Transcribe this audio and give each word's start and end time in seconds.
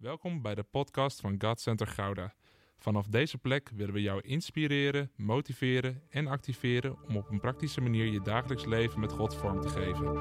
Welkom 0.00 0.42
bij 0.42 0.54
de 0.54 0.62
podcast 0.62 1.20
van 1.20 1.34
God 1.38 1.60
Center 1.60 1.86
Gouda. 1.86 2.34
Vanaf 2.78 3.06
deze 3.06 3.38
plek 3.38 3.70
willen 3.74 3.94
we 3.94 4.02
jou 4.02 4.20
inspireren, 4.20 5.10
motiveren 5.16 6.02
en 6.10 6.26
activeren 6.26 6.96
om 7.08 7.16
op 7.16 7.30
een 7.30 7.40
praktische 7.40 7.80
manier 7.80 8.06
je 8.06 8.20
dagelijks 8.20 8.64
leven 8.64 9.00
met 9.00 9.12
God 9.12 9.34
vorm 9.34 9.60
te 9.60 9.68
geven. 9.68 10.16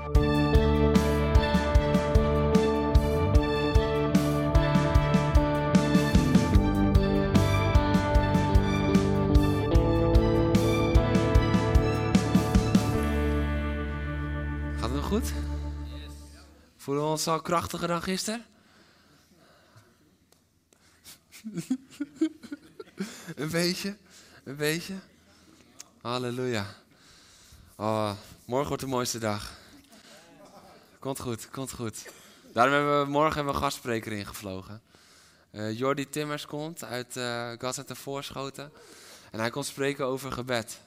Gaat 14.77 14.89
het 14.89 14.93
nog 14.93 15.05
goed? 15.05 15.33
Voelen 16.75 17.03
we 17.03 17.09
ons 17.09 17.27
al 17.27 17.41
krachtiger 17.41 17.87
dan 17.87 18.01
gisteren? 18.01 18.45
een 23.35 23.49
beetje, 23.49 23.97
een 24.43 24.55
beetje. 24.55 24.93
Halleluja. 26.01 26.65
Oh, 27.75 28.11
morgen 28.45 28.67
wordt 28.67 28.83
de 28.83 28.89
mooiste 28.89 29.19
dag. 29.19 29.51
Komt 30.99 31.19
goed, 31.19 31.49
komt 31.49 31.71
goed. 31.71 32.09
Daarom 32.53 32.73
hebben 32.73 33.03
we 33.03 33.09
morgen 33.11 33.47
een 33.47 33.55
gastspreker 33.55 34.11
ingevlogen. 34.11 34.81
Eh 35.51 35.77
Jordi 35.77 36.09
Timmers 36.09 36.45
komt 36.45 36.83
uit 36.83 37.15
uh, 37.15 37.51
Gas 37.57 37.77
en 37.77 37.95
Voorschoten. 37.95 38.71
En 39.31 39.39
hij 39.39 39.49
komt 39.49 39.65
spreken 39.65 40.05
over 40.05 40.31
gebed. 40.31 40.79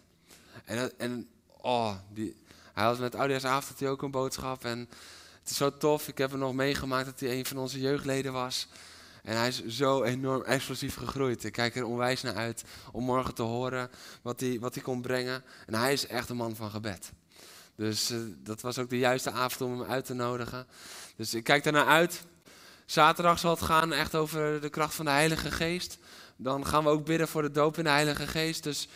En, 0.64 0.77
dat- 0.77 0.92
en 0.96 1.28
oh, 1.46 1.94
die, 2.12 2.36
hij 2.72 2.84
had 2.84 2.98
met 2.98 3.14
Oudejaarsavond 3.14 3.69
had 3.69 3.78
hij 3.78 3.88
ook 3.88 4.02
een 4.02 4.10
boodschap. 4.10 4.64
En 4.64 4.78
het 5.41 5.50
is 5.50 5.56
zo 5.56 5.77
tof. 5.77 6.08
Ik 6.08 6.19
heb 6.19 6.30
hem 6.30 6.38
nog 6.38 6.52
meegemaakt 6.55 7.06
dat 7.06 7.20
hij 7.20 7.38
een 7.38 7.46
van 7.46 7.58
onze 7.58 7.80
jeugdleden 7.80 8.32
was. 8.32 8.69
En 9.22 9.36
hij 9.36 9.48
is 9.48 9.66
zo 9.66 10.02
enorm 10.02 10.42
explosief 10.42 10.94
gegroeid. 10.94 11.44
Ik 11.44 11.52
kijk 11.52 11.76
er 11.76 11.84
onwijs 11.84 12.22
naar 12.22 12.34
uit 12.34 12.64
om 12.92 13.05
morgen 13.05 13.34
te 13.34 13.42
horen 13.42 13.91
wat 14.22 14.41
hij, 14.41 14.58
wat 14.60 14.74
hij 14.74 14.83
kon 14.83 15.02
brengen. 15.02 15.44
En 15.66 15.74
hij 15.74 15.92
is 15.92 16.06
echt 16.06 16.28
een 16.28 16.36
man 16.36 16.56
van 16.56 16.70
gebed. 16.70 17.12
Dus 17.77 18.10
eh, 18.10 18.19
dat 18.36 18.60
was 18.60 18.78
ook 18.78 18.91
de 18.91 18.98
juiste 18.98 19.30
avond 19.30 19.70
om 19.70 19.80
hem 19.80 19.91
uit 19.91 20.05
te 20.05 20.14
nodigen. 20.14 20.66
Dus 21.16 21.34
ik 21.34 21.44
kijk 21.44 21.64
er 21.64 21.72
naar 21.72 21.86
uit. 21.86 22.24
Zaterdag 22.86 23.38
zal 23.38 23.50
het 23.50 23.62
gaan 23.62 23.92
echt 23.92 24.14
over 24.14 24.60
de 24.60 24.69
kracht 24.69 24.94
van 24.94 25.05
de 25.05 25.10
Heilige 25.10 25.50
Geest. 25.50 25.98
Dan 26.36 26.66
gaan 26.66 26.84
we 26.84 26.91
ook 26.91 27.04
bidden 27.04 27.28
voor 27.28 27.42
de 27.42 27.50
doop 27.50 27.78
in 27.78 27.84
de 27.84 27.91
Heilige 27.91 28.27
Geest. 28.27 28.62
Dus 28.62 28.88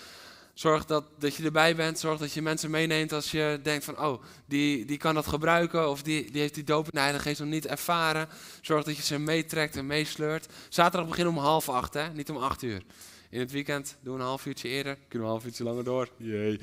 zorg 0.58 0.84
dat, 0.84 1.04
dat 1.18 1.34
je 1.34 1.44
erbij 1.44 1.76
bent. 1.76 1.98
Zorg 1.98 2.18
dat 2.18 2.32
je 2.32 2.42
mensen 2.42 2.70
meeneemt 2.70 3.12
als 3.12 3.30
je 3.30 3.60
denkt 3.62 3.84
van... 3.84 3.98
oh, 3.98 4.22
die, 4.46 4.84
die 4.84 4.96
kan 4.96 5.14
dat 5.14 5.26
gebruiken 5.26 5.90
of 5.90 6.02
die, 6.02 6.30
die 6.30 6.40
heeft 6.40 6.54
die 6.54 6.64
doop 6.64 6.90
in 6.90 7.12
de 7.12 7.34
nog 7.38 7.48
niet 7.48 7.66
ervaren. 7.66 8.28
Zorg 8.60 8.84
dat 8.84 8.96
je 8.96 9.02
ze 9.02 9.18
meetrekt 9.18 9.76
en 9.76 9.86
meesleurt. 9.86 10.46
Zaterdag 10.68 11.08
beginnen 11.08 11.34
om 11.34 11.40
half 11.40 11.68
acht, 11.68 11.94
hè? 11.94 12.12
niet 12.12 12.30
om 12.30 12.36
acht 12.36 12.62
uur. 12.62 12.82
In 13.30 13.40
het 13.40 13.50
weekend 13.50 13.96
doen 14.00 14.14
we 14.14 14.20
een 14.20 14.26
half 14.26 14.46
uurtje 14.46 14.68
eerder. 14.68 14.94
Kunnen 14.94 15.08
we 15.10 15.24
een 15.24 15.30
half 15.30 15.44
uurtje 15.44 15.64
langer 15.64 15.84
door. 15.84 16.08
Jee. 16.16 16.60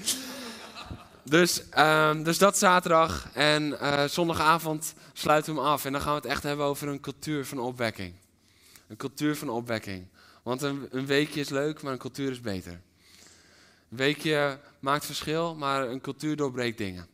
Dus, 1.23 1.69
ehm, 1.69 2.23
dus 2.23 2.37
dat 2.37 2.57
zaterdag. 2.57 3.29
En 3.33 3.79
eh, 3.79 4.03
zondagavond 4.03 4.93
sluiten 5.13 5.53
we 5.53 5.59
hem 5.59 5.69
af. 5.69 5.85
En 5.85 5.91
dan 5.91 6.01
gaan 6.01 6.13
we 6.13 6.19
het 6.19 6.29
echt 6.29 6.43
hebben 6.43 6.65
over 6.65 6.87
een 6.87 6.99
cultuur 6.99 7.45
van 7.45 7.59
opwekking. 7.59 8.13
Een 8.87 8.97
cultuur 8.97 9.35
van 9.35 9.49
opwekking. 9.49 10.07
Want 10.43 10.61
een, 10.61 10.87
een 10.91 11.05
weekje 11.05 11.39
is 11.39 11.49
leuk, 11.49 11.81
maar 11.81 11.91
een 11.91 11.97
cultuur 11.97 12.31
is 12.31 12.41
beter. 12.41 12.81
Weekje 13.95 14.59
maakt 14.79 15.05
verschil, 15.05 15.55
maar 15.55 15.87
een 15.87 16.01
cultuur 16.01 16.35
doorbreekt 16.35 16.77
dingen. 16.77 17.07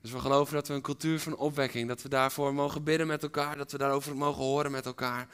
Dus 0.00 0.10
we 0.10 0.18
geloven 0.18 0.54
dat 0.54 0.68
we 0.68 0.74
een 0.74 0.80
cultuur 0.80 1.20
van 1.20 1.36
opwekking, 1.36 1.88
dat 1.88 2.02
we 2.02 2.08
daarvoor 2.08 2.54
mogen 2.54 2.84
bidden 2.84 3.06
met 3.06 3.22
elkaar, 3.22 3.56
dat 3.56 3.72
we 3.72 3.78
daarover 3.78 4.16
mogen 4.16 4.42
horen 4.42 4.70
met 4.70 4.86
elkaar, 4.86 5.28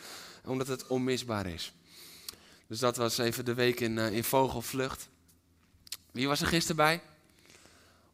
omdat 0.45 0.67
het 0.67 0.87
onmisbaar 0.87 1.47
is. 1.47 1.73
Dus 2.67 2.79
dat 2.79 2.97
was 2.97 3.19
even 3.19 3.45
de 3.45 3.55
week 3.55 3.81
in, 3.81 3.99
eh, 3.99 4.13
in 4.13 4.25
Vogelvlucht. 4.25 5.09
Wie 6.11 6.29
was 6.29 6.41
er 6.41 6.47
gisteren 6.47 6.77
bij? 6.77 7.01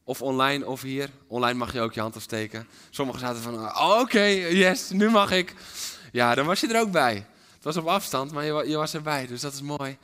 Of 0.04 0.22
online 0.22 0.66
of 0.66 0.82
hier. 0.82 1.10
Online 1.26 1.58
mag 1.58 1.72
je 1.72 1.80
ook 1.80 1.92
je 1.92 2.00
hand 2.00 2.16
afsteken. 2.16 2.68
Sommigen 2.90 3.20
zaten 3.20 3.42
van, 3.42 3.54
oh, 3.54 3.98
oké, 4.00 4.22
yes, 4.22 4.90
nu 4.90 5.10
mag 5.10 5.30
ik. 5.30 5.54
Ja, 6.12 6.34
dan 6.34 6.46
was 6.46 6.60
je 6.60 6.68
er 6.74 6.80
ook 6.80 6.90
bij. 6.90 7.26
Het 7.54 7.64
was 7.64 7.76
op 7.76 7.86
afstand, 7.86 8.32
maar 8.32 8.44
je, 8.44 8.68
je 8.68 8.76
was 8.76 8.94
erbij, 8.94 9.26
dus 9.26 9.40
dat 9.40 9.52
is 9.52 9.62
mooi. 9.62 9.98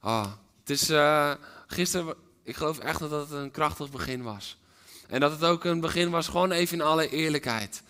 Ah, 0.00 0.32
het 0.60 0.70
is 0.70 0.88
eh, 0.88 1.32
gisteren, 1.74 2.14
ik 2.42 2.56
geloof 2.56 2.78
echt 2.78 2.98
dat 2.98 3.10
het 3.10 3.30
een 3.30 3.50
krachtig 3.50 3.90
begin 3.90 4.22
was. 4.22 4.58
En 5.08 5.20
dat 5.20 5.30
het 5.30 5.44
ook 5.44 5.64
een 5.64 5.80
begin 5.80 6.10
was, 6.10 6.28
gewoon 6.28 6.50
even 6.50 6.78
in 6.78 6.84
alle 6.84 7.08
eerlijkheid. 7.08 7.82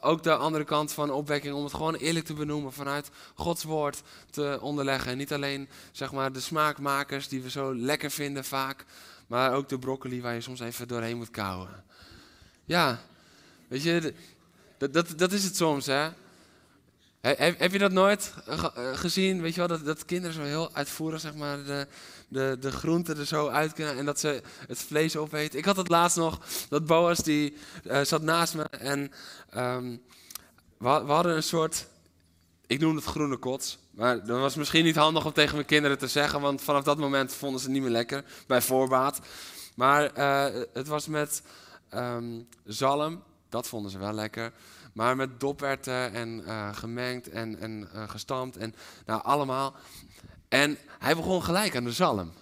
Ook 0.00 0.22
de 0.22 0.34
andere 0.34 0.64
kant 0.64 0.92
van 0.92 1.10
opwekking, 1.10 1.54
om 1.54 1.64
het 1.64 1.74
gewoon 1.74 1.94
eerlijk 1.94 2.24
te 2.24 2.34
benoemen, 2.34 2.72
vanuit 2.72 3.10
Gods 3.34 3.64
woord 3.64 4.02
te 4.30 4.58
onderleggen. 4.60 5.10
En 5.10 5.18
niet 5.18 5.32
alleen 5.32 5.68
zeg 5.92 6.12
maar, 6.12 6.32
de 6.32 6.40
smaakmakers 6.40 7.28
die 7.28 7.42
we 7.42 7.50
zo 7.50 7.74
lekker 7.74 8.10
vinden 8.10 8.44
vaak, 8.44 8.84
maar 9.26 9.54
ook 9.54 9.68
de 9.68 9.78
broccoli 9.78 10.20
waar 10.20 10.34
je 10.34 10.40
soms 10.40 10.60
even 10.60 10.88
doorheen 10.88 11.16
moet 11.16 11.30
kauwen. 11.30 11.84
Ja, 12.64 13.00
weet 13.68 13.82
je, 13.82 14.14
dat, 14.78 14.92
dat, 14.92 15.12
dat 15.16 15.32
is 15.32 15.44
het 15.44 15.56
soms, 15.56 15.86
hè. 15.86 16.08
He- 17.20 17.54
Heb, 17.58 17.72
je 17.72 17.78
dat 17.78 17.92
nooit 17.92 18.32
eh, 18.46 18.64
eh, 18.64 18.70
gezien? 18.98 19.42
Weet 19.42 19.54
je 19.54 19.58
wel, 19.66 19.68
dat, 19.68 19.84
dat 19.84 20.04
kinderen 20.04 20.34
zo 20.36 20.42
heel 20.42 20.70
uitvoerig 20.74 21.20
zeg 21.20 21.34
maar, 21.34 21.64
de, 21.64 21.86
de, 22.28 22.56
de 22.60 22.70
groenten 22.72 23.18
er 23.18 23.26
zo 23.26 23.48
uit 23.48 23.72
kunnen 23.72 23.96
en 23.96 24.04
dat 24.04 24.20
ze 24.20 24.42
het 24.68 24.78
vlees 24.78 25.16
opeten. 25.16 25.58
Ik 25.58 25.64
had 25.64 25.76
het 25.76 25.88
laatst 25.88 26.16
nog, 26.16 26.40
dat 26.68 26.86
Boas 26.86 27.18
die 27.18 27.56
eh, 27.84 28.00
zat 28.00 28.22
naast 28.22 28.54
me 28.54 28.62
en 28.62 29.12
ehm, 29.50 29.96
we, 30.78 30.88
ha- 30.88 31.04
we 31.04 31.12
hadden 31.12 31.36
een 31.36 31.42
soort, 31.42 31.86
ik 32.66 32.80
noem 32.80 32.96
het 32.96 33.04
groene 33.04 33.36
kots. 33.36 33.78
Maar 33.90 34.26
dat 34.26 34.38
was 34.38 34.54
misschien 34.54 34.84
niet 34.84 34.96
handig 34.96 35.24
om 35.24 35.32
tegen 35.32 35.54
mijn 35.54 35.66
kinderen 35.66 35.98
te 35.98 36.06
zeggen, 36.08 36.40
want 36.40 36.62
vanaf 36.62 36.82
dat 36.84 36.98
moment 36.98 37.32
vonden 37.32 37.60
ze 37.60 37.64
het 37.66 37.74
niet 37.74 37.82
meer 37.82 37.92
lekker, 37.92 38.24
bij 38.46 38.62
voorbaat. 38.62 39.20
Maar 39.74 40.10
het 40.72 40.88
was 40.88 41.06
met 41.06 41.42
ehm, 41.88 42.40
zalm, 42.64 43.22
dat 43.48 43.68
vonden 43.68 43.90
ze 43.90 43.98
wel 43.98 44.12
lekker. 44.12 44.52
Maar 44.98 45.16
met 45.16 45.40
doperwten 45.40 46.12
en 46.12 46.44
eh, 46.44 46.76
gemengd 46.76 47.28
en, 47.28 47.58
en 47.58 47.88
eh, 47.92 48.08
gestampt 48.08 48.56
en 48.56 48.74
nou 49.06 49.22
allemaal. 49.22 49.74
En 50.48 50.78
hij 50.98 51.16
begon 51.16 51.42
gelijk 51.42 51.76
aan 51.76 51.84
de 51.84 51.92
zalm. 51.92 52.32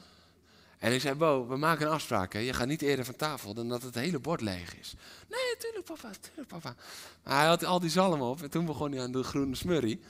En 0.78 0.93
ik 0.93 1.00
zei, 1.00 1.15
Bo, 1.15 1.47
we 1.47 1.56
maken 1.56 1.87
een 1.87 1.93
afspraak. 1.93 2.33
Hè? 2.33 2.39
Je 2.39 2.53
gaat 2.53 2.67
niet 2.67 2.83
eerder 2.83 3.05
van 3.05 3.17
tafel 3.17 3.55
dan 3.55 3.69
dat 3.69 3.83
het 3.83 3.94
hele 3.94 4.19
bord 4.19 4.41
leeg 4.41 4.77
is. 4.77 4.94
Nee, 5.28 5.56
tuurlijk 5.59 5.84
papa, 5.84 6.11
tuurlijk 6.21 6.49
papa. 6.49 6.75
Maar 7.22 7.39
hij 7.39 7.47
had 7.47 7.65
al 7.65 7.81
die 7.81 7.91
zalm 7.91 8.21
op 8.21 8.43
en 8.43 8.50
toen 8.50 8.67
begon 8.67 8.93
hij 8.93 9.03
aan 9.03 9.12
de 9.12 9.23
groene 9.23 9.56
smurrie. 9.56 10.00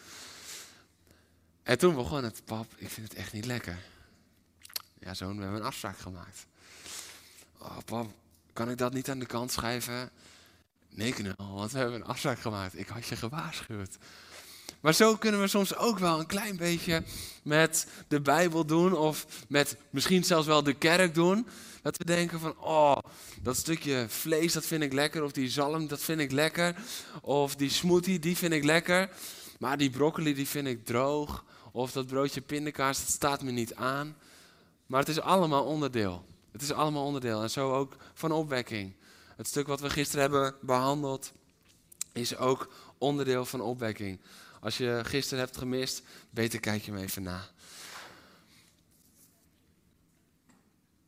En 1.62 1.78
toen 1.78 1.94
begon 1.94 2.24
het, 2.24 2.42
pap, 2.44 2.66
ik 2.76 2.90
vind 2.90 3.08
het 3.08 3.18
echt 3.18 3.32
niet 3.32 3.46
lekker. 3.46 3.78
Ja, 4.98 5.14
zoon, 5.14 5.36
we 5.36 5.42
hebben 5.42 5.60
een 5.60 5.66
afspraak 5.66 5.98
gemaakt. 5.98 6.46
Oh, 7.58 7.78
pap, 7.84 8.10
kan 8.52 8.70
ik 8.70 8.78
dat 8.78 8.92
niet 8.92 9.10
aan 9.10 9.18
de 9.18 9.26
kant 9.26 9.52
schrijven? 9.52 10.10
Nee, 10.90 11.12
knul, 11.12 11.34
want 11.36 11.72
we 11.72 11.78
hebben 11.78 12.00
een 12.00 12.06
afspraak 12.06 12.38
gemaakt. 12.38 12.78
Ik 12.78 12.88
had 12.88 13.06
je 13.06 13.16
gewaarschuwd. 13.16 13.98
Maar 14.80 14.94
zo 14.94 15.16
kunnen 15.16 15.40
we 15.40 15.46
soms 15.46 15.76
ook 15.76 15.98
wel 15.98 16.18
een 16.18 16.26
klein 16.26 16.56
beetje 16.56 17.02
met 17.42 17.86
de 18.08 18.20
Bijbel 18.20 18.66
doen, 18.66 18.92
of 18.92 19.26
met 19.48 19.76
misschien 19.90 20.24
zelfs 20.24 20.46
wel 20.46 20.62
de 20.62 20.74
kerk 20.74 21.14
doen. 21.14 21.46
Dat 21.82 21.96
we 21.96 22.04
denken 22.04 22.40
van, 22.40 22.58
oh, 22.60 22.98
dat 23.42 23.56
stukje 23.56 24.06
vlees, 24.08 24.52
dat 24.52 24.66
vind 24.66 24.82
ik 24.82 24.92
lekker. 24.92 25.22
Of 25.22 25.32
die 25.32 25.50
zalm, 25.50 25.86
dat 25.86 26.00
vind 26.00 26.20
ik 26.20 26.32
lekker. 26.32 26.76
Of 27.22 27.56
die 27.56 27.70
smoothie, 27.70 28.18
die 28.18 28.36
vind 28.36 28.52
ik 28.52 28.64
lekker. 28.64 29.10
Maar 29.58 29.76
die 29.76 29.90
broccoli, 29.90 30.34
die 30.34 30.48
vind 30.48 30.66
ik 30.66 30.84
droog. 30.84 31.44
Of 31.72 31.92
dat 31.92 32.06
broodje 32.06 32.40
pindakaas, 32.40 32.98
dat 32.98 33.08
staat 33.08 33.42
me 33.42 33.50
niet 33.50 33.74
aan. 33.74 34.16
Maar 34.86 35.00
het 35.00 35.08
is 35.08 35.20
allemaal 35.20 35.64
onderdeel. 35.64 36.24
Het 36.52 36.62
is 36.62 36.72
allemaal 36.72 37.04
onderdeel. 37.04 37.42
En 37.42 37.50
zo 37.50 37.72
ook 37.74 37.96
van 38.14 38.32
opwekking. 38.32 38.92
Het 39.36 39.46
stuk 39.46 39.66
wat 39.66 39.80
we 39.80 39.90
gisteren 39.90 40.20
hebben 40.20 40.54
behandeld, 40.60 41.32
is 42.12 42.36
ook 42.36 42.72
onderdeel 42.98 43.44
van 43.44 43.60
opwekking. 43.60 44.20
Als 44.60 44.76
je 44.76 45.00
gisteren 45.04 45.44
hebt 45.44 45.56
gemist, 45.56 46.02
beter 46.30 46.60
kijk 46.60 46.82
je 46.82 46.90
hem 46.90 47.00
even 47.00 47.22
na. 47.22 47.48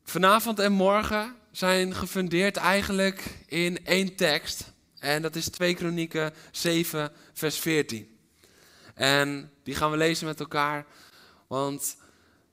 Vanavond 0.03 0.59
en 0.59 0.71
morgen 0.71 1.35
zijn 1.51 1.95
gefundeerd 1.95 2.57
eigenlijk 2.57 3.43
in 3.45 3.85
één 3.85 4.15
tekst. 4.15 4.71
En 4.99 5.21
dat 5.21 5.35
is 5.35 5.49
2 5.49 5.73
Kronieken 5.73 6.33
7, 6.51 7.11
vers 7.33 7.57
14. 7.57 8.17
En 8.93 9.51
die 9.63 9.75
gaan 9.75 9.91
we 9.91 9.97
lezen 9.97 10.27
met 10.27 10.39
elkaar, 10.39 10.85
want 11.47 11.97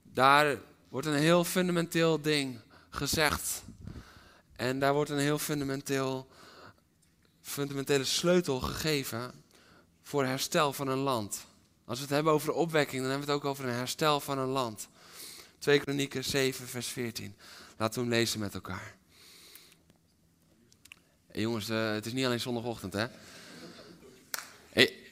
daar 0.02 0.58
wordt 0.88 1.06
een 1.06 1.14
heel 1.14 1.44
fundamenteel 1.44 2.20
ding 2.20 2.61
gezegd. 2.90 3.62
En 4.56 4.79
daar 4.79 4.94
wordt 4.94 5.11
een 5.11 5.19
heel 5.19 5.38
fundamenteel, 5.38 6.29
fundamentele 7.43 8.05
sleutel 8.05 8.61
gegeven 8.61 9.32
voor 10.03 10.25
herstel 10.25 10.73
van 10.73 10.88
een 10.88 10.99
land. 10.99 11.47
Als 11.85 11.99
we 11.99 12.05
het 12.05 12.14
hebben 12.14 12.32
over 12.32 12.53
opwekking, 12.53 13.00
dan 13.00 13.11
hebben 13.11 13.26
we 13.26 13.32
het 13.32 13.43
ook 13.43 13.50
over 13.50 13.64
een 13.64 13.75
herstel 13.75 14.20
van 14.20 14.38
een 14.38 14.49
land. 14.49 14.88
2 15.58 15.81
Kronieken 15.81 16.25
7, 16.25 16.69
vers 16.69 16.87
14. 16.87 17.37
Laten 17.76 17.94
we 17.94 18.00
hem 18.00 18.19
lezen 18.19 18.41
met 18.41 18.55
elkaar. 18.55 18.94
Hey 21.26 21.41
jongens, 21.41 21.69
eh, 21.69 21.93
het 21.93 22.06
is 22.06 22.12
niet 22.12 22.25
alleen 22.25 22.41
zondagochtend, 22.41 22.93
hè? 22.93 23.06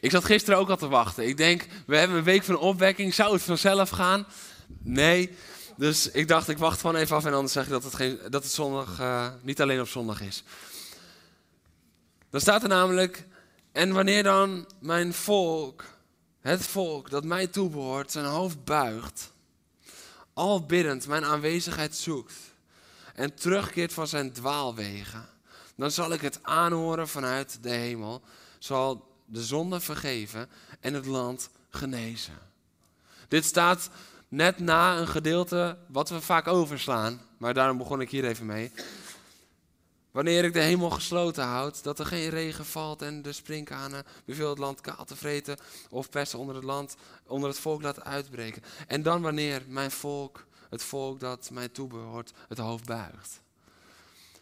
Ik 0.04 0.10
zat 0.10 0.24
gisteren 0.24 0.58
ook 0.58 0.70
al 0.70 0.76
te 0.76 0.88
wachten. 0.88 1.28
Ik 1.28 1.36
denk, 1.36 1.66
we 1.86 1.96
hebben 1.96 2.16
een 2.16 2.24
week 2.24 2.42
van 2.42 2.58
opwekking. 2.58 3.14
Zou 3.14 3.32
het 3.32 3.42
vanzelf 3.42 3.90
gaan? 3.90 4.26
Nee. 4.82 5.30
Dus 5.76 6.10
ik 6.10 6.28
dacht, 6.28 6.48
ik 6.48 6.58
wacht 6.58 6.80
gewoon 6.80 6.96
even 6.96 7.16
af 7.16 7.24
en 7.24 7.32
anders 7.34 7.52
zeg 7.52 7.64
ik 7.64 7.70
dat 7.70 7.84
het, 7.84 7.94
geen, 7.94 8.18
dat 8.28 8.42
het 8.42 8.52
zondag 8.52 9.00
uh, 9.00 9.28
niet 9.42 9.60
alleen 9.60 9.80
op 9.80 9.88
zondag 9.88 10.20
is. 10.20 10.42
Dan 12.30 12.40
staat 12.40 12.62
er 12.62 12.68
namelijk, 12.68 13.26
en 13.72 13.92
wanneer 13.92 14.22
dan 14.22 14.68
mijn 14.80 15.14
volk, 15.14 15.84
het 16.40 16.66
volk 16.66 17.10
dat 17.10 17.24
mij 17.24 17.46
toebehoort, 17.46 18.10
zijn 18.10 18.24
hoofd 18.24 18.64
buigt, 18.64 19.32
al 20.32 20.66
biddend 20.66 21.06
mijn 21.06 21.24
aanwezigheid 21.24 21.96
zoekt 21.96 22.34
en 23.14 23.34
terugkeert 23.34 23.92
van 23.92 24.08
zijn 24.08 24.32
dwaalwegen, 24.32 25.28
dan 25.76 25.90
zal 25.90 26.12
ik 26.12 26.20
het 26.20 26.38
aanhoren 26.42 27.08
vanuit 27.08 27.58
de 27.62 27.70
hemel, 27.70 28.22
zal 28.58 29.12
de 29.26 29.44
zonde 29.44 29.80
vergeven 29.80 30.48
en 30.80 30.94
het 30.94 31.06
land 31.06 31.50
genezen. 31.70 32.38
Dit 33.28 33.44
staat 33.44 33.90
net 34.34 34.58
na 34.58 34.98
een 34.98 35.08
gedeelte 35.08 35.76
wat 35.88 36.08
we 36.08 36.20
vaak 36.20 36.46
overslaan, 36.46 37.20
maar 37.38 37.54
daarom 37.54 37.78
begon 37.78 38.00
ik 38.00 38.10
hier 38.10 38.24
even 38.24 38.46
mee. 38.46 38.72
Wanneer 40.10 40.44
ik 40.44 40.52
de 40.52 40.60
hemel 40.60 40.90
gesloten 40.90 41.44
houd, 41.44 41.82
dat 41.82 41.98
er 41.98 42.06
geen 42.06 42.28
regen 42.28 42.66
valt 42.66 43.02
en 43.02 43.22
de 43.22 43.32
sprinkhanen 43.32 44.04
beveel 44.24 44.48
het 44.48 44.58
land 44.58 44.80
kaal 44.80 45.04
te 45.04 45.16
vreten 45.16 45.56
of 45.90 46.10
pesten 46.10 46.38
onder 46.38 46.54
het 46.54 46.64
land, 46.64 46.96
onder 47.26 47.48
het 47.48 47.58
volk 47.58 47.82
laten 47.82 48.04
uitbreken. 48.04 48.62
En 48.86 49.02
dan 49.02 49.22
wanneer 49.22 49.62
mijn 49.68 49.90
volk, 49.90 50.46
het 50.70 50.82
volk 50.82 51.20
dat 51.20 51.50
mij 51.52 51.68
toebehoort, 51.68 52.32
het 52.48 52.58
hoofd 52.58 52.84
buigt. 52.84 53.40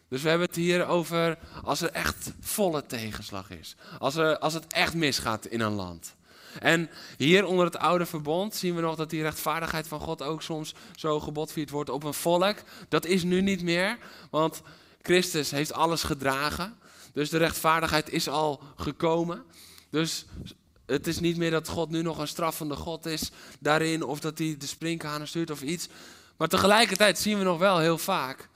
Dus 0.07 0.21
we 0.21 0.29
hebben 0.29 0.47
het 0.47 0.55
hier 0.55 0.85
over 0.85 1.37
als 1.63 1.81
er 1.81 1.91
echt 1.91 2.31
volle 2.39 2.85
tegenslag 2.85 3.49
is. 3.49 3.75
Als, 3.99 4.15
er, 4.15 4.37
als 4.37 4.53
het 4.53 4.73
echt 4.73 4.93
misgaat 4.93 5.45
in 5.45 5.61
een 5.61 5.73
land. 5.73 6.15
En 6.59 6.89
hier 7.17 7.45
onder 7.45 7.65
het 7.65 7.77
oude 7.77 8.05
verbond 8.05 8.55
zien 8.55 8.75
we 8.75 8.81
nog 8.81 8.95
dat 8.95 9.09
die 9.09 9.21
rechtvaardigheid 9.21 9.87
van 9.87 9.99
God 9.99 10.21
ook 10.21 10.41
soms 10.41 10.73
zo 10.95 11.19
gebodvierd 11.19 11.69
wordt 11.69 11.89
op 11.89 12.03
een 12.03 12.13
volk. 12.13 12.55
Dat 12.89 13.05
is 13.05 13.23
nu 13.23 13.41
niet 13.41 13.63
meer, 13.63 13.97
want 14.29 14.61
Christus 15.01 15.51
heeft 15.51 15.73
alles 15.73 16.03
gedragen. 16.03 16.77
Dus 17.13 17.29
de 17.29 17.37
rechtvaardigheid 17.37 18.09
is 18.09 18.27
al 18.27 18.63
gekomen. 18.75 19.43
Dus 19.89 20.25
het 20.85 21.07
is 21.07 21.19
niet 21.19 21.37
meer 21.37 21.51
dat 21.51 21.67
God 21.67 21.89
nu 21.89 22.01
nog 22.01 22.17
een 22.17 22.27
straffende 22.27 22.75
God 22.75 23.05
is 23.05 23.31
daarin, 23.59 24.03
of 24.03 24.19
dat 24.19 24.37
hij 24.37 24.55
de 24.57 24.67
sprinkhanen 24.67 25.27
stuurt 25.27 25.51
of 25.51 25.61
iets. 25.61 25.87
Maar 26.37 26.47
tegelijkertijd 26.47 27.19
zien 27.19 27.37
we 27.37 27.43
nog 27.43 27.59
wel 27.59 27.79
heel 27.79 27.97
vaak 27.97 28.49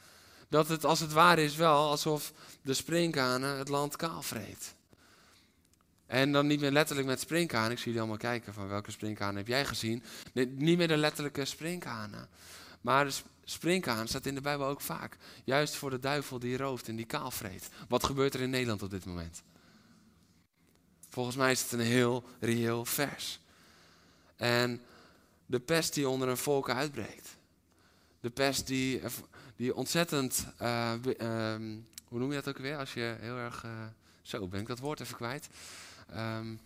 dat 0.49 0.67
het 0.67 0.85
als 0.85 0.99
het 0.99 1.13
ware 1.13 1.43
is 1.43 1.55
wel 1.55 1.89
alsof 1.89 2.33
de 2.61 2.73
sprinkhanen 2.73 3.57
het 3.57 3.69
land 3.69 3.95
kaal 3.95 4.21
vreet. 4.21 4.75
En 6.07 6.31
dan 6.31 6.47
niet 6.47 6.59
meer 6.59 6.71
letterlijk 6.71 7.07
met 7.07 7.19
sprinkhanen. 7.19 7.71
Ik 7.71 7.77
zie 7.77 7.85
jullie 7.85 7.99
allemaal 7.99 8.17
kijken 8.17 8.53
van 8.53 8.67
welke 8.67 8.91
sprinkhanen 8.91 9.35
heb 9.35 9.47
jij 9.47 9.65
gezien. 9.65 10.03
Niet 10.33 10.77
meer 10.77 10.87
de 10.87 10.97
letterlijke 10.97 11.45
sprinkhanen. 11.45 12.29
Maar 12.81 13.05
de 13.05 13.13
sprinkhaan 13.43 14.07
staat 14.07 14.25
in 14.25 14.35
de 14.35 14.41
Bijbel 14.41 14.65
ook 14.65 14.81
vaak. 14.81 15.17
Juist 15.43 15.75
voor 15.75 15.89
de 15.89 15.99
duivel 15.99 16.39
die 16.39 16.57
rooft 16.57 16.87
en 16.87 16.95
die 16.95 17.05
kaal 17.05 17.31
vreet. 17.31 17.69
Wat 17.87 18.03
gebeurt 18.03 18.33
er 18.33 18.41
in 18.41 18.49
Nederland 18.49 18.83
op 18.83 18.89
dit 18.89 19.05
moment? 19.05 19.43
Volgens 21.09 21.35
mij 21.35 21.51
is 21.51 21.61
het 21.61 21.71
een 21.71 21.79
heel 21.79 22.23
reëel 22.39 22.85
vers. 22.85 23.39
En 24.35 24.81
de 25.45 25.59
pest 25.59 25.93
die 25.93 26.09
onder 26.09 26.27
een 26.27 26.37
volk 26.37 26.69
uitbreekt. 26.69 27.35
De 28.19 28.29
pest 28.29 28.67
die 28.67 29.01
die 29.57 29.75
ontzettend, 29.75 30.47
uh, 30.61 30.93
hoe 32.07 32.19
noem 32.19 32.29
je 32.29 32.41
dat 32.41 32.47
ook 32.47 32.57
weer? 32.57 32.77
Als 32.77 32.93
je 32.93 33.15
heel 33.19 33.35
erg, 33.35 33.63
uh, 33.63 33.71
zo 34.21 34.47
ben 34.47 34.61
ik 34.61 34.67
dat 34.67 34.79
woord 34.79 34.99
even 34.99 35.15
kwijt. 35.15 35.47
Um, 36.15 36.59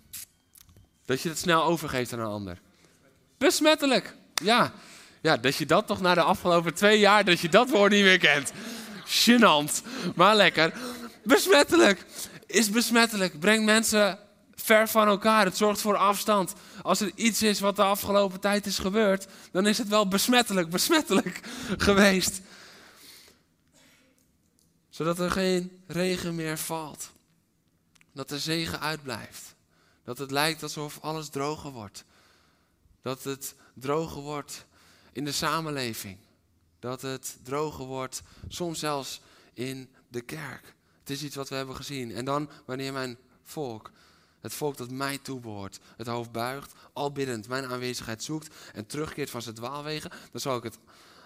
dat 1.05 1.21
je 1.21 1.29
het 1.29 1.37
snel 1.37 1.63
overgeeft 1.63 2.13
aan 2.13 2.19
een 2.19 2.25
ander. 2.25 2.59
Besmettelijk, 3.37 4.15
ja. 4.33 4.73
Ja, 5.21 5.37
dat 5.37 5.55
je 5.55 5.65
dat 5.65 5.87
toch 5.87 6.01
na 6.01 6.13
de 6.13 6.21
afgelopen 6.21 6.73
twee 6.73 6.99
jaar, 6.99 7.25
dat 7.25 7.39
je 7.39 7.49
dat 7.49 7.69
woord 7.69 7.91
niet 7.91 8.03
meer 8.03 8.17
kent. 8.17 8.51
Gênant, 9.05 9.81
maar 10.15 10.35
lekker. 10.35 10.73
Besmettelijk 11.23 12.05
is 12.45 12.69
besmettelijk. 12.69 13.39
Brengt 13.39 13.65
mensen 13.65 14.19
ver 14.55 14.87
van 14.87 15.07
elkaar. 15.07 15.45
Het 15.45 15.57
zorgt 15.57 15.81
voor 15.81 15.95
afstand. 15.95 16.53
Als 16.81 16.99
er 16.99 17.11
iets 17.15 17.41
is 17.41 17.59
wat 17.59 17.75
de 17.75 17.83
afgelopen 17.83 18.39
tijd 18.39 18.65
is 18.65 18.79
gebeurd, 18.79 19.27
dan 19.51 19.67
is 19.67 19.77
het 19.77 19.87
wel 19.87 20.07
besmettelijk, 20.07 20.69
besmettelijk 20.69 21.39
geweest 21.77 22.41
zodat 24.91 25.19
er 25.19 25.31
geen 25.31 25.83
regen 25.87 26.35
meer 26.35 26.57
valt. 26.57 27.11
Dat 28.13 28.29
de 28.29 28.39
zegen 28.39 28.79
uitblijft. 28.79 29.55
Dat 30.03 30.17
het 30.17 30.31
lijkt 30.31 30.63
alsof 30.63 30.99
alles 31.01 31.29
droger 31.29 31.71
wordt. 31.71 32.03
Dat 33.01 33.23
het 33.23 33.55
droger 33.73 34.21
wordt 34.21 34.65
in 35.11 35.25
de 35.25 35.31
samenleving. 35.31 36.17
Dat 36.79 37.01
het 37.01 37.37
droger 37.43 37.85
wordt, 37.85 38.21
soms 38.47 38.79
zelfs 38.79 39.21
in 39.53 39.89
de 40.07 40.21
kerk. 40.21 40.75
Het 40.99 41.09
is 41.09 41.23
iets 41.23 41.35
wat 41.35 41.49
we 41.49 41.55
hebben 41.55 41.75
gezien. 41.75 42.11
En 42.11 42.25
dan 42.25 42.49
wanneer 42.65 42.93
mijn 42.93 43.17
volk, 43.43 43.91
het 44.39 44.53
volk 44.53 44.77
dat 44.77 44.91
mij 44.91 45.17
toebehoort, 45.17 45.79
het 45.97 46.07
hoofd 46.07 46.31
buigt, 46.31 46.73
al 46.93 47.11
biddend 47.11 47.47
mijn 47.47 47.65
aanwezigheid 47.65 48.23
zoekt 48.23 48.55
en 48.73 48.85
terugkeert 48.85 49.29
van 49.29 49.41
zijn 49.41 49.55
dwaalwegen, 49.55 50.11
dan 50.31 50.41
zal 50.41 50.57
ik 50.57 50.63
het 50.63 50.77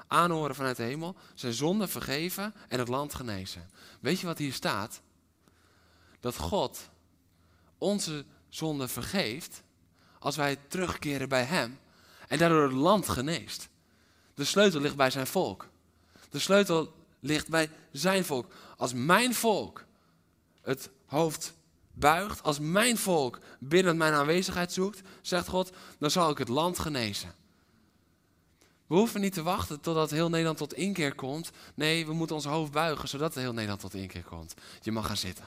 aanhoren 0.07 0.55
vanuit 0.55 0.77
de 0.77 0.83
hemel, 0.83 1.15
zijn 1.33 1.53
zonde 1.53 1.87
vergeven 1.87 2.53
en 2.67 2.79
het 2.79 2.87
land 2.87 3.13
genezen. 3.13 3.69
Weet 3.99 4.19
je 4.19 4.27
wat 4.27 4.37
hier 4.37 4.53
staat? 4.53 5.01
Dat 6.19 6.37
God 6.37 6.89
onze 7.77 8.25
zonde 8.49 8.87
vergeeft 8.87 9.63
als 10.19 10.35
wij 10.35 10.57
terugkeren 10.67 11.29
bij 11.29 11.43
Hem 11.43 11.79
en 12.27 12.37
daardoor 12.37 12.63
het 12.63 12.73
land 12.73 13.09
geneest. 13.09 13.69
De 14.33 14.45
sleutel 14.45 14.81
ligt 14.81 14.95
bij 14.95 15.09
zijn 15.09 15.27
volk. 15.27 15.67
De 16.29 16.39
sleutel 16.39 16.93
ligt 17.19 17.49
bij 17.49 17.69
zijn 17.91 18.25
volk. 18.25 18.53
Als 18.77 18.93
mijn 18.93 19.33
volk 19.33 19.85
het 20.61 20.89
hoofd 21.05 21.53
buigt, 21.93 22.43
als 22.43 22.59
mijn 22.59 22.97
volk 22.97 23.39
binnen 23.59 23.97
mijn 23.97 24.13
aanwezigheid 24.13 24.71
zoekt, 24.73 25.01
zegt 25.21 25.47
God, 25.47 25.71
dan 25.99 26.11
zal 26.11 26.29
ik 26.29 26.37
het 26.37 26.47
land 26.47 26.79
genezen. 26.79 27.33
We 28.87 28.95
hoeven 28.95 29.21
niet 29.21 29.33
te 29.33 29.43
wachten 29.43 29.79
totdat 29.79 30.11
heel 30.11 30.29
Nederland 30.29 30.57
tot 30.57 30.73
inkeer 30.73 31.15
komt. 31.15 31.51
Nee, 31.75 32.05
we 32.05 32.13
moeten 32.13 32.35
ons 32.35 32.45
hoofd 32.45 32.71
buigen 32.71 33.07
zodat 33.07 33.35
heel 33.35 33.53
Nederland 33.53 33.79
tot 33.79 33.93
inkeer 33.93 34.23
komt. 34.23 34.53
Je 34.81 34.91
mag 34.91 35.05
gaan 35.07 35.17
zitten. 35.17 35.45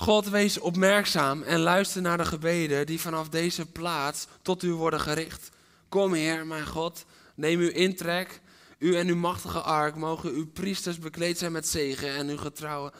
God, 0.00 0.28
wees 0.28 0.58
opmerkzaam 0.58 1.42
en 1.42 1.60
luister 1.60 2.02
naar 2.02 2.16
de 2.16 2.24
gebeden 2.24 2.86
die 2.86 3.00
vanaf 3.00 3.28
deze 3.28 3.66
plaats 3.66 4.26
tot 4.42 4.62
u 4.62 4.72
worden 4.72 5.00
gericht. 5.00 5.50
Kom, 5.88 6.12
Heer, 6.12 6.46
mijn 6.46 6.66
God, 6.66 7.04
neem 7.34 7.60
uw 7.60 7.70
intrek. 7.70 8.40
U 8.78 8.96
en 8.96 9.08
uw 9.08 9.16
machtige 9.16 9.60
ark 9.60 9.94
mogen 9.94 10.30
uw 10.30 10.46
priesters 10.46 10.98
bekleed 10.98 11.38
zijn 11.38 11.52
met 11.52 11.68
zegen 11.68 12.14
en 12.14 12.28
uw 12.28 12.36
getrouwen 12.36 12.92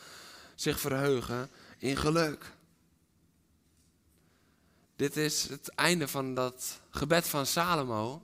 zich 0.54 0.80
verheugen 0.80 1.50
in 1.78 1.96
geluk. 1.96 2.52
Dit 4.96 5.16
is 5.16 5.48
het 5.48 5.68
einde 5.68 6.08
van 6.08 6.34
dat 6.34 6.80
gebed 6.90 7.28
van 7.28 7.46
Salomo, 7.46 8.22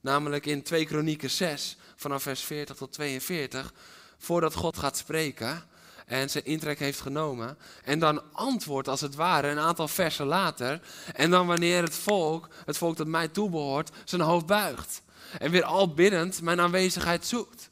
namelijk 0.00 0.46
in 0.46 0.62
2 0.62 0.86
Kronieken 0.86 1.30
6, 1.30 1.76
vanaf 1.96 2.22
vers 2.22 2.40
40 2.40 2.76
tot 2.76 2.92
42, 2.92 3.72
voordat 4.18 4.54
God 4.54 4.78
gaat 4.78 4.96
spreken 4.96 5.74
en 6.06 6.30
zijn 6.30 6.44
intrek 6.44 6.78
heeft 6.78 7.00
genomen. 7.00 7.58
En 7.84 7.98
dan 7.98 8.22
antwoordt 8.32 8.88
als 8.88 9.00
het 9.00 9.14
ware 9.14 9.48
een 9.48 9.58
aantal 9.58 9.88
versen 9.88 10.26
later. 10.26 10.80
En 11.14 11.30
dan 11.30 11.46
wanneer 11.46 11.82
het 11.82 11.94
volk, 11.94 12.48
het 12.64 12.78
volk 12.78 12.96
dat 12.96 13.06
mij 13.06 13.28
toebehoort, 13.28 13.90
zijn 14.04 14.20
hoofd 14.20 14.46
buigt. 14.46 15.02
En 15.38 15.50
weer 15.50 15.64
al 15.64 15.94
biddend 15.94 16.42
mijn 16.42 16.60
aanwezigheid 16.60 17.26
zoekt. 17.26 17.70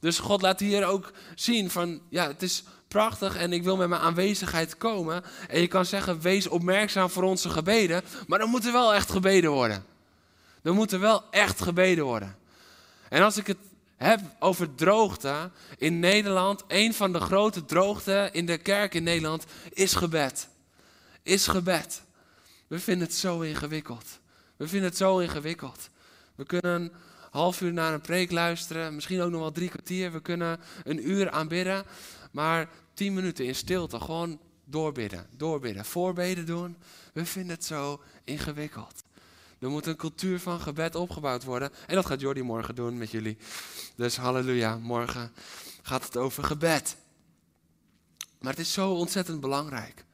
Dus 0.00 0.18
God 0.18 0.42
laat 0.42 0.60
hier 0.60 0.86
ook 0.86 1.12
zien 1.34 1.70
van, 1.70 2.00
ja, 2.08 2.26
het 2.26 2.42
is 2.42 2.64
prachtig 2.88 3.36
en 3.36 3.52
ik 3.52 3.62
wil 3.62 3.76
met 3.76 3.88
mijn 3.88 4.00
aanwezigheid 4.00 4.76
komen. 4.76 5.24
En 5.48 5.60
je 5.60 5.66
kan 5.66 5.84
zeggen, 5.84 6.20
wees 6.20 6.46
opmerkzaam 6.46 7.10
voor 7.10 7.22
onze 7.22 7.48
gebeden. 7.48 8.02
Maar 8.26 8.38
dan 8.38 8.50
moet 8.50 8.66
er 8.66 8.72
wel 8.72 8.94
echt 8.94 9.10
gebeden 9.10 9.50
worden. 9.50 9.84
Dan 10.62 10.74
moet 10.74 10.92
er 10.92 11.00
wel 11.00 11.22
echt 11.30 11.62
gebeden 11.62 12.04
worden. 12.04 12.36
En 13.08 13.22
als 13.22 13.36
ik 13.36 13.46
het 13.46 13.58
heb 14.04 14.20
over 14.38 14.74
droogte 14.74 15.50
in 15.78 15.98
Nederland, 15.98 16.64
een 16.68 16.94
van 16.94 17.12
de 17.12 17.20
grote 17.20 17.64
droogte 17.64 18.28
in 18.32 18.46
de 18.46 18.58
kerk 18.58 18.94
in 18.94 19.02
Nederland 19.02 19.44
is 19.72 19.94
gebed. 19.94 20.48
Is 21.22 21.46
gebed. 21.46 22.02
We 22.66 22.78
vinden 22.78 23.06
het 23.06 23.16
zo 23.16 23.40
ingewikkeld. 23.40 24.18
We 24.56 24.68
vinden 24.68 24.88
het 24.88 24.98
zo 24.98 25.18
ingewikkeld. 25.18 25.88
We 26.34 26.44
kunnen 26.44 26.80
een 26.82 26.92
half 27.30 27.60
uur 27.60 27.72
naar 27.72 27.92
een 27.92 28.00
preek 28.00 28.30
luisteren, 28.30 28.94
misschien 28.94 29.20
ook 29.20 29.30
nog 29.30 29.40
wel 29.40 29.52
drie 29.52 29.68
kwartier. 29.68 30.12
We 30.12 30.20
kunnen 30.20 30.60
een 30.84 31.10
uur 31.10 31.30
aanbidden. 31.30 31.84
Maar 32.30 32.68
tien 32.94 33.14
minuten 33.14 33.44
in 33.44 33.54
stilte, 33.54 34.00
gewoon 34.00 34.40
doorbidden, 34.64 35.26
doorbidden, 35.36 35.84
voorbeden 35.84 36.46
doen. 36.46 36.76
We 37.12 37.26
vinden 37.26 37.54
het 37.54 37.64
zo 37.64 38.00
ingewikkeld. 38.24 39.02
Er 39.64 39.70
moet 39.70 39.86
een 39.86 39.96
cultuur 39.96 40.40
van 40.40 40.60
gebed 40.60 40.94
opgebouwd 40.94 41.44
worden. 41.44 41.70
En 41.86 41.94
dat 41.94 42.06
gaat 42.06 42.20
Jordi 42.20 42.42
morgen 42.42 42.74
doen 42.74 42.98
met 42.98 43.10
jullie. 43.10 43.38
Dus 43.96 44.16
halleluja, 44.16 44.78
morgen 44.78 45.32
gaat 45.82 46.04
het 46.04 46.16
over 46.16 46.44
gebed. 46.44 46.96
Maar 48.38 48.50
het 48.50 48.60
is 48.60 48.72
zo 48.72 48.92
ontzettend 48.92 49.40
belangrijk. 49.40 50.04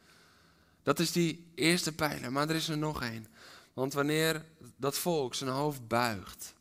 Dat 0.83 0.99
is 0.99 1.12
die 1.12 1.50
eerste 1.54 1.92
pijler, 1.92 2.33
maar 2.33 2.49
er 2.49 2.54
is 2.54 2.69
er 2.69 2.78
nog 2.78 3.02
één. 3.02 3.26
Want 3.73 3.92
wanneer 3.92 4.45
dat 4.76 4.99
volk 4.99 5.35
zijn 5.35 5.50
hoofd 5.50 5.88
buigt 5.88 6.54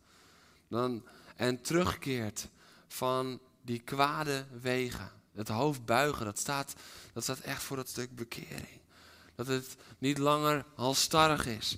dan, 0.67 1.03
en 1.35 1.61
terugkeert 1.61 2.47
van 2.87 3.39
die 3.61 3.79
kwade 3.79 4.45
wegen, 4.61 5.11
het 5.33 5.47
hoofd 5.47 5.85
buigen, 5.85 6.25
dat 6.25 6.39
staat, 6.39 6.73
dat 7.13 7.23
staat 7.23 7.39
echt 7.39 7.63
voor 7.63 7.77
dat 7.77 7.89
stuk 7.89 8.15
bekering. 8.15 8.79
Dat 9.35 9.47
het 9.47 9.75
niet 9.97 10.17
langer 10.17 10.65
halstarrig 10.75 11.45
is. 11.45 11.77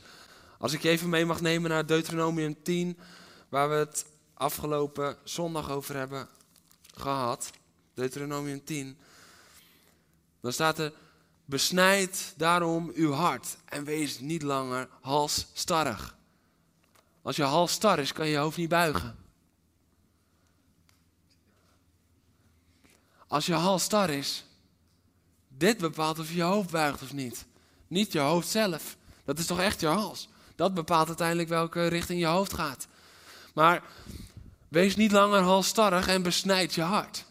Als 0.62 0.74
ik 0.74 0.82
je 0.82 0.90
even 0.90 1.10
mee 1.10 1.26
mag 1.26 1.42
nemen 1.42 1.70
naar 1.70 1.86
Deuteronomium 1.86 2.64
10, 2.64 2.98
waar 3.50 3.70
we 3.70 3.76
het 3.76 4.06
afgelopen 4.34 5.18
zondag 5.24 5.70
over 5.70 5.96
hebben 5.96 6.28
gehad. 6.94 7.50
Deuteronomium 7.94 8.64
10. 8.64 8.98
Dan 10.42 10.54
staat 10.54 10.80
er, 10.80 10.94
besnijd 11.46 12.34
daarom 12.38 12.92
uw 12.94 13.12
hart 13.12 13.58
en 13.66 13.84
wees 13.84 14.20
niet 14.20 14.42
langer 14.42 14.90
halsstarrig. 15.02 16.16
Als 17.22 17.36
je 17.36 17.44
halsstar 17.44 18.00
is, 18.00 18.14
kan 18.14 18.26
je 18.26 18.32
je 18.32 18.38
hoofd 18.38 18.58
niet 18.58 18.70
buigen. 18.70 19.18
Als 23.28 23.46
je 23.46 23.54
halsstar 23.54 24.10
is, 24.10 24.46
dit 25.48 25.78
bepaalt 25.78 26.20
of 26.20 26.30
je 26.30 26.36
je 26.36 26.42
hoofd 26.42 26.72
buigt 26.72 27.02
of 27.02 27.14
niet. 27.14 27.46
Niet 27.88 28.12
je 28.12 28.20
hoofd 28.20 28.48
zelf. 28.48 28.98
Dat 29.26 29.40
is 29.40 29.46
toch 29.46 29.60
echt 29.60 29.80
je 29.80 29.88
hals. 29.88 30.30
Dat 30.62 30.74
bepaalt 30.74 31.08
uiteindelijk 31.08 31.50
welke 31.50 31.88
richting 31.88 32.20
je 32.20 32.26
hoofd 32.26 32.54
gaat. 32.54 32.88
Maar 33.54 33.84
wees 34.68 34.96
niet 34.96 35.12
langer 35.12 35.40
halstarrig 35.42 36.08
en 36.08 36.22
besnijd 36.22 36.74
je 36.74 36.82
hart. 36.82 37.26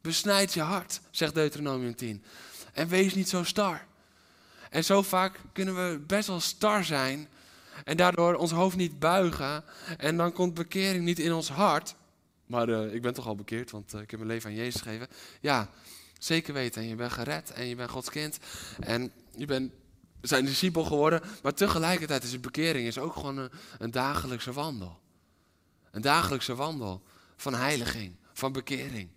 Besnijd 0.00 0.54
je 0.54 0.60
hart, 0.60 1.00
zegt 1.10 1.34
Deuteronomium 1.34 1.94
10. 1.94 2.24
En 2.72 2.88
wees 2.88 3.14
niet 3.14 3.28
zo 3.28 3.42
star. 3.42 3.86
En 4.70 4.84
zo 4.84 5.02
vaak 5.02 5.40
kunnen 5.52 5.74
we 5.74 5.98
best 5.98 6.28
wel 6.28 6.40
star 6.40 6.84
zijn 6.84 7.28
en 7.84 7.96
daardoor 7.96 8.34
ons 8.34 8.50
hoofd 8.50 8.76
niet 8.76 8.98
buigen. 8.98 9.64
En 9.98 10.16
dan 10.16 10.32
komt 10.32 10.54
bekering 10.54 11.04
niet 11.04 11.18
in 11.18 11.32
ons 11.32 11.48
hart. 11.48 11.94
Maar 12.46 12.68
uh, 12.68 12.94
ik 12.94 13.02
ben 13.02 13.14
toch 13.14 13.26
al 13.26 13.36
bekeerd, 13.36 13.70
want 13.70 13.94
uh, 13.94 14.00
ik 14.00 14.10
heb 14.10 14.20
mijn 14.20 14.32
leven 14.32 14.50
aan 14.50 14.56
Jezus 14.56 14.80
gegeven. 14.80 15.08
Ja, 15.40 15.68
zeker 16.18 16.54
weten. 16.54 16.82
En 16.82 16.88
je 16.88 16.94
bent 16.94 17.12
gered 17.12 17.50
en 17.50 17.66
je 17.66 17.74
bent 17.76 17.90
Gods 17.90 18.10
kind. 18.10 18.38
En 18.80 19.12
je 19.36 19.46
bent 19.46 19.72
zijn 20.28 20.44
discipel 20.44 20.84
geworden. 20.84 21.22
Maar 21.42 21.54
tegelijkertijd 21.54 22.24
is 22.24 22.30
de 22.30 22.38
bekering 22.38 22.86
is 22.86 22.98
ook 22.98 23.12
gewoon 23.12 23.36
een, 23.36 23.50
een 23.78 23.90
dagelijkse 23.90 24.52
wandel. 24.52 25.00
Een 25.90 26.02
dagelijkse 26.02 26.54
wandel 26.54 27.02
van 27.36 27.54
heiliging, 27.54 28.16
van 28.32 28.52
bekering. 28.52 29.08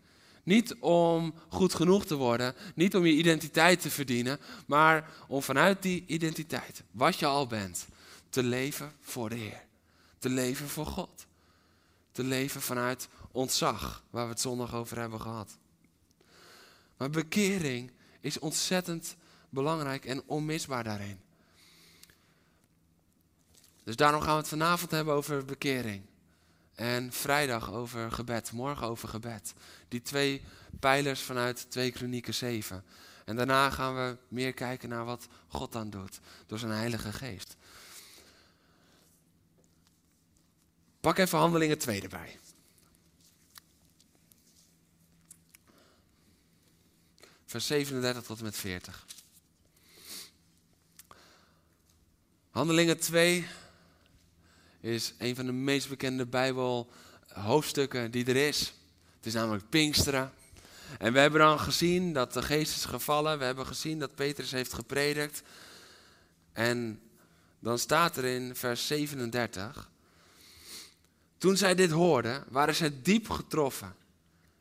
Niet 0.44 0.76
om 0.80 1.34
goed 1.50 1.74
genoeg 1.74 2.06
te 2.06 2.16
worden, 2.16 2.56
niet 2.76 2.96
om 2.96 3.06
je 3.06 3.14
identiteit 3.14 3.82
te 3.82 3.90
verdienen, 3.90 4.40
maar 4.66 5.10
om 5.28 5.42
vanuit 5.42 5.82
die 5.82 6.04
identiteit, 6.08 6.84
wat 6.92 7.20
je 7.20 7.26
al 7.26 7.48
bent, 7.48 7.88
te 8.30 8.44
leven 8.44 8.92
voor 9.02 9.30
de 9.30 9.36
Heer. 9.36 9.66
Te 10.20 10.30
leven 10.30 10.70
voor 10.70 10.86
God. 10.86 11.26
Te 12.12 12.24
leven 12.24 12.62
vanuit 12.62 13.08
ontzag, 13.32 14.04
waar 14.10 14.24
we 14.24 14.32
het 14.32 14.42
zondag 14.42 14.74
over 14.76 15.00
hebben 15.00 15.22
gehad. 15.22 15.58
Maar 16.98 17.10
bekering 17.10 17.92
is 18.20 18.40
ontzettend 18.40 19.16
belangrijk 19.50 20.06
en 20.06 20.24
onmisbaar 20.26 20.84
daarin. 20.84 21.20
Dus 23.84 23.96
daarom 23.96 24.22
gaan 24.22 24.34
we 24.34 24.40
het 24.40 24.48
vanavond 24.48 24.92
hebben 24.92 25.14
over 25.14 25.46
bekering. 25.46 26.06
En 26.76 27.12
vrijdag 27.12 27.72
over 27.72 28.12
gebed, 28.12 28.52
morgen 28.52 28.88
over 28.88 29.10
gebed. 29.10 29.54
Die 29.88 30.02
twee 30.02 30.42
pijlers 30.80 31.22
vanuit 31.22 31.72
2 31.72 31.92
Kronieken 31.92 32.34
7. 32.34 32.84
En 33.26 33.36
daarna 33.36 33.70
gaan 33.70 33.96
we 33.96 34.18
meer 34.28 34.54
kijken 34.54 34.90
naar 34.90 35.06
wat 35.06 35.28
God 35.48 35.72
dan 35.72 35.90
doet 35.90 36.20
door 36.46 36.60
zijn 36.60 36.72
Heilige 36.72 37.14
Geest. 37.14 37.56
Pak 41.00 41.18
even 41.18 41.38
Handelingen 41.38 41.78
2 41.78 42.02
erbij. 42.02 42.40
Vers 47.46 47.68
37 47.68 48.24
tot 48.24 48.38
en 48.38 48.44
met 48.44 48.56
40. 48.56 49.07
Handelingen 52.58 53.00
2 53.00 53.48
is 54.80 55.14
een 55.18 55.36
van 55.36 55.46
de 55.46 55.52
meest 55.52 55.90
bekende 55.90 56.26
Bijbelhoofdstukken 56.26 58.12
die 58.12 58.26
er 58.26 58.48
is. 58.48 58.74
Het 59.16 59.26
is 59.26 59.34
namelijk 59.34 59.70
Pinksteren. 59.70 60.32
En 61.00 61.14
we 61.14 61.20
hebben 61.20 61.40
dan 61.40 61.60
gezien 61.60 62.14
dat 62.14 62.34
de 62.34 62.42
geest 62.42 62.76
is 62.76 62.86
gevallen. 62.86 63.38
We 63.38 63.44
hebben 63.44 63.66
gezien 63.66 64.00
dat 64.00 64.16
Petrus 64.16 64.52
heeft 64.52 64.74
gepredikt. 64.74 65.42
En 66.54 67.02
dan 67.60 67.80
staat 67.80 68.18
er 68.18 68.26
in 68.26 68.56
vers 68.56 68.88
37. 68.88 69.90
Toen 71.38 71.58
zij 71.58 71.76
dit 71.76 71.92
hoorden, 71.92 72.44
waren 72.50 72.76
zij 72.76 72.94
diep 73.02 73.30
getroffen. 73.30 73.96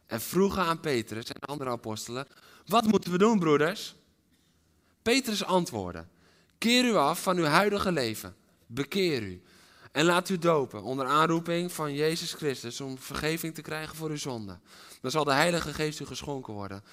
En 0.06 0.20
vroegen 0.20 0.62
aan 0.62 0.80
Petrus 0.80 1.28
en 1.28 1.40
andere 1.40 1.70
apostelen: 1.70 2.26
Wat 2.66 2.86
moeten 2.86 3.10
we 3.10 3.18
doen, 3.18 3.38
broeders? 3.38 3.94
Petrus 5.02 5.44
antwoordde: 5.44 6.04
Keer 6.58 6.84
u 6.84 6.94
af 6.94 7.22
van 7.22 7.36
uw 7.36 7.44
huidige 7.44 7.92
leven. 7.92 8.36
Bekeer 8.66 9.22
u. 9.22 9.42
En 9.92 10.04
laat 10.04 10.28
u 10.28 10.38
dopen 10.38 10.82
onder 10.82 11.06
aanroeping 11.06 11.72
van 11.72 11.94
Jezus 11.94 12.32
Christus 12.32 12.80
om 12.80 12.98
vergeving 12.98 13.54
te 13.54 13.62
krijgen 13.62 13.96
voor 13.96 14.10
uw 14.10 14.16
zonde. 14.16 14.58
Dan 15.00 15.10
zal 15.10 15.24
de 15.24 15.32
Heilige 15.32 15.74
Geest 15.74 16.00
u 16.00 16.04
geschonken 16.04 16.52
worden. 16.52 16.84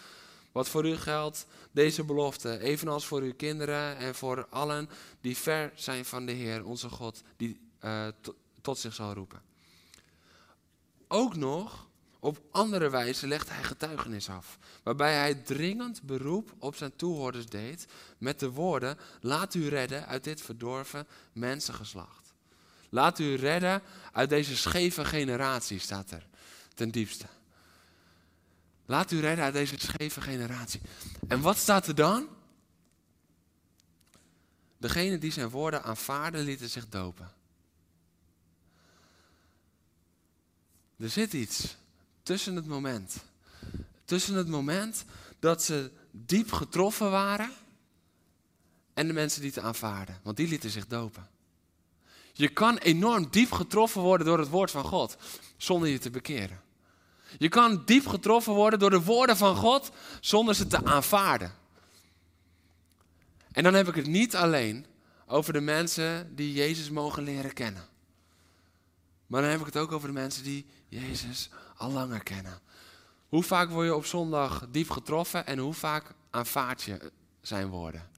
Wat 0.51 0.69
voor 0.69 0.85
u 0.87 0.97
geldt, 0.97 1.45
deze 1.71 2.03
belofte, 2.03 2.59
evenals 2.59 3.05
voor 3.05 3.21
uw 3.21 3.33
kinderen 3.33 3.97
en 3.97 4.15
voor 4.15 4.47
allen 4.49 4.89
die 5.21 5.37
ver 5.37 5.71
zijn 5.75 6.05
van 6.05 6.25
de 6.25 6.31
Heer, 6.31 6.65
onze 6.65 6.89
God, 6.89 7.21
die 7.37 7.59
uh, 7.81 8.07
tot 8.61 8.77
zich 8.77 8.93
zal 8.93 9.13
roepen. 9.13 9.41
Ook 11.07 11.35
nog 11.35 11.87
op 12.23 12.41
andere 12.51 12.89
wijze 12.89 13.27
legt 13.27 13.49
hij 13.49 13.63
getuigenis 13.63 14.29
af, 14.29 14.57
waarbij 14.83 15.13
hij 15.13 15.33
dringend 15.33 16.01
beroep 16.01 16.53
op 16.59 16.75
zijn 16.75 16.95
toehoorders 16.95 17.45
deed 17.45 17.85
met 18.17 18.39
de 18.39 18.49
woorden: 18.49 18.97
Laat 19.21 19.53
u 19.53 19.67
redden 19.67 20.07
uit 20.07 20.23
dit 20.23 20.41
verdorven 20.41 21.07
mensengeslacht. 21.33 22.33
Laat 22.89 23.19
u 23.19 23.35
redden 23.35 23.81
uit 24.11 24.29
deze 24.29 24.57
scheve 24.57 25.05
generatie, 25.05 25.79
staat 25.79 26.11
er 26.11 26.27
ten 26.73 26.89
diepste. 26.89 27.25
Laat 28.85 29.11
u 29.11 29.19
redden 29.19 29.45
uit 29.45 29.53
deze 29.53 29.75
scheve 29.77 30.21
generatie. 30.21 30.81
En 31.27 31.41
wat 31.41 31.57
staat 31.57 31.87
er 31.87 31.95
dan? 31.95 32.27
Degene 34.77 35.17
die 35.17 35.31
zijn 35.31 35.49
woorden 35.49 35.83
aanvaarden, 35.83 36.43
lieten 36.43 36.69
zich 36.69 36.89
dopen. 36.89 37.31
Er 40.97 41.09
zit 41.09 41.33
iets 41.33 41.75
tussen 42.23 42.55
het 42.55 42.65
moment. 42.65 43.15
Tussen 44.05 44.35
het 44.35 44.47
moment 44.47 45.05
dat 45.39 45.63
ze 45.63 45.91
diep 46.11 46.51
getroffen 46.51 47.11
waren 47.11 47.51
en 48.93 49.07
de 49.07 49.13
mensen 49.13 49.41
die 49.41 49.51
te 49.51 49.61
aanvaarden. 49.61 50.19
Want 50.23 50.37
die 50.37 50.47
lieten 50.47 50.69
zich 50.69 50.87
dopen. 50.87 51.29
Je 52.33 52.49
kan 52.49 52.77
enorm 52.77 53.27
diep 53.29 53.51
getroffen 53.51 54.01
worden 54.01 54.27
door 54.27 54.39
het 54.39 54.49
woord 54.49 54.71
van 54.71 54.83
God 54.83 55.17
zonder 55.57 55.89
je 55.89 55.97
te 55.97 56.09
bekeren. 56.09 56.61
Je 57.37 57.49
kan 57.49 57.85
diep 57.85 58.07
getroffen 58.07 58.53
worden 58.53 58.79
door 58.79 58.89
de 58.89 59.03
woorden 59.03 59.37
van 59.37 59.55
God 59.55 59.91
zonder 60.19 60.55
ze 60.55 60.67
te 60.67 60.85
aanvaarden. 60.85 61.51
En 63.51 63.63
dan 63.63 63.73
heb 63.73 63.87
ik 63.87 63.95
het 63.95 64.07
niet 64.07 64.35
alleen 64.35 64.85
over 65.27 65.53
de 65.53 65.61
mensen 65.61 66.35
die 66.35 66.53
Jezus 66.53 66.89
mogen 66.89 67.23
leren 67.23 67.53
kennen. 67.53 67.87
Maar 69.27 69.41
dan 69.41 69.51
heb 69.51 69.59
ik 69.59 69.65
het 69.65 69.77
ook 69.77 69.91
over 69.91 70.07
de 70.07 70.13
mensen 70.13 70.43
die 70.43 70.65
Jezus 70.87 71.49
al 71.83 71.91
langer 71.91 72.23
kennen. 72.23 72.59
Hoe 73.29 73.43
vaak 73.43 73.69
word 73.69 73.85
je 73.85 73.95
op 73.95 74.05
zondag 74.05 74.65
diep 74.71 74.89
getroffen 74.89 75.45
en 75.45 75.57
hoe 75.57 75.73
vaak 75.73 76.13
aanvaard 76.29 76.81
je 76.81 77.11
zijn 77.41 77.67
woorden? 77.67 78.09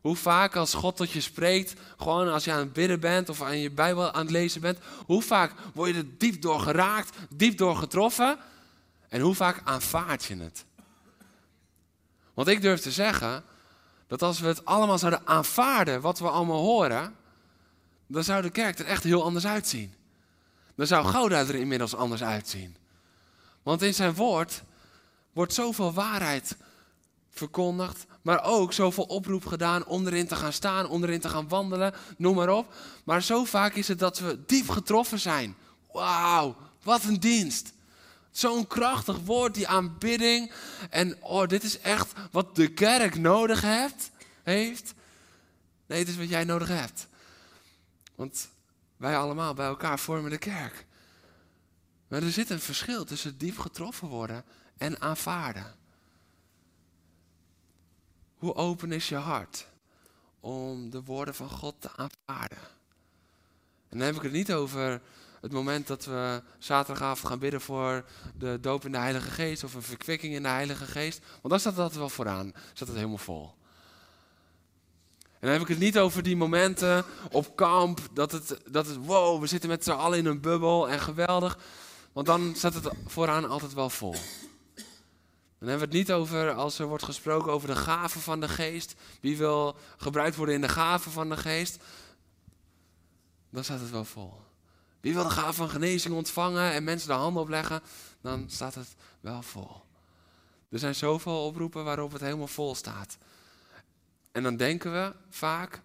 Hoe 0.00 0.16
vaak 0.16 0.56
als 0.56 0.74
God 0.74 0.96
tot 0.96 1.10
je 1.10 1.20
spreekt, 1.20 1.80
gewoon 1.96 2.32
als 2.32 2.44
je 2.44 2.52
aan 2.52 2.58
het 2.58 2.72
bidden 2.72 3.00
bent 3.00 3.28
of 3.28 3.42
aan 3.42 3.58
je 3.58 3.70
Bijbel 3.70 4.12
aan 4.12 4.22
het 4.22 4.30
lezen 4.30 4.60
bent, 4.60 4.78
hoe 5.06 5.22
vaak 5.22 5.52
word 5.74 5.90
je 5.90 5.96
er 5.96 6.18
diep 6.18 6.42
door 6.42 6.60
geraakt, 6.60 7.16
diep 7.28 7.58
door 7.58 7.76
getroffen 7.76 8.38
en 9.08 9.20
hoe 9.20 9.34
vaak 9.34 9.60
aanvaard 9.64 10.24
je 10.24 10.36
het? 10.36 10.64
Want 12.34 12.48
ik 12.48 12.62
durf 12.62 12.80
te 12.80 12.90
zeggen 12.90 13.44
dat 14.06 14.22
als 14.22 14.40
we 14.40 14.46
het 14.46 14.64
allemaal 14.64 14.98
zouden 14.98 15.26
aanvaarden, 15.26 16.00
wat 16.00 16.18
we 16.18 16.28
allemaal 16.28 16.62
horen, 16.62 17.16
dan 18.06 18.24
zou 18.24 18.42
de 18.42 18.50
kerk 18.50 18.78
er 18.78 18.86
echt 18.86 19.02
heel 19.02 19.22
anders 19.22 19.46
uitzien. 19.46 19.94
Dan 20.76 20.86
zou 20.86 21.06
Gouda 21.06 21.38
er 21.38 21.54
inmiddels 21.54 21.94
anders 21.94 22.22
uitzien. 22.22 22.76
Want 23.62 23.82
in 23.82 23.94
zijn 23.94 24.14
woord 24.14 24.62
wordt 25.32 25.54
zoveel 25.54 25.92
waarheid 25.92 26.56
verkondigd, 27.30 28.06
maar 28.22 28.44
ook 28.44 28.72
zoveel 28.72 29.04
oproep 29.04 29.46
gedaan 29.46 29.86
om 29.86 30.06
erin 30.06 30.26
te 30.26 30.36
gaan 30.36 30.52
staan, 30.52 30.88
om 30.88 31.02
erin 31.02 31.20
te 31.20 31.28
gaan 31.28 31.48
wandelen, 31.48 31.94
noem 32.16 32.34
maar 32.34 32.48
op. 32.48 32.74
Maar 33.04 33.22
zo 33.22 33.44
vaak 33.44 33.74
is 33.74 33.88
het 33.88 33.98
dat 33.98 34.18
we 34.18 34.38
diep 34.46 34.68
getroffen 34.68 35.18
zijn. 35.18 35.56
Wauw, 35.92 36.56
wat 36.82 37.04
een 37.04 37.20
dienst. 37.20 37.72
Zo'n 38.30 38.66
krachtig 38.66 39.18
woord, 39.24 39.54
die 39.54 39.68
aanbidding. 39.68 40.52
En 40.90 41.16
oh, 41.22 41.46
dit 41.46 41.62
is 41.62 41.80
echt 41.80 42.12
wat 42.30 42.56
de 42.56 42.68
kerk 42.68 43.18
nodig 43.18 43.60
heeft. 43.60 44.10
heeft. 44.42 44.94
Nee, 45.86 45.98
het 45.98 46.08
is 46.08 46.16
wat 46.16 46.28
jij 46.28 46.44
nodig 46.44 46.68
hebt. 46.68 47.06
Want 48.14 48.48
wij 48.96 49.16
allemaal 49.16 49.54
bij 49.54 49.66
elkaar 49.66 49.98
vormen 49.98 50.30
de 50.30 50.38
kerk. 50.38 50.86
Maar 52.08 52.22
er 52.22 52.30
zit 52.30 52.50
een 52.50 52.60
verschil 52.60 53.04
tussen 53.04 53.38
diep 53.38 53.58
getroffen 53.58 54.08
worden 54.08 54.44
en 54.76 55.00
aanvaarden. 55.00 55.74
Hoe 58.34 58.54
open 58.54 58.92
is 58.92 59.08
je 59.08 59.16
hart 59.16 59.66
om 60.40 60.90
de 60.90 61.02
woorden 61.02 61.34
van 61.34 61.50
God 61.50 61.74
te 61.78 61.90
aanvaarden? 61.96 62.58
En 63.88 63.98
dan 63.98 64.06
heb 64.06 64.16
ik 64.16 64.22
het 64.22 64.32
niet 64.32 64.52
over 64.52 65.00
het 65.40 65.52
moment 65.52 65.86
dat 65.86 66.04
we 66.04 66.42
zaterdagavond 66.58 67.28
gaan 67.28 67.38
bidden 67.38 67.60
voor 67.60 68.04
de 68.34 68.58
doop 68.60 68.84
in 68.84 68.92
de 68.92 68.98
Heilige 68.98 69.30
Geest 69.30 69.64
of 69.64 69.74
een 69.74 69.82
verkwikking 69.82 70.34
in 70.34 70.42
de 70.42 70.48
Heilige 70.48 70.84
Geest. 70.84 71.18
Want 71.18 71.48
daar 71.48 71.60
staat 71.60 71.78
altijd 71.78 71.98
wel 71.98 72.08
vooraan, 72.08 72.52
staat 72.72 72.88
het 72.88 72.96
helemaal 72.96 73.18
vol. 73.18 73.54
Dan 75.46 75.54
heb 75.54 75.64
ik 75.64 75.70
het 75.70 75.78
niet 75.78 75.98
over 75.98 76.22
die 76.22 76.36
momenten 76.36 77.04
op 77.30 77.56
kamp, 77.56 78.00
dat 78.12 78.32
het, 78.32 78.60
dat 78.70 78.86
het 78.86 78.96
wow, 78.96 79.40
we 79.40 79.46
zitten 79.46 79.68
met 79.68 79.84
z'n 79.84 79.90
allen 79.90 80.18
in 80.18 80.26
een 80.26 80.40
bubbel 80.40 80.88
en 80.88 81.00
geweldig. 81.00 81.58
Want 82.12 82.26
dan 82.26 82.52
staat 82.56 82.74
het 82.74 82.88
vooraan 83.06 83.48
altijd 83.48 83.74
wel 83.74 83.90
vol. 83.90 84.14
Dan 85.58 85.68
hebben 85.68 85.78
we 85.78 85.84
het 85.84 85.92
niet 85.92 86.12
over 86.12 86.52
als 86.52 86.78
er 86.78 86.86
wordt 86.86 87.04
gesproken 87.04 87.52
over 87.52 87.68
de 87.68 87.76
gaven 87.76 88.20
van 88.20 88.40
de 88.40 88.48
geest. 88.48 88.94
Wie 89.20 89.36
wil 89.36 89.76
gebruikt 89.96 90.36
worden 90.36 90.54
in 90.54 90.60
de 90.60 90.68
gaven 90.68 91.12
van 91.12 91.28
de 91.28 91.36
geest? 91.36 91.78
Dan 93.50 93.64
staat 93.64 93.80
het 93.80 93.90
wel 93.90 94.04
vol. 94.04 94.34
Wie 95.00 95.14
wil 95.14 95.24
de 95.24 95.30
gave 95.30 95.52
van 95.52 95.68
genezing 95.68 96.14
ontvangen 96.14 96.72
en 96.72 96.84
mensen 96.84 97.08
de 97.08 97.14
handen 97.14 97.42
opleggen? 97.42 97.82
Dan 98.20 98.44
staat 98.50 98.74
het 98.74 98.94
wel 99.20 99.42
vol. 99.42 99.82
Er 100.68 100.78
zijn 100.78 100.94
zoveel 100.94 101.44
oproepen 101.44 101.84
waarop 101.84 102.12
het 102.12 102.20
helemaal 102.20 102.46
vol 102.46 102.74
staat. 102.74 103.18
En 104.36 104.42
dan 104.42 104.56
denken 104.56 104.92
we 104.92 105.14
vaak, 105.28 105.82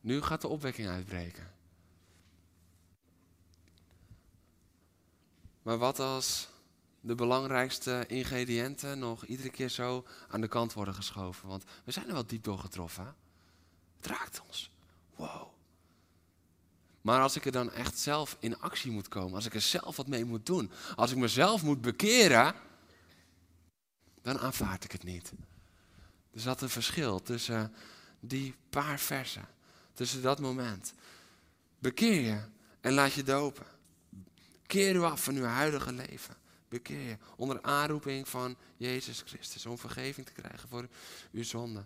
nu 0.00 0.22
gaat 0.22 0.40
de 0.40 0.48
opwekking 0.48 0.88
uitbreken. 0.88 1.52
Maar 5.62 5.78
wat 5.78 5.98
als 5.98 6.48
de 7.00 7.14
belangrijkste 7.14 8.04
ingrediënten 8.06 8.98
nog 8.98 9.24
iedere 9.26 9.50
keer 9.50 9.68
zo 9.68 10.06
aan 10.28 10.40
de 10.40 10.48
kant 10.48 10.72
worden 10.72 10.94
geschoven? 10.94 11.48
Want 11.48 11.64
we 11.84 11.92
zijn 11.92 12.06
er 12.06 12.12
wel 12.12 12.26
diep 12.26 12.44
door 12.44 12.58
getroffen. 12.58 13.14
Het 13.96 14.06
raakt 14.06 14.42
ons. 14.46 14.70
Wow. 15.16 15.48
Maar 17.00 17.20
als 17.20 17.36
ik 17.36 17.44
er 17.44 17.52
dan 17.52 17.72
echt 17.72 17.98
zelf 17.98 18.36
in 18.38 18.60
actie 18.60 18.90
moet 18.90 19.08
komen, 19.08 19.34
als 19.34 19.46
ik 19.46 19.54
er 19.54 19.60
zelf 19.60 19.96
wat 19.96 20.08
mee 20.08 20.24
moet 20.24 20.46
doen, 20.46 20.70
als 20.94 21.10
ik 21.10 21.16
mezelf 21.16 21.62
moet 21.62 21.80
bekeren, 21.80 22.54
dan 24.22 24.38
aanvaard 24.38 24.84
ik 24.84 24.92
het 24.92 25.04
niet. 25.04 25.32
Er 26.36 26.42
zat 26.42 26.62
een 26.62 26.68
verschil 26.68 27.22
tussen 27.22 27.72
die 28.20 28.54
paar 28.70 28.98
versen, 28.98 29.48
tussen 29.92 30.22
dat 30.22 30.40
moment. 30.40 30.92
Bekeer 31.78 32.20
je 32.20 32.40
en 32.80 32.92
laat 32.92 33.12
je 33.12 33.22
dopen. 33.22 33.66
Keer 34.66 34.94
u 34.94 35.02
af 35.02 35.24
van 35.24 35.34
uw 35.34 35.44
huidige 35.44 35.92
leven. 35.92 36.36
Bekeer 36.68 37.00
je 37.00 37.16
onder 37.36 37.62
aanroeping 37.62 38.28
van 38.28 38.56
Jezus 38.76 39.22
Christus 39.26 39.66
om 39.66 39.78
vergeving 39.78 40.26
te 40.26 40.32
krijgen 40.32 40.68
voor 40.68 40.88
uw 41.32 41.42
zonde. 41.42 41.84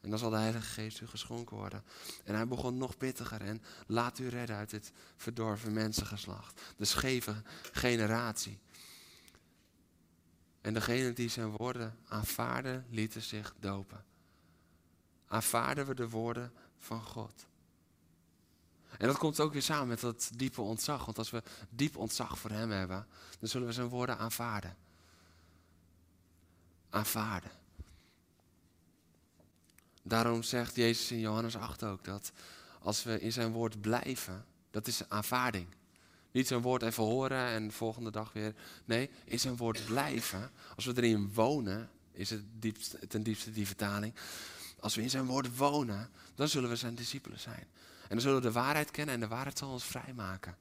En 0.00 0.10
dan 0.10 0.18
zal 0.18 0.30
de 0.30 0.36
Heilige 0.36 0.66
Geest 0.66 1.00
u 1.00 1.06
geschonken 1.06 1.56
worden. 1.56 1.84
En 2.24 2.34
hij 2.34 2.46
begon 2.46 2.78
nog 2.78 2.96
pittiger 2.96 3.40
en 3.40 3.62
laat 3.86 4.18
u 4.18 4.28
redden 4.28 4.56
uit 4.56 4.70
dit 4.70 4.92
verdorven 5.16 5.72
mensengeslacht. 5.72 6.60
De 6.76 6.84
scheve 6.84 7.42
generatie. 7.72 8.58
En 10.60 10.74
degenen 10.74 11.14
die 11.14 11.28
zijn 11.28 11.50
woorden 11.50 11.98
aanvaarden, 12.08 12.86
lieten 12.90 13.22
zich 13.22 13.54
dopen. 13.60 14.04
Aanvaarden 15.26 15.86
we 15.86 15.94
de 15.94 16.08
woorden 16.08 16.52
van 16.78 17.02
God. 17.02 17.46
En 18.98 19.06
dat 19.06 19.18
komt 19.18 19.40
ook 19.40 19.52
weer 19.52 19.62
samen 19.62 19.88
met 19.88 20.00
dat 20.00 20.30
diepe 20.36 20.60
ontzag. 20.60 21.04
Want 21.04 21.18
als 21.18 21.30
we 21.30 21.42
diep 21.70 21.96
ontzag 21.96 22.38
voor 22.38 22.50
Hem 22.50 22.70
hebben, 22.70 23.06
dan 23.38 23.48
zullen 23.48 23.66
we 23.66 23.72
zijn 23.72 23.88
woorden 23.88 24.18
aanvaarden. 24.18 24.76
Aanvaarden. 26.90 27.50
Daarom 30.02 30.42
zegt 30.42 30.76
Jezus 30.76 31.10
in 31.10 31.18
Johannes 31.18 31.56
8 31.56 31.82
ook 31.84 32.04
dat 32.04 32.32
als 32.78 33.02
we 33.02 33.20
in 33.20 33.32
zijn 33.32 33.52
woord 33.52 33.80
blijven, 33.80 34.44
dat 34.70 34.86
is 34.86 35.08
aanvaarding. 35.08 35.66
Niet 36.32 36.46
zijn 36.46 36.60
woord 36.60 36.82
even 36.82 37.04
horen 37.04 37.46
en 37.46 37.66
de 37.66 37.74
volgende 37.74 38.10
dag 38.10 38.32
weer. 38.32 38.54
Nee, 38.84 39.10
in 39.24 39.40
zijn 39.40 39.56
woord 39.56 39.84
blijven. 39.84 40.50
Als 40.76 40.84
we 40.84 40.92
erin 40.96 41.32
wonen, 41.34 41.90
is 42.12 42.30
het 42.30 42.44
diepste, 42.58 43.06
ten 43.06 43.22
diepste 43.22 43.52
die 43.52 43.66
vertaling. 43.66 44.14
Als 44.80 44.94
we 44.94 45.02
in 45.02 45.10
zijn 45.10 45.26
woord 45.26 45.56
wonen, 45.56 46.10
dan 46.34 46.48
zullen 46.48 46.70
we 46.70 46.76
zijn 46.76 46.94
discipelen 46.94 47.40
zijn. 47.40 47.66
En 48.02 48.08
dan 48.08 48.20
zullen 48.20 48.36
we 48.36 48.42
de 48.42 48.52
waarheid 48.52 48.90
kennen 48.90 49.14
en 49.14 49.20
de 49.20 49.28
waarheid 49.28 49.58
zal 49.58 49.70
ons 49.70 49.84
vrijmaken. 49.84 50.56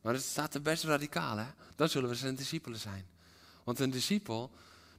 Maar 0.00 0.14
het 0.14 0.22
staat 0.22 0.54
er 0.54 0.62
best 0.62 0.84
radicaal, 0.84 1.36
hè? 1.36 1.46
Dan 1.76 1.88
zullen 1.88 2.08
we 2.08 2.14
zijn 2.14 2.34
discipelen 2.34 2.78
zijn. 2.78 3.06
Want 3.64 3.78
een 3.78 3.90
discipel, 3.90 4.50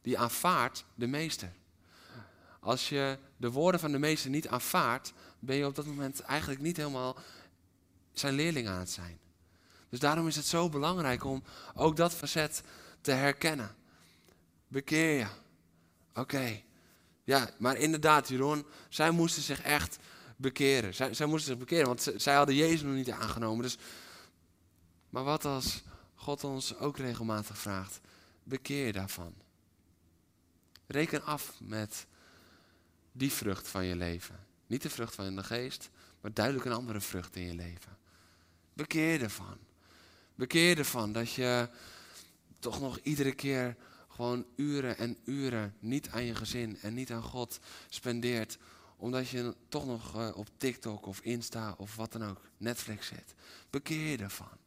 die 0.02 0.18
aanvaardt 0.18 0.86
de 0.96 1.08
meester. 1.08 1.52
Als 2.60 2.90
je 2.90 3.18
de 3.38 3.52
woorden 3.52 3.80
van 3.80 3.92
de 3.92 4.00
meester 4.00 4.30
niet 4.30 4.48
aanvaardt, 4.48 5.14
ben 5.40 5.56
je 5.56 5.66
op 5.66 5.76
dat 5.76 5.86
moment 5.86 6.22
eigenlijk 6.22 6.62
niet 6.62 6.78
helemaal 6.78 7.18
zijn 8.14 8.34
leerling 8.34 8.68
aan 8.68 8.80
het 8.80 8.90
zijn. 8.90 9.20
Dus 9.90 10.00
daarom 10.00 10.28
is 10.28 10.36
het 10.36 10.46
zo 10.46 10.70
belangrijk 10.70 11.24
om 11.24 11.44
ook 11.74 11.96
dat 11.96 12.14
facet 12.14 12.64
te 13.02 13.12
herkennen. 13.12 13.76
Bekeer 14.68 15.18
je. 15.18 15.28
Oké. 16.14 16.62
Ja, 17.24 17.50
maar 17.60 17.78
inderdaad, 17.78 18.28
Jeroen, 18.28 18.66
zij 18.90 19.12
moesten 19.12 19.42
zich 19.42 19.62
echt 19.62 19.98
bekeren. 20.36 20.94
Zij, 20.94 21.14
zij 21.14 21.26
moesten 21.26 21.50
zich 21.50 21.60
bekeren, 21.60 21.86
want 21.88 22.14
zij 22.16 22.36
hadden 22.36 22.56
Jezus 22.56 22.82
nog 22.82 22.94
niet 22.94 23.12
aangenomen. 23.12 23.64
Dus, 23.64 23.78
maar 25.10 25.24
wat 25.24 25.46
als 25.46 25.84
God 26.16 26.44
ons 26.44 26.78
ook 26.78 26.98
regelmatig 26.98 27.58
vraagt? 27.58 28.00
Bekeer 28.44 28.86
je 28.86 28.92
daarvan. 28.92 29.34
Reken 30.88 31.24
af 31.24 31.54
met 31.60 32.06
die 33.12 33.32
vrucht 33.32 33.68
van 33.68 33.86
je 33.86 33.96
leven. 33.96 34.46
Niet 34.68 34.82
de 34.82 34.90
vrucht 34.90 35.16
van 35.16 35.36
de 35.36 35.44
geest, 35.44 35.90
maar 36.22 36.34
duidelijk 36.34 36.66
een 36.66 36.72
andere 36.72 37.02
vrucht 37.02 37.36
in 37.36 37.46
je 37.46 37.56
leven. 37.56 37.98
Bekeer 38.74 39.22
ervan. 39.22 39.58
Bekeer 40.38 40.78
ervan 40.78 41.12
dat 41.12 41.32
je 41.32 41.70
toch 42.60 42.80
nog 42.80 43.00
iedere 43.04 43.34
keer 43.34 43.76
gewoon 44.08 44.46
uren 44.56 44.98
en 44.98 45.18
uren 45.26 45.76
niet 45.80 46.10
aan 46.10 46.24
je 46.24 46.36
gezin 46.36 46.78
en 46.82 46.94
niet 46.94 47.12
aan 47.12 47.24
God 47.24 47.60
spendeert. 47.90 48.58
Omdat 48.98 49.30
je 49.30 49.56
toch 49.70 49.86
nog 49.86 50.16
eh, 50.16 50.30
op 50.36 50.48
TikTok 50.58 51.06
of 51.06 51.20
Insta 51.20 51.76
of 51.78 51.96
wat 51.96 52.12
dan 52.12 52.24
ook, 52.24 52.42
Netflix 52.58 53.08
zit. 53.08 53.34
Bekeer 53.70 54.22
ervan. 54.22 54.58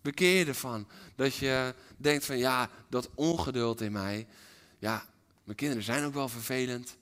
Bekeer 0.00 0.48
ervan 0.48 0.88
dat 1.14 1.34
je 1.34 1.74
denkt 1.96 2.24
van 2.24 2.38
ja, 2.38 2.70
dat 2.88 3.10
ongeduld 3.14 3.80
in 3.80 3.92
mij. 3.92 4.26
Ja, 4.78 5.06
mijn 5.44 5.56
kinderen 5.56 5.84
zijn 5.84 6.04
ook 6.04 6.14
wel 6.14 6.28
vervelend. 6.28 6.96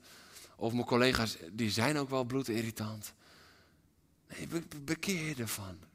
Of 0.55 0.73
mijn 0.73 0.85
collega's, 0.85 1.37
die 1.51 1.71
zijn 1.71 1.97
ook 1.97 2.09
wel 2.09 2.23
bloedirritant. 2.23 3.13
Nee, 4.27 4.47
bekeer 4.83 5.39
ervan. 5.39 5.86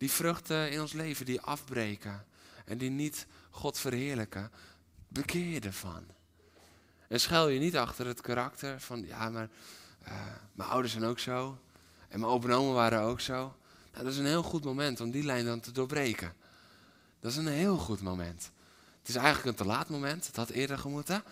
Die 0.00 0.10
vruchten 0.10 0.70
in 0.70 0.80
ons 0.80 0.92
leven 0.92 1.26
die 1.26 1.40
afbreken 1.40 2.24
en 2.64 2.78
die 2.78 2.90
niet 2.90 3.26
God 3.50 3.78
verheerlijken, 3.78 4.50
bekeer 5.08 5.46
je 5.46 5.60
ervan. 5.60 6.04
En 7.08 7.20
schuil 7.20 7.48
je 7.48 7.58
niet 7.58 7.76
achter 7.76 8.06
het 8.06 8.20
karakter 8.20 8.80
van, 8.80 9.06
ja, 9.06 9.28
maar 9.28 9.48
uh, 10.08 10.12
mijn 10.52 10.68
ouders 10.68 10.92
zijn 10.92 11.04
ook 11.04 11.18
zo. 11.18 11.58
En 12.08 12.20
mijn 12.20 12.32
opa 12.32 12.48
en 12.48 12.54
oma 12.54 12.72
waren 12.72 13.00
ook 13.00 13.20
zo. 13.20 13.34
Nou, 13.92 14.04
dat 14.04 14.12
is 14.12 14.18
een 14.18 14.26
heel 14.26 14.42
goed 14.42 14.64
moment 14.64 15.00
om 15.00 15.10
die 15.10 15.24
lijn 15.24 15.44
dan 15.44 15.60
te 15.60 15.72
doorbreken. 15.72 16.34
Dat 17.20 17.30
is 17.30 17.36
een 17.36 17.46
heel 17.46 17.76
goed 17.76 18.00
moment. 18.00 18.50
Het 18.98 19.08
is 19.08 19.14
eigenlijk 19.14 19.46
een 19.46 19.64
te 19.64 19.70
laat 19.72 19.88
moment. 19.88 20.26
Het 20.26 20.36
had 20.36 20.48
eerder 20.48 20.78
gemoeten. 20.78 21.22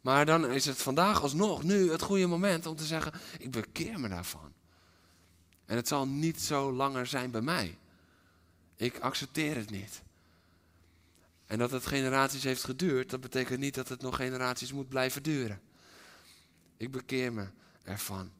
Maar 0.00 0.26
dan 0.26 0.46
is 0.46 0.64
het 0.64 0.82
vandaag 0.82 1.22
alsnog, 1.22 1.62
nu, 1.62 1.90
het 1.90 2.02
goede 2.02 2.26
moment 2.26 2.66
om 2.66 2.76
te 2.76 2.84
zeggen: 2.84 3.12
Ik 3.38 3.50
bekeer 3.50 4.00
me 4.00 4.08
daarvan. 4.08 4.52
En 5.64 5.76
het 5.76 5.88
zal 5.88 6.06
niet 6.06 6.40
zo 6.40 6.72
langer 6.72 7.06
zijn 7.06 7.30
bij 7.30 7.40
mij. 7.40 7.78
Ik 8.78 8.98
accepteer 8.98 9.56
het 9.56 9.70
niet. 9.70 10.02
En 11.46 11.58
dat 11.58 11.70
het 11.70 11.86
generaties 11.86 12.44
heeft 12.44 12.64
geduurd, 12.64 13.10
dat 13.10 13.20
betekent 13.20 13.58
niet 13.58 13.74
dat 13.74 13.88
het 13.88 14.02
nog 14.02 14.16
generaties 14.16 14.72
moet 14.72 14.88
blijven 14.88 15.22
duren. 15.22 15.60
Ik 16.76 16.90
bekeer 16.90 17.32
me 17.32 17.46
ervan. 17.82 18.30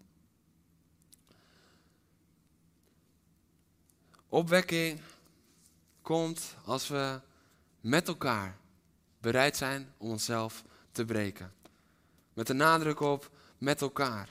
Opwekking 4.28 5.00
komt 6.02 6.54
als 6.64 6.88
we 6.88 7.20
met 7.80 8.08
elkaar 8.08 8.56
bereid 9.20 9.56
zijn 9.56 9.92
om 9.96 10.10
onszelf 10.10 10.64
te 10.92 11.04
breken. 11.04 11.52
Met 12.34 12.46
de 12.46 12.54
nadruk 12.54 13.00
op 13.00 13.30
met 13.58 13.80
elkaar. 13.80 14.28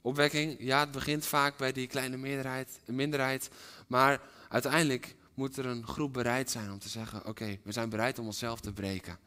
Opwekking, 0.00 0.56
ja, 0.58 0.80
het 0.80 0.90
begint 0.90 1.26
vaak 1.26 1.56
bij 1.56 1.72
die 1.72 1.86
kleine 1.86 2.16
meerderheid, 2.16 2.80
minderheid. 2.84 3.50
Maar 3.86 4.20
uiteindelijk 4.54 5.14
moet 5.34 5.56
er 5.56 5.66
een 5.66 5.86
groep 5.86 6.12
bereid 6.12 6.50
zijn 6.50 6.72
om 6.72 6.78
te 6.78 6.88
zeggen: 6.88 7.26
Oké, 7.26 7.58
we 7.62 7.72
zijn 7.72 7.88
bereid 7.88 8.18
om 8.18 8.26
onszelf 8.26 8.60
te 8.60 8.72
breken. 8.72 9.18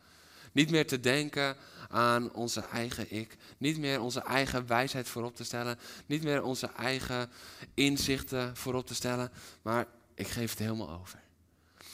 Niet 0.52 0.70
meer 0.70 0.88
te 0.88 1.00
denken 1.00 1.56
aan 1.90 2.34
onze 2.34 2.62
eigen 2.62 3.12
ik. 3.12 3.38
Niet 3.58 3.78
meer 3.78 4.02
onze 4.02 4.20
eigen 4.20 4.68
wijsheid 4.68 5.08
voorop 5.10 5.36
te 5.36 5.44
stellen. 5.44 5.80
Niet 6.06 6.24
meer 6.24 6.44
onze 6.44 6.68
eigen 6.68 7.30
inzichten 7.74 8.58
voorop 8.58 8.88
te 8.88 8.96
stellen. 8.96 9.32
Maar 9.62 9.88
ik 10.14 10.28
geef 10.28 10.50
het 10.50 10.60
helemaal 10.60 10.90
over. 10.90 11.20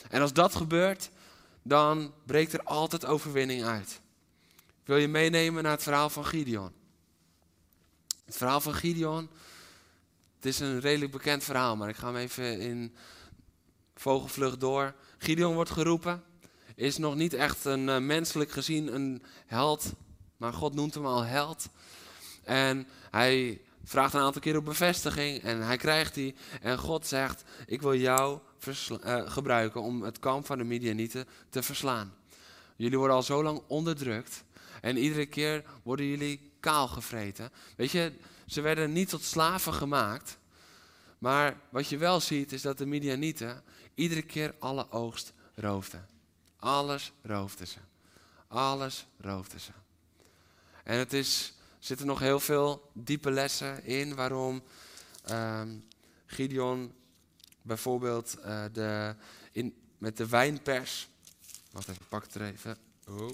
En 0.10 0.22
als 0.22 0.34
dat 0.34 0.56
gebeurt, 0.56 1.10
dan 1.64 2.14
breekt 2.26 2.54
er 2.54 2.64
altijd 2.64 3.06
overwinning 3.06 3.64
uit. 3.64 4.02
Ik 4.82 4.90
wil 4.90 4.98
je 4.98 5.08
meenemen 5.08 5.64
naar 5.64 5.72
het 5.72 5.84
verhaal 5.84 6.10
van 6.10 6.26
Gideon. 6.26 6.72
Het 8.26 8.38
verhaal 8.38 8.62
van 8.62 8.74
Gideon, 8.74 9.30
het 10.36 10.46
is 10.46 10.60
een 10.60 10.80
redelijk 10.80 11.12
bekend 11.12 11.44
verhaal, 11.44 11.76
maar 11.76 11.90
ik 11.90 11.96
ga 11.96 12.08
hem 12.08 12.16
even 12.16 12.60
in 12.60 12.96
vogelvlucht 13.96 14.60
door. 14.60 14.94
Gideon 15.18 15.54
wordt 15.54 15.70
geroepen, 15.70 16.24
is 16.76 16.98
nog 16.98 17.16
niet 17.16 17.34
echt 17.34 17.66
een 17.66 17.88
uh, 17.88 17.98
menselijk 17.98 18.52
gezien 18.52 18.96
een 18.96 19.24
held, 19.46 19.94
maar 20.38 20.54
God 20.54 20.74
noemt 20.74 20.94
hem 20.94 21.06
al 21.06 21.24
held. 21.24 21.70
En 22.44 22.88
hij 23.12 23.62
vraagt 23.84 24.14
een 24.14 24.22
aantal 24.22 24.42
keer 24.42 24.58
op 24.58 24.66
bevestiging 24.66 25.42
en 25.42 25.62
hij 25.62 25.78
krijgt 25.78 26.14
die. 26.14 26.36
En 26.62 26.78
God 26.78 27.08
zegt, 27.08 27.44
ik 27.66 27.82
wil 27.82 27.96
jou 27.96 28.40
uh, 28.68 29.32
gebruiken 29.32 29.82
om 29.82 30.04
het 30.04 30.20
kamp 30.20 30.46
van 30.46 30.58
de 30.58 30.64
Midianieten 30.64 31.28
te 31.50 31.64
verslaan. 31.64 32.14
Jullie 32.76 32.98
worden 32.98 33.16
al 33.16 33.24
zo 33.24 33.44
lang 33.44 33.62
onderdrukt 33.68 34.44
en 34.82 34.98
iedere 34.98 35.26
keer 35.26 35.64
worden 35.84 36.06
jullie 36.06 36.52
kaal 36.60 36.88
gevreten. 36.88 37.52
Weet 37.76 37.92
je, 37.92 38.12
ze 38.46 38.62
werden 38.62 38.94
niet 38.94 39.10
tot 39.10 39.24
slaven 39.24 39.74
gemaakt. 39.74 40.38
Maar 41.18 41.60
wat 41.70 41.88
je 41.88 41.98
wel 41.98 42.20
ziet 42.20 42.52
is 42.52 42.62
dat 42.62 42.78
de 42.78 42.86
Midianieten 42.86 43.64
iedere 43.96 44.22
keer 44.22 44.56
alle 44.60 44.92
oogst 44.92 45.34
roofden. 45.56 46.08
Alles 46.60 47.12
roofden 47.22 47.68
ze. 47.68 47.80
Alles 48.48 49.06
roofden 49.18 49.60
ze. 49.60 49.72
En 50.84 50.98
het 50.98 51.14
is, 51.14 51.54
er 51.58 51.76
zitten 51.86 52.08
nog 52.08 52.20
heel 52.20 52.40
veel 52.40 52.90
diepe 52.94 53.32
lessen 53.32 53.84
in 53.84 54.16
waarom 54.16 54.64
um, 55.30 55.88
Gideon 56.26 56.94
bijvoorbeeld 57.62 58.38
uh, 58.40 58.66
de, 58.72 59.16
in, 59.52 59.76
met 59.98 60.18
de 60.18 60.28
wijnpers. 60.28 61.10
Wacht 61.72 61.88
even, 61.88 62.08
pak 62.08 62.24
het 62.24 62.36
er 62.36 62.42
even. 62.42 62.78
Oh. 63.08 63.30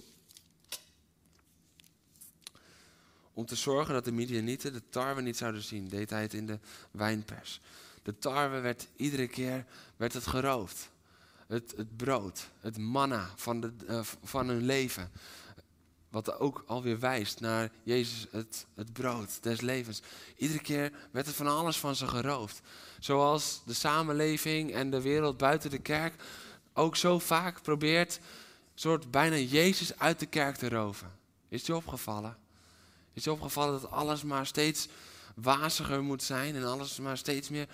Om 3.34 3.46
te 3.46 3.56
zorgen 3.56 3.94
dat 3.94 4.06
de 4.06 4.12
Midianieten 4.12 4.74
de 4.74 4.90
tarwe 4.90 5.22
niet 5.22 5.38
zouden 5.38 5.62
zien, 5.62 5.90
deed 5.90 6.10
hij 6.10 6.22
het 6.22 6.34
in 6.34 6.46
de 6.46 6.60
wijnpers. 6.92 7.62
De 8.10 8.18
tarwe 8.18 8.60
werd 8.60 8.88
iedere 8.96 9.28
keer 9.28 9.66
werd 9.98 10.14
het 10.14 10.28
geroofd. 10.28 10.90
Het, 11.48 11.74
het 11.78 11.98
brood, 11.98 12.50
het 12.60 12.78
manna 12.78 13.30
van, 13.36 13.60
de, 13.62 13.72
uh, 13.90 14.00
van 14.24 14.48
hun 14.48 14.66
leven. 14.66 15.12
Wat 16.10 16.40
ook 16.40 16.64
alweer 16.68 17.00
wijst 17.00 17.40
naar 17.40 17.72
Jezus, 17.84 18.28
het, 18.32 18.66
het 18.76 18.94
brood 18.94 19.44
des 19.44 19.62
levens. 19.62 20.02
Iedere 20.38 20.62
keer 20.62 20.92
werd 21.12 21.26
het 21.26 21.36
van 21.36 21.48
alles 21.48 21.78
van 21.78 21.96
ze 21.96 22.08
geroofd. 22.08 22.62
Zoals 23.00 23.62
de 23.66 23.74
samenleving 23.74 24.74
en 24.74 24.90
de 24.90 25.02
wereld 25.02 25.38
buiten 25.38 25.70
de 25.70 25.80
kerk 25.80 26.24
ook 26.74 26.96
zo 26.96 27.20
vaak 27.20 27.62
probeert, 27.62 28.20
soort 28.74 29.12
bijna 29.12 29.36
Jezus 29.36 30.00
uit 30.00 30.20
de 30.20 30.26
kerk 30.26 30.56
te 30.56 30.70
roven. 30.70 31.12
Is 31.50 31.66
je 31.66 31.76
opgevallen? 31.76 32.38
Is 33.14 33.24
je 33.24 33.32
opgevallen 33.32 33.82
dat 33.82 33.92
alles 33.92 34.24
maar 34.24 34.46
steeds 34.46 34.88
waziger 35.42 36.04
moet 36.04 36.24
zijn 36.24 36.56
en 36.56 36.64
alles 36.64 37.00
maar 37.00 37.18
steeds 37.18 37.50
meer. 37.50 37.68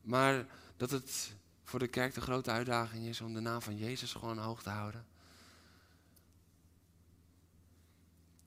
Maar 0.00 0.46
dat 0.76 0.90
het 0.90 1.34
voor 1.64 1.78
de 1.78 1.88
kerk 1.88 2.14
de 2.14 2.20
grote 2.20 2.50
uitdaging 2.50 3.06
is 3.06 3.20
om 3.20 3.34
de 3.34 3.40
naam 3.40 3.62
van 3.62 3.76
Jezus 3.76 4.12
gewoon 4.12 4.38
hoog 4.38 4.62
te 4.62 4.70
houden. 4.70 5.06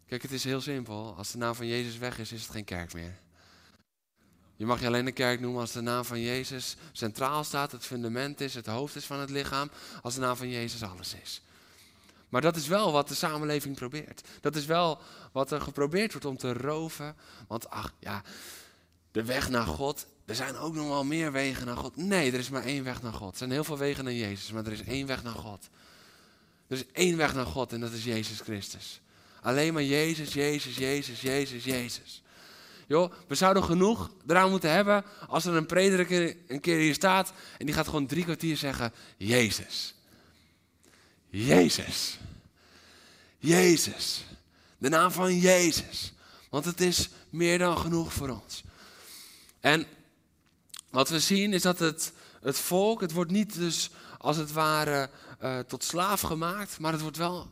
Kijk, 0.06 0.22
het 0.22 0.32
is 0.32 0.44
heel 0.44 0.62
simpel. 0.62 1.16
Als 1.18 1.32
de 1.32 1.38
naam 1.38 1.56
van 1.56 1.68
Jezus 1.68 1.98
weg 1.98 2.20
is, 2.20 2.32
is 2.32 2.42
het 2.42 2.52
geen 2.52 2.64
kerk 2.64 2.94
meer. 2.94 3.20
Je 4.56 4.66
mag 4.66 4.80
je 4.80 4.88
alleen 4.88 5.08
een 5.08 5.14
kerk 5.14 5.40
noemen 5.40 5.62
als 5.62 5.72
de 5.72 5.82
naam 5.82 6.06
van 6.06 6.22
Jezus 6.22 6.76
centraal 6.92 7.44
staat, 7.44 7.72
het 7.72 7.86
fundament 7.86 8.42
is, 8.42 8.54
het 8.54 8.66
hoofd 8.66 8.96
is 8.96 9.06
van 9.06 9.20
het 9.20 9.30
lichaam, 9.30 9.70
als 10.02 10.14
de 10.14 10.20
naam 10.20 10.36
van 10.36 10.50
Jezus 10.50 10.84
alles 10.84 11.14
is. 11.14 11.42
Maar 12.30 12.42
dat 12.42 12.56
is 12.56 12.68
wel 12.68 12.92
wat 12.92 13.08
de 13.08 13.14
samenleving 13.14 13.76
probeert. 13.76 14.28
Dat 14.42 14.56
is 14.56 14.66
wel 14.66 15.00
wat 15.32 15.52
er 15.52 15.62
geprobeerd 15.62 16.12
wordt 16.12 16.28
om 16.28 16.38
te 16.38 16.54
roven. 16.54 17.16
Want 17.48 17.70
ach 17.70 17.94
ja, 18.00 18.24
de 19.12 19.24
weg 19.24 19.50
naar 19.50 19.66
God, 19.66 20.06
er 20.26 20.36
zijn 20.36 20.56
ook 20.56 20.74
nog 20.74 20.88
wel 20.88 21.04
meer 21.04 21.32
wegen 21.32 21.66
naar 21.66 21.78
God. 21.78 21.96
Nee, 21.96 22.32
er 22.32 22.40
is 22.40 22.50
maar 22.50 22.64
één 22.64 22.84
weg 22.84 23.02
naar 23.02 23.14
God. 23.14 23.32
Er 23.32 23.38
zijn 23.38 23.52
heel 23.52 23.64
veel 23.64 23.78
wegen 23.78 24.04
naar 24.04 24.14
Jezus, 24.14 24.52
maar 24.52 24.66
er 24.66 24.72
is 24.72 24.84
één 24.84 25.08
weg 25.08 25.24
naar 25.24 25.34
God. 25.34 25.70
Er 26.68 26.78
is 26.78 26.86
één 26.92 27.18
weg 27.18 27.34
naar 27.34 27.46
God 27.46 27.74
en 27.74 27.80
dat 27.80 27.92
is 27.92 28.04
Jezus 28.04 28.40
Christus. 28.40 29.02
Alleen 29.42 29.74
maar 29.74 29.84
Jezus, 29.84 30.34
Jezus, 30.34 30.78
Jezus, 30.78 31.22
Jezus, 31.22 31.64
Jezus. 31.64 32.24
Joh, 32.88 33.14
we 33.28 33.36
zouden 33.36 33.64
genoeg 33.64 34.12
eraan 34.28 34.50
moeten 34.50 34.72
hebben 34.72 35.04
als 35.28 35.46
er 35.46 35.56
een 35.56 35.66
prediker 35.66 36.36
een 36.48 36.60
keer 36.60 36.78
hier 36.78 36.94
staat 36.94 37.34
en 37.58 37.66
die 37.66 37.76
gaat 37.76 37.86
gewoon 37.86 38.06
drie 38.06 38.24
kwartier 38.24 38.58
zeggen, 38.58 38.94
Jezus. 39.18 39.94
Jezus. 41.30 42.18
Jezus. 43.38 44.26
De 44.78 44.90
naam 44.90 45.12
van 45.12 45.38
Jezus. 45.38 46.14
Want 46.50 46.66
het 46.66 46.82
is 46.82 47.10
meer 47.30 47.58
dan 47.58 47.78
genoeg 47.78 48.14
voor 48.14 48.30
ons. 48.30 48.64
En 49.60 49.86
wat 50.90 51.10
we 51.10 51.20
zien 51.20 51.54
is 51.54 51.62
dat 51.62 51.80
het, 51.80 52.14
het 52.42 52.60
volk, 52.60 53.02
het 53.02 53.12
wordt 53.12 53.32
niet 53.32 53.56
dus 53.56 53.90
als 54.18 54.38
het 54.38 54.52
ware 54.52 55.10
uh, 55.42 55.60
tot 55.60 55.84
slaaf 55.84 56.22
gemaakt, 56.22 56.80
maar 56.80 56.92
het 56.92 57.02
wordt 57.02 57.18
wel 57.18 57.50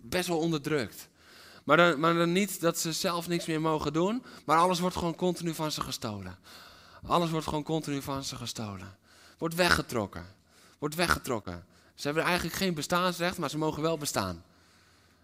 best 0.00 0.28
wel 0.28 0.38
onderdrukt. 0.38 1.08
Maar 1.64 1.76
dan, 1.76 2.00
maar 2.00 2.14
dan 2.14 2.32
niet 2.32 2.60
dat 2.60 2.78
ze 2.78 2.92
zelf 2.92 3.28
niks 3.28 3.46
meer 3.46 3.60
mogen 3.60 3.92
doen, 3.92 4.22
maar 4.44 4.58
alles 4.58 4.80
wordt 4.80 4.96
gewoon 4.96 5.14
continu 5.14 5.54
van 5.54 5.72
ze 5.72 5.80
gestolen. 5.80 6.38
Alles 7.06 7.30
wordt 7.30 7.46
gewoon 7.46 7.62
continu 7.62 8.02
van 8.02 8.24
ze 8.24 8.36
gestolen. 8.36 8.96
Wordt 9.38 9.54
weggetrokken. 9.54 10.26
Wordt 10.78 10.94
weggetrokken. 10.94 11.66
Ze 11.94 12.06
hebben 12.06 12.24
eigenlijk 12.24 12.56
geen 12.56 12.74
bestaansrecht, 12.74 13.38
maar 13.38 13.50
ze 13.50 13.58
mogen 13.58 13.82
wel 13.82 13.98
bestaan. 13.98 14.44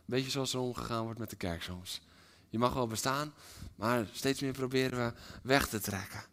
Beetje 0.04 0.30
zoals 0.30 0.52
er 0.52 0.60
omgegaan 0.60 1.04
wordt 1.04 1.18
met 1.18 1.30
de 1.30 1.36
kerk 1.36 1.62
soms. 1.62 2.00
Je 2.48 2.58
mag 2.58 2.72
wel 2.72 2.86
bestaan, 2.86 3.34
maar 3.76 4.06
steeds 4.12 4.40
meer 4.40 4.52
proberen 4.52 5.06
we 5.06 5.12
weg 5.42 5.68
te 5.68 5.80
trekken. 5.80 6.24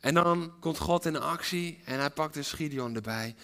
En 0.00 0.14
dan 0.14 0.52
komt 0.60 0.78
God 0.78 1.06
in 1.06 1.20
actie 1.20 1.80
en 1.84 1.98
hij 1.98 2.10
pakt 2.10 2.34
dus 2.34 2.52
Gideon 2.52 2.94
erbij. 2.94 3.34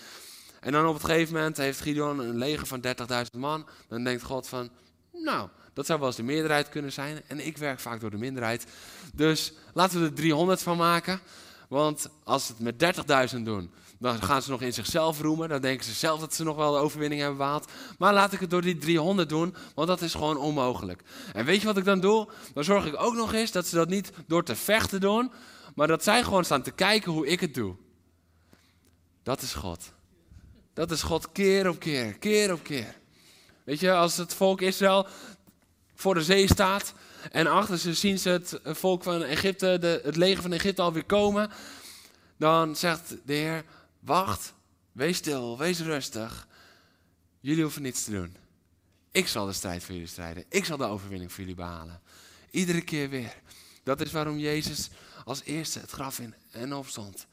En 0.61 0.73
dan 0.73 0.87
op 0.87 0.95
het 0.95 1.05
gegeven 1.05 1.35
moment 1.35 1.57
heeft 1.57 1.81
Gideon 1.81 2.19
een 2.19 2.37
leger 2.37 2.67
van 2.67 2.85
30.000 2.87 3.39
man. 3.39 3.67
Dan 3.89 4.05
denkt 4.05 4.23
God 4.23 4.49
van, 4.49 4.71
nou, 5.13 5.49
dat 5.73 5.87
zou 5.87 5.99
wel 5.99 6.09
eens 6.09 6.17
de 6.17 6.23
meerderheid 6.23 6.69
kunnen 6.69 6.93
zijn. 6.93 7.23
En 7.27 7.47
ik 7.47 7.57
werk 7.57 7.81
vaak 7.81 8.01
door 8.01 8.11
de 8.11 8.17
minderheid. 8.17 8.67
Dus 9.15 9.53
laten 9.73 10.01
we 10.01 10.07
er 10.07 10.15
300 10.15 10.63
van 10.63 10.77
maken. 10.77 11.21
Want 11.69 12.09
als 12.25 12.47
ze 12.47 12.53
het 12.53 12.79
met 12.79 13.35
30.000 13.35 13.43
doen, 13.43 13.73
dan 13.99 14.23
gaan 14.23 14.43
ze 14.43 14.51
nog 14.51 14.63
in 14.63 14.73
zichzelf 14.73 15.21
roemen. 15.21 15.49
Dan 15.49 15.61
denken 15.61 15.85
ze 15.85 15.93
zelf 15.93 16.21
dat 16.21 16.35
ze 16.35 16.45
nog 16.45 16.57
wel 16.57 16.73
de 16.73 16.79
overwinning 16.79 17.21
hebben 17.21 17.39
behaald. 17.39 17.71
Maar 17.99 18.13
laat 18.13 18.33
ik 18.33 18.41
het 18.41 18.51
door 18.51 18.63
die 18.63 18.79
300 18.79 19.29
doen, 19.29 19.55
want 19.75 19.89
dat 19.89 20.03
is 20.03 20.13
gewoon 20.13 20.37
onmogelijk. 20.37 21.03
En 21.33 21.45
weet 21.45 21.61
je 21.61 21.67
wat 21.67 21.77
ik 21.77 21.85
dan 21.85 22.01
doe? 22.01 22.29
Dan 22.55 22.65
zorg 22.65 22.87
ik 22.87 23.01
ook 23.03 23.15
nog 23.15 23.33
eens 23.33 23.53
dat 23.53 23.67
ze 23.67 23.77
dat 23.77 23.89
niet 23.89 24.13
door 24.27 24.45
te 24.45 24.57
vechten 24.57 25.01
doen, 25.01 25.33
maar 25.75 25.87
dat 25.87 26.05
zij 26.05 26.25
gewoon 26.25 26.45
staan 26.45 26.63
te 26.63 26.71
kijken 26.71 27.13
hoe 27.13 27.27
ik 27.27 27.41
het 27.41 27.55
doe. 27.55 27.75
Dat 29.23 29.43
is 29.43 29.55
God. 29.55 29.93
Dat 30.75 30.91
is 30.91 31.03
God 31.03 31.33
keer 31.33 31.69
op 31.69 31.79
keer, 31.79 32.19
keer 32.19 32.53
op 32.53 32.63
keer. 32.63 32.95
Weet 33.65 33.81
je, 33.81 33.93
als 33.93 34.17
het 34.17 34.35
volk 34.35 34.61
Israël 34.61 35.07
voor 35.95 36.15
de 36.15 36.23
zee 36.23 36.49
staat 36.49 36.95
en 37.31 37.47
achter 37.47 37.79
ze 37.79 37.95
zien 37.95 38.19
ze 38.19 38.29
het 38.29 38.61
volk 38.65 39.03
van 39.03 39.23
Egypte, 39.23 39.77
de, 39.81 40.01
het 40.05 40.17
leger 40.17 40.43
van 40.43 40.53
Egypte 40.53 40.83
alweer 40.83 41.05
komen, 41.05 41.51
dan 42.37 42.77
zegt 42.77 43.17
de 43.25 43.33
Heer, 43.33 43.65
wacht, 44.07 44.55
wees 44.93 45.17
stil, 45.17 45.59
wees 45.59 45.81
rustig. 45.81 46.47
Jullie 47.41 47.63
hoeven 47.63 47.83
niets 47.83 48.05
te 48.05 48.11
doen. 48.11 48.37
Ik 49.11 49.29
zal 49.29 49.47
de 49.47 49.53
strijd 49.53 49.85
voor 49.85 49.95
jullie 49.95 50.09
strijden. 50.09 50.45
Ik 50.49 50.65
zal 50.65 50.77
de 50.77 50.85
overwinning 50.85 51.31
voor 51.33 51.41
jullie 51.41 51.55
behalen. 51.55 52.01
Iedere 52.51 52.81
keer 52.81 53.09
weer. 53.11 53.35
Dat 53.83 54.01
is 54.01 54.13
waarom 54.13 54.39
Jezus 54.39 54.89
als 55.25 55.43
eerste 55.45 55.79
het 55.79 55.91
graf 55.91 56.19
in 56.19 56.35
en 56.51 56.75
opstond. 56.75 57.27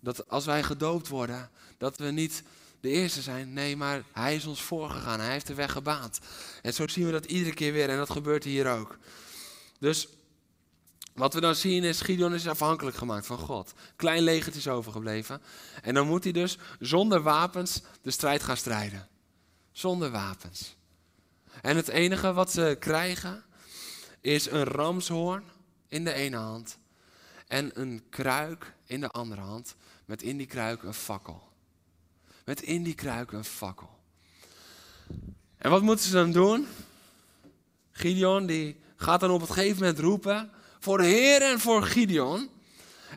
Dat 0.00 0.28
als 0.28 0.44
wij 0.44 0.62
gedoopt 0.62 1.08
worden, 1.08 1.50
dat 1.78 1.98
we 1.98 2.10
niet 2.10 2.42
de 2.80 2.88
eerste 2.88 3.22
zijn. 3.22 3.52
Nee, 3.52 3.76
maar 3.76 4.02
hij 4.12 4.34
is 4.34 4.46
ons 4.46 4.62
voorgegaan. 4.62 5.20
Hij 5.20 5.30
heeft 5.30 5.46
de 5.46 5.54
weg 5.54 5.72
gebaand. 5.72 6.18
En 6.62 6.74
zo 6.74 6.88
zien 6.88 7.06
we 7.06 7.12
dat 7.12 7.24
iedere 7.24 7.54
keer 7.54 7.72
weer. 7.72 7.88
En 7.88 7.96
dat 7.96 8.10
gebeurt 8.10 8.44
hier 8.44 8.70
ook. 8.70 8.98
Dus 9.78 10.08
wat 11.16 11.34
we 11.34 11.40
dan 11.40 11.54
zien 11.54 11.84
is, 11.84 12.00
Gideon 12.00 12.34
is 12.34 12.48
afhankelijk 12.48 12.96
gemaakt 12.96 13.26
van 13.26 13.38
God. 13.38 13.72
Klein 13.96 14.22
leger 14.22 14.56
is 14.56 14.68
overgebleven. 14.68 15.42
En 15.82 15.94
dan 15.94 16.06
moet 16.06 16.24
hij 16.24 16.32
dus 16.32 16.58
zonder 16.80 17.22
wapens 17.22 17.82
de 18.02 18.10
strijd 18.10 18.42
gaan 18.42 18.56
strijden. 18.56 19.08
Zonder 19.72 20.10
wapens. 20.10 20.76
En 21.62 21.76
het 21.76 21.88
enige 21.88 22.32
wat 22.32 22.52
ze 22.52 22.76
krijgen, 22.80 23.44
is 24.20 24.50
een 24.50 24.64
ramshoorn 24.64 25.44
in 25.88 26.04
de 26.04 26.12
ene 26.12 26.36
hand 26.36 26.78
en 27.46 27.80
een 27.80 28.02
kruik 28.10 28.74
in 28.84 29.00
de 29.00 29.10
andere 29.10 29.40
hand, 29.40 29.74
met 30.04 30.22
in 30.22 30.36
die 30.36 30.46
kruik 30.46 30.82
een 30.82 30.94
fakkel. 30.94 31.42
Met 32.44 32.62
in 32.62 32.82
die 32.82 32.94
kruik 32.94 33.32
een 33.32 33.44
fakkel. 33.44 33.98
En 35.56 35.70
wat 35.70 35.82
moeten 35.82 36.06
ze 36.06 36.12
dan 36.12 36.32
doen? 36.32 36.66
Gideon 37.90 38.46
die 38.46 38.80
gaat 38.96 39.20
dan 39.20 39.30
op 39.30 39.40
het 39.40 39.50
gegeven 39.50 39.78
moment 39.78 39.98
roepen 39.98 40.50
voor 40.86 41.00
Heer 41.00 41.42
en 41.42 41.60
voor 41.60 41.82
Gideon. 41.82 42.48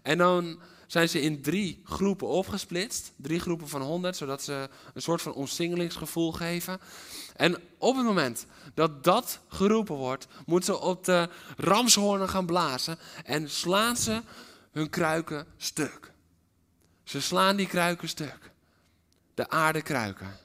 En 0.03 0.17
dan 0.17 0.59
zijn 0.87 1.09
ze 1.09 1.21
in 1.21 1.41
drie 1.41 1.81
groepen 1.83 2.27
opgesplitst. 2.27 3.11
Drie 3.15 3.39
groepen 3.39 3.67
van 3.67 3.81
honderd, 3.81 4.17
zodat 4.17 4.43
ze 4.43 4.69
een 4.93 5.01
soort 5.01 5.21
van 5.21 5.33
omsingelingsgevoel 5.33 6.31
geven. 6.31 6.79
En 7.35 7.61
op 7.77 7.95
het 7.95 8.05
moment 8.05 8.45
dat 8.73 9.03
dat 9.03 9.39
geroepen 9.47 9.95
wordt, 9.95 10.27
moeten 10.45 10.73
ze 10.73 10.79
op 10.79 11.05
de 11.05 11.29
ramshoornen 11.57 12.29
gaan 12.29 12.45
blazen 12.45 12.97
en 13.25 13.49
slaan 13.49 13.97
ze 13.97 14.21
hun 14.71 14.89
kruiken 14.89 15.47
stuk. 15.57 16.11
Ze 17.03 17.21
slaan 17.21 17.55
die 17.55 17.67
kruiken 17.67 18.09
stuk. 18.09 18.51
De 19.33 19.49
aardekruiken. 19.49 20.37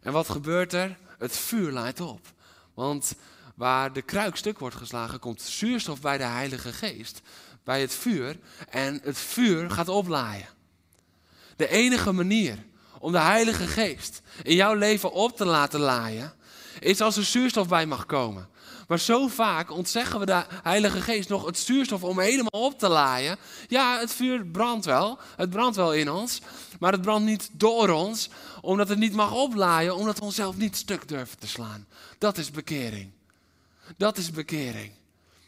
En 0.00 0.12
wat 0.12 0.28
gebeurt 0.28 0.72
er? 0.72 0.98
Het 1.18 1.36
vuur 1.36 1.72
leidt 1.72 2.00
op. 2.00 2.20
Want 2.74 3.14
waar 3.56 3.92
de 3.92 4.02
kruik 4.02 4.36
stuk 4.36 4.58
wordt 4.58 4.76
geslagen, 4.76 5.18
komt 5.18 5.42
zuurstof 5.42 6.00
bij 6.00 6.18
de 6.18 6.24
Heilige 6.24 6.72
Geest 6.72 7.20
bij 7.64 7.80
het 7.80 7.94
vuur 7.94 8.38
en 8.68 9.00
het 9.02 9.18
vuur 9.18 9.70
gaat 9.70 9.88
oplaaien. 9.88 10.48
De 11.56 11.68
enige 11.68 12.12
manier 12.12 12.64
om 12.98 13.12
de 13.12 13.18
Heilige 13.18 13.66
Geest 13.66 14.22
in 14.42 14.54
jouw 14.54 14.74
leven 14.74 15.12
op 15.12 15.36
te 15.36 15.44
laten 15.44 15.80
laaien, 15.80 16.32
is 16.80 17.00
als 17.00 17.16
er 17.16 17.24
zuurstof 17.24 17.68
bij 17.68 17.86
mag 17.86 18.06
komen. 18.06 18.48
Maar 18.88 18.98
zo 18.98 19.28
vaak 19.28 19.70
ontzeggen 19.70 20.20
we 20.20 20.26
de 20.26 20.44
Heilige 20.62 21.00
Geest 21.00 21.28
nog 21.28 21.46
het 21.46 21.58
zuurstof 21.58 22.04
om 22.04 22.20
helemaal 22.20 22.60
op 22.60 22.78
te 22.78 22.88
laaien. 22.88 23.36
Ja, 23.68 23.98
het 23.98 24.12
vuur 24.12 24.46
brandt 24.46 24.84
wel, 24.84 25.18
het 25.36 25.50
brandt 25.50 25.76
wel 25.76 25.94
in 25.94 26.10
ons, 26.10 26.40
maar 26.78 26.92
het 26.92 27.02
brandt 27.02 27.26
niet 27.26 27.50
door 27.52 27.88
ons, 27.88 28.28
omdat 28.60 28.88
het 28.88 28.98
niet 28.98 29.14
mag 29.14 29.32
oplaaien, 29.32 29.96
omdat 29.96 30.18
we 30.18 30.24
onszelf 30.24 30.56
niet 30.56 30.76
stuk 30.76 31.08
durven 31.08 31.38
te 31.38 31.46
slaan. 31.46 31.86
Dat 32.18 32.38
is 32.38 32.50
bekering. 32.50 33.10
Dat 33.96 34.16
is 34.16 34.30
bekering. 34.30 34.92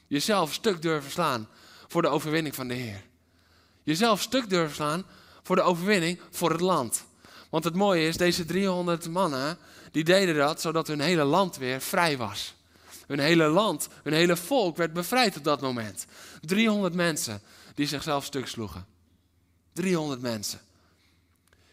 Jezelf 0.06 0.52
stuk 0.52 0.82
durven 0.82 1.10
slaan 1.10 1.48
voor 1.86 2.02
de 2.02 2.08
overwinning 2.08 2.54
van 2.54 2.68
de 2.68 2.74
Heer. 2.74 3.02
Jezelf 3.82 4.20
stuk 4.20 4.48
durven 4.48 4.74
slaan 4.74 5.04
voor 5.42 5.56
de 5.56 5.62
overwinning 5.62 6.20
voor 6.30 6.50
het 6.50 6.60
land. 6.60 7.04
Want 7.50 7.64
het 7.64 7.74
mooie 7.74 8.06
is, 8.06 8.16
deze 8.16 8.44
300 8.44 9.08
mannen, 9.08 9.58
die 9.90 10.04
deden 10.04 10.34
dat 10.34 10.60
zodat 10.60 10.86
hun 10.86 11.00
hele 11.00 11.24
land 11.24 11.56
weer 11.56 11.80
vrij 11.80 12.16
was. 12.16 12.54
Hun 13.06 13.18
hele 13.18 13.46
land, 13.46 13.88
hun 14.02 14.12
hele 14.12 14.36
volk 14.36 14.76
werd 14.76 14.92
bevrijd 14.92 15.36
op 15.36 15.44
dat 15.44 15.60
moment. 15.60 16.06
300 16.40 16.94
mensen 16.94 17.40
die 17.74 17.86
zichzelf 17.86 18.24
stuk 18.24 18.46
sloegen. 18.46 18.86
300 19.72 20.20
mensen. 20.20 20.60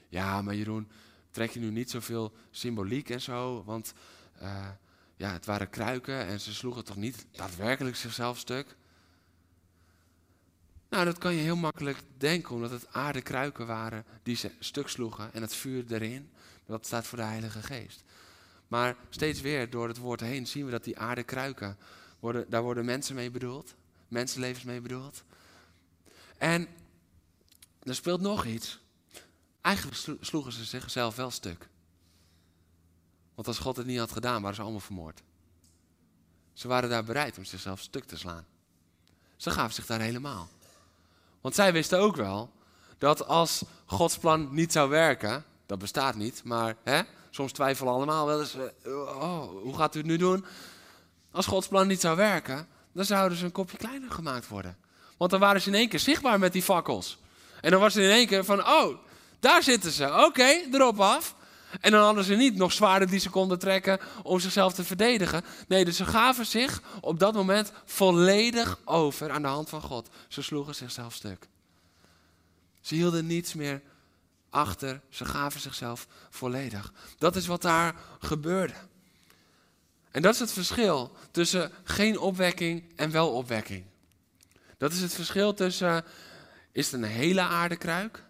Ja, 0.09 0.41
maar 0.41 0.55
Jeroen, 0.55 0.87
trek 1.31 1.51
je 1.51 1.59
nu 1.59 1.71
niet 1.71 1.89
zoveel 1.89 2.33
symboliek 2.51 3.09
en 3.09 3.21
zo? 3.21 3.63
Want 3.63 3.93
uh, 4.41 4.67
ja, 5.17 5.31
het 5.31 5.45
waren 5.45 5.69
kruiken 5.69 6.25
en 6.25 6.39
ze 6.39 6.53
sloegen 6.53 6.85
toch 6.85 6.95
niet 6.95 7.25
daadwerkelijk 7.31 7.95
zichzelf 7.95 8.37
stuk? 8.37 8.75
Nou, 10.89 11.05
dat 11.05 11.17
kan 11.17 11.33
je 11.33 11.41
heel 11.41 11.55
makkelijk 11.55 11.97
denken, 12.17 12.55
omdat 12.55 12.71
het 12.71 12.93
aardekruiken 12.93 13.67
waren 13.67 14.05
die 14.23 14.35
ze 14.35 14.51
stuk 14.59 14.87
sloegen 14.87 15.33
en 15.33 15.41
het 15.41 15.55
vuur 15.55 15.83
erin. 15.87 16.29
Dat 16.65 16.85
staat 16.85 17.07
voor 17.07 17.17
de 17.17 17.23
Heilige 17.23 17.61
Geest. 17.61 18.03
Maar 18.67 18.95
steeds 19.09 19.41
weer 19.41 19.69
door 19.69 19.87
het 19.87 19.97
woord 19.97 20.19
heen 20.19 20.47
zien 20.47 20.65
we 20.65 20.71
dat 20.71 20.83
die 20.83 20.99
aardekruiken, 20.99 21.77
worden, 22.19 22.45
daar 22.49 22.61
worden 22.61 22.85
mensen 22.85 23.15
mee 23.15 23.31
bedoeld. 23.31 23.75
Mensenlevens 24.07 24.63
mee 24.63 24.81
bedoeld. 24.81 25.23
En 26.37 26.67
er 27.83 27.95
speelt 27.95 28.21
nog 28.21 28.45
iets. 28.45 28.79
Eigenlijk 29.61 30.17
sloegen 30.21 30.51
ze 30.51 30.63
zichzelf 30.63 31.15
wel 31.15 31.31
stuk. 31.31 31.67
Want 33.35 33.47
als 33.47 33.59
God 33.59 33.75
het 33.77 33.85
niet 33.85 33.99
had 33.99 34.11
gedaan, 34.11 34.41
waren 34.41 34.55
ze 34.55 34.61
allemaal 34.61 34.79
vermoord. 34.79 35.21
Ze 36.53 36.67
waren 36.67 36.89
daar 36.89 37.03
bereid 37.03 37.37
om 37.37 37.43
zichzelf 37.43 37.79
stuk 37.79 38.03
te 38.03 38.17
slaan. 38.17 38.45
Ze 39.35 39.51
gaven 39.51 39.73
zich 39.73 39.85
daar 39.85 39.99
helemaal. 39.99 40.49
Want 41.41 41.55
zij 41.55 41.73
wisten 41.73 41.99
ook 41.99 42.15
wel 42.15 42.51
dat 42.97 43.27
als 43.27 43.63
Gods 43.85 44.17
plan 44.17 44.47
niet 44.51 44.71
zou 44.71 44.89
werken, 44.89 45.43
dat 45.65 45.79
bestaat 45.79 46.15
niet, 46.15 46.43
maar 46.43 46.75
hè, 46.83 47.01
soms 47.29 47.51
twijfelen 47.51 47.93
allemaal 47.93 48.25
wel 48.25 48.39
eens, 48.39 48.55
eh, 48.55 48.91
oh, 48.91 49.61
hoe 49.61 49.75
gaat 49.75 49.95
u 49.95 49.97
het 49.97 50.07
nu 50.07 50.17
doen? 50.17 50.45
Als 51.31 51.45
Gods 51.45 51.67
plan 51.67 51.87
niet 51.87 52.01
zou 52.01 52.15
werken, 52.15 52.67
dan 52.91 53.05
zouden 53.05 53.37
ze 53.37 53.45
een 53.45 53.51
kopje 53.51 53.77
kleiner 53.77 54.11
gemaakt 54.11 54.47
worden. 54.47 54.77
Want 55.17 55.31
dan 55.31 55.39
waren 55.39 55.61
ze 55.61 55.69
in 55.69 55.75
één 55.75 55.89
keer 55.89 55.99
zichtbaar 55.99 56.39
met 56.39 56.53
die 56.53 56.61
fakkels. 56.61 57.17
En 57.61 57.71
dan 57.71 57.79
was 57.79 57.93
het 57.93 58.03
in 58.03 58.09
één 58.09 58.27
keer 58.27 58.45
van, 58.45 58.67
oh, 58.67 58.97
daar 59.39 59.63
zitten 59.63 59.91
ze, 59.91 60.23
oké, 60.25 60.47
erop 60.71 60.99
af. 60.99 61.35
En 61.81 61.91
dan 61.91 62.03
hadden 62.03 62.23
ze 62.23 62.35
niet 62.35 62.55
nog 62.55 62.71
zwaarden 62.71 63.07
die 63.07 63.19
ze 63.19 63.29
konden 63.29 63.59
trekken 63.59 63.99
om 64.23 64.39
zichzelf 64.39 64.73
te 64.73 64.83
verdedigen. 64.83 65.43
Nee, 65.67 65.85
dus 65.85 65.97
ze 65.97 66.05
gaven 66.05 66.45
zich 66.45 66.81
op 67.01 67.19
dat 67.19 67.33
moment 67.33 67.71
volledig 67.85 68.79
over 68.85 69.31
aan 69.31 69.41
de 69.41 69.47
hand 69.47 69.69
van 69.69 69.81
God. 69.81 70.09
Ze 70.27 70.41
sloegen 70.41 70.75
zichzelf 70.75 71.13
stuk. 71.13 71.47
Ze 72.81 72.95
hielden 72.95 73.25
niets 73.25 73.53
meer 73.53 73.81
achter, 74.49 75.01
ze 75.09 75.25
gaven 75.25 75.61
zichzelf 75.61 76.07
volledig. 76.29 76.93
Dat 77.17 77.35
is 77.35 77.47
wat 77.47 77.61
daar 77.61 77.95
gebeurde. 78.19 78.73
En 80.11 80.21
dat 80.21 80.33
is 80.33 80.39
het 80.39 80.51
verschil 80.51 81.11
tussen 81.31 81.71
geen 81.83 82.19
opwekking 82.19 82.83
en 82.95 83.11
wel 83.11 83.31
opwekking. 83.31 83.83
Dat 84.77 84.91
is 84.91 85.01
het 85.01 85.13
verschil 85.13 85.53
tussen, 85.53 86.05
is 86.71 86.91
het 86.91 87.01
een 87.01 87.09
hele 87.09 87.41
aardekruik 87.41 88.23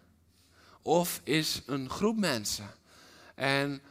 of 0.81 1.21
is 1.23 1.61
een 1.65 1.89
groep 1.89 2.17
mensen 2.17 2.69
en 3.35 3.81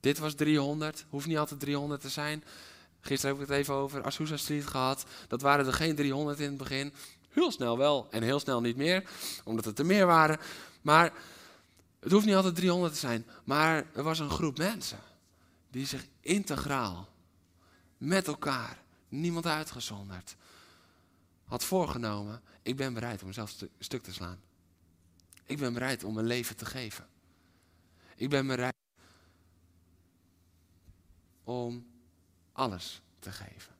dit 0.00 0.18
was 0.18 0.34
300, 0.34 1.04
hoeft 1.08 1.26
niet 1.26 1.38
altijd 1.38 1.60
300 1.60 2.00
te 2.00 2.08
zijn. 2.08 2.44
Gisteren 3.00 3.34
heb 3.34 3.44
ik 3.44 3.50
het 3.50 3.58
even 3.58 3.74
over 3.74 4.04
Azusa 4.04 4.36
Street 4.36 4.66
gehad. 4.66 5.04
Dat 5.28 5.42
waren 5.42 5.66
er 5.66 5.72
geen 5.72 5.96
300 5.96 6.40
in 6.40 6.48
het 6.48 6.56
begin. 6.56 6.92
Heel 7.28 7.52
snel 7.52 7.78
wel 7.78 8.06
en 8.10 8.22
heel 8.22 8.40
snel 8.40 8.60
niet 8.60 8.76
meer, 8.76 9.10
omdat 9.44 9.64
het 9.64 9.78
er 9.78 9.86
meer 9.86 10.06
waren. 10.06 10.38
Maar 10.82 11.12
het 12.00 12.12
hoeft 12.12 12.26
niet 12.26 12.34
altijd 12.34 12.54
300 12.54 12.92
te 12.92 12.98
zijn. 12.98 13.26
Maar 13.44 13.86
er 13.94 14.02
was 14.02 14.18
een 14.18 14.30
groep 14.30 14.58
mensen 14.58 14.98
die 15.70 15.86
zich 15.86 16.06
integraal, 16.20 17.08
met 17.98 18.26
elkaar, 18.26 18.78
niemand 19.08 19.46
uitgezonderd, 19.46 20.36
had 21.44 21.64
voorgenomen: 21.64 22.42
ik 22.62 22.76
ben 22.76 22.94
bereid 22.94 23.20
om 23.20 23.26
mezelf 23.26 23.54
stuk 23.78 24.02
te 24.02 24.12
slaan. 24.12 24.40
Ik 25.44 25.58
ben 25.58 25.72
bereid 25.72 26.04
om 26.04 26.14
mijn 26.14 26.26
leven 26.26 26.56
te 26.56 26.66
geven. 26.66 27.06
Ik 28.16 28.30
ben 28.30 28.46
bereid 28.46 28.74
om 31.44 31.86
alles 32.52 33.02
te 33.18 33.32
geven. 33.32 33.74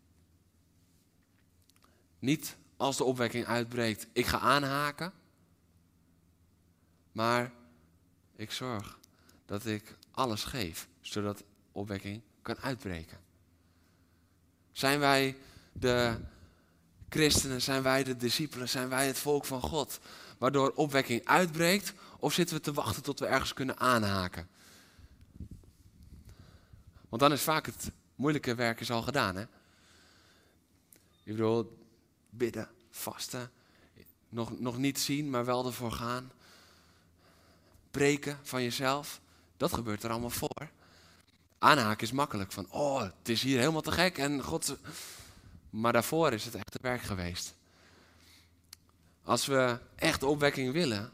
Niet 2.19 2.57
als 2.77 2.97
de 2.97 3.05
opwekking 3.05 3.47
uitbreekt, 3.47 4.07
ik 4.13 4.27
ga 4.27 4.39
aanhaken. 4.39 5.13
Maar 7.13 7.53
ik 8.37 8.51
zorg 8.51 8.99
dat 9.47 9.67
ik 9.67 9.97
alles 10.11 10.45
geef, 10.45 10.89
zodat 11.01 11.45
opwekking 11.73 12.23
kan 12.43 12.57
uitbreken. 12.57 13.19
Zijn 14.73 14.99
wij 14.99 15.37
de 15.73 16.21
christenen, 17.09 17.63
zijn 17.63 17.83
wij 17.83 18.05
de 18.05 18.17
discipelen, 18.17 18.69
zijn 18.69 18.89
wij 18.89 19.07
het 19.07 19.19
volk 19.19 19.45
van 19.45 19.61
God, 19.61 20.01
waardoor 20.39 20.71
opwekking 20.71 21.25
uitbreekt? 21.25 21.93
Of 22.25 22.33
zitten 22.33 22.57
we 22.57 22.63
te 22.63 22.73
wachten 22.73 23.03
tot 23.03 23.19
we 23.19 23.27
ergens 23.27 23.53
kunnen 23.53 23.79
aanhaken? 23.79 24.49
Want 27.09 27.23
dan 27.23 27.33
is 27.33 27.43
vaak 27.43 27.67
het 27.67 27.91
moeilijke 28.15 28.55
werk 28.55 28.81
is 28.81 28.91
al 28.91 29.03
gedaan. 29.03 29.37
Hè? 29.37 29.43
Ik 31.23 31.33
bedoel, 31.37 31.79
bidden, 32.31 32.69
vasten, 32.91 33.51
nog, 34.29 34.61
nog 34.61 34.77
niet 34.79 35.01
zien, 35.01 35.31
maar 35.31 35.45
wel 35.45 35.67
ervoor 35.67 35.93
gaan. 35.93 36.33
Preken 37.91 38.39
van 38.43 38.63
jezelf, 38.63 39.21
dat 39.57 39.73
gebeurt 39.73 40.03
er 40.03 40.11
allemaal 40.11 40.31
voor. 40.31 40.71
Aanhaken 41.59 42.07
is 42.07 42.13
makkelijk, 42.13 42.53
van 42.53 42.71
oh, 42.71 43.03
het 43.03 43.29
is 43.29 43.43
hier 43.43 43.59
helemaal 43.59 43.81
te 43.81 43.93
gek 43.93 44.19
en 44.19 44.43
God... 44.43 44.77
Maar 45.71 45.93
daarvoor 45.93 46.33
is 46.33 46.45
het 46.45 46.55
echt 46.55 46.79
werk 46.81 47.03
geweest. 47.03 47.55
Als 49.23 49.47
we 49.47 49.79
echt 49.95 50.23
opwekking 50.23 50.73
willen, 50.73 51.13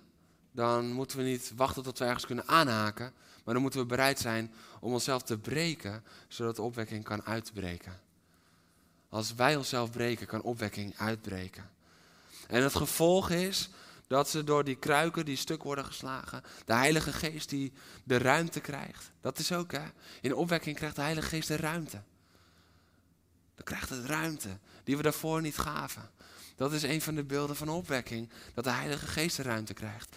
dan 0.53 0.93
moeten 0.93 1.17
we 1.17 1.23
niet 1.23 1.53
wachten 1.57 1.83
tot 1.83 1.99
we 1.99 2.05
ergens 2.05 2.27
kunnen 2.27 2.49
aanhaken, 2.49 3.13
maar 3.45 3.55
dan 3.55 3.63
moeten 3.63 3.81
we 3.81 3.87
bereid 3.87 4.19
zijn 4.19 4.55
om 4.81 4.93
onszelf 4.93 5.23
te 5.23 5.39
breken, 5.39 6.05
zodat 6.29 6.57
de 6.57 6.63
opwekking 6.63 7.05
kan 7.05 7.25
uitbreken. 7.25 8.01
Als 9.09 9.35
wij 9.35 9.57
onszelf 9.57 9.91
breken, 9.91 10.27
kan 10.27 10.43
opwekking 10.43 10.99
uitbreken. 10.99 11.71
En 12.49 12.63
het 12.63 12.75
gevolg 12.75 13.31
is 13.31 13.71
dat 14.07 14.29
ze 14.29 14.45
door 14.45 14.65
die 14.65 14.77
kruiken 14.77 15.25
die 15.25 15.37
stuk 15.37 15.63
worden 15.63 15.85
geslagen, 15.85 16.43
de 16.65 16.75
Heilige 16.75 17.13
Geest 17.13 17.49
die 17.49 17.73
de 18.05 18.19
ruimte 18.19 18.61
krijgt. 18.61 19.11
Dat 19.21 19.39
is 19.39 19.53
ook 19.53 19.73
hè. 19.73 19.85
In 20.21 20.35
opwekking 20.35 20.77
krijgt 20.77 20.97
de 20.97 21.03
Heilige 21.03 21.29
Geest 21.29 21.49
de 21.49 21.57
ruimte. 21.57 22.03
dan 23.55 23.65
krijgt 23.65 23.89
het 23.89 24.05
ruimte 24.05 24.59
die 24.85 24.97
we 24.97 25.03
daarvoor 25.03 25.41
niet 25.41 25.59
gaven. 25.59 26.11
Dat 26.57 26.73
is 26.73 26.83
een 26.83 27.03
van 27.03 27.15
de 27.15 27.25
beelden 27.25 27.57
van 27.57 27.69
opwekking, 27.69 28.31
dat 28.55 28.65
de 28.65 28.71
Heilige 28.71 29.07
Geest 29.07 29.37
de 29.37 29.43
ruimte 29.43 29.75
krijgt. 29.75 30.17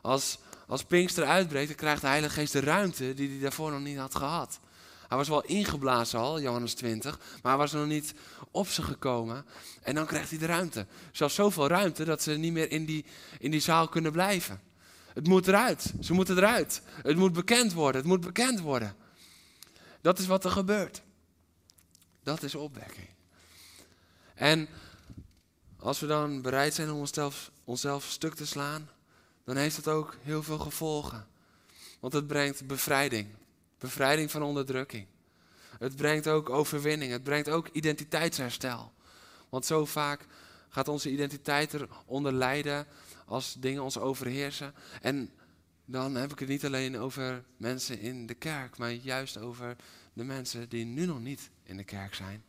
Als, 0.00 0.38
als 0.66 0.84
Pinkster 0.84 1.24
uitbreekt, 1.24 1.68
dan 1.68 1.76
krijgt 1.76 2.00
de 2.00 2.06
Heilige 2.06 2.34
Geest 2.34 2.52
de 2.52 2.60
ruimte 2.60 3.14
die 3.14 3.28
hij 3.28 3.38
daarvoor 3.38 3.70
nog 3.70 3.80
niet 3.80 3.98
had 3.98 4.14
gehad. 4.14 4.60
Hij 5.08 5.16
was 5.18 5.28
wel 5.28 5.44
ingeblazen 5.44 6.18
al, 6.18 6.40
Johannes 6.40 6.74
20, 6.74 7.18
maar 7.18 7.52
hij 7.52 7.56
was 7.56 7.72
nog 7.72 7.86
niet 7.86 8.14
op 8.50 8.68
ze 8.68 8.82
gekomen. 8.82 9.44
En 9.82 9.94
dan 9.94 10.06
krijgt 10.06 10.30
hij 10.30 10.38
de 10.38 10.46
ruimte. 10.46 10.86
Zelfs 11.12 11.34
zoveel 11.34 11.68
ruimte 11.68 12.04
dat 12.04 12.22
ze 12.22 12.32
niet 12.32 12.52
meer 12.52 12.70
in 12.70 12.84
die, 12.84 13.04
in 13.38 13.50
die 13.50 13.60
zaal 13.60 13.88
kunnen 13.88 14.12
blijven. 14.12 14.60
Het 15.14 15.26
moet 15.26 15.48
eruit. 15.48 15.92
Ze 16.00 16.12
moeten 16.12 16.36
eruit. 16.36 16.82
Het 17.02 17.16
moet 17.16 17.32
bekend 17.32 17.72
worden. 17.72 18.00
Het 18.00 18.10
moet 18.10 18.20
bekend 18.20 18.60
worden. 18.60 18.96
Dat 20.00 20.18
is 20.18 20.26
wat 20.26 20.44
er 20.44 20.50
gebeurt. 20.50 21.02
Dat 22.22 22.42
is 22.42 22.54
opwekking. 22.54 23.08
En 24.34 24.68
als 25.78 26.00
we 26.00 26.06
dan 26.06 26.42
bereid 26.42 26.74
zijn 26.74 26.90
om 26.90 26.98
onszelf, 26.98 27.50
onszelf 27.64 28.04
stuk 28.04 28.34
te 28.34 28.46
slaan, 28.46 28.88
dan 29.50 29.62
heeft 29.62 29.76
het 29.76 29.88
ook 29.88 30.16
heel 30.22 30.42
veel 30.42 30.58
gevolgen. 30.58 31.26
Want 32.00 32.12
het 32.12 32.26
brengt 32.26 32.66
bevrijding. 32.66 33.28
Bevrijding 33.78 34.30
van 34.30 34.42
onderdrukking. 34.42 35.06
Het 35.78 35.96
brengt 35.96 36.28
ook 36.28 36.50
overwinning. 36.50 37.12
Het 37.12 37.22
brengt 37.22 37.48
ook 37.48 37.68
identiteitsherstel. 37.68 38.92
Want 39.48 39.66
zo 39.66 39.84
vaak 39.84 40.26
gaat 40.68 40.88
onze 40.88 41.10
identiteit 41.10 41.74
eronder 41.74 42.32
lijden 42.32 42.86
als 43.26 43.56
dingen 43.58 43.82
ons 43.82 43.98
overheersen. 43.98 44.74
En 45.02 45.30
dan 45.84 46.14
heb 46.14 46.32
ik 46.32 46.38
het 46.38 46.48
niet 46.48 46.64
alleen 46.64 46.98
over 46.98 47.44
mensen 47.56 48.00
in 48.00 48.26
de 48.26 48.34
kerk, 48.34 48.78
maar 48.78 48.92
juist 48.92 49.38
over 49.38 49.76
de 50.12 50.24
mensen 50.24 50.68
die 50.68 50.84
nu 50.84 51.06
nog 51.06 51.20
niet 51.20 51.50
in 51.62 51.76
de 51.76 51.84
kerk 51.84 52.14
zijn. 52.14 52.44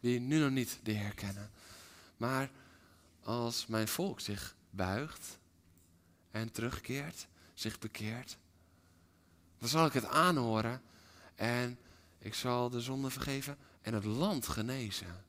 Die 0.00 0.20
nu 0.20 0.38
nog 0.38 0.50
niet 0.50 0.78
de 0.82 0.92
Heer 0.92 1.14
kennen. 1.14 1.50
Maar 2.16 2.50
als 3.22 3.66
mijn 3.66 3.88
volk 3.88 4.20
zich 4.20 4.54
buigt 4.70 5.37
en 6.30 6.52
terugkeert, 6.52 7.26
zich 7.54 7.78
bekeert, 7.78 8.36
dan 9.58 9.68
zal 9.68 9.86
ik 9.86 9.92
het 9.92 10.04
aanhoren 10.04 10.82
en 11.34 11.78
ik 12.18 12.34
zal 12.34 12.70
de 12.70 12.80
zonde 12.80 13.10
vergeven 13.10 13.56
en 13.82 13.94
het 13.94 14.04
land 14.04 14.48
genezen. 14.48 15.24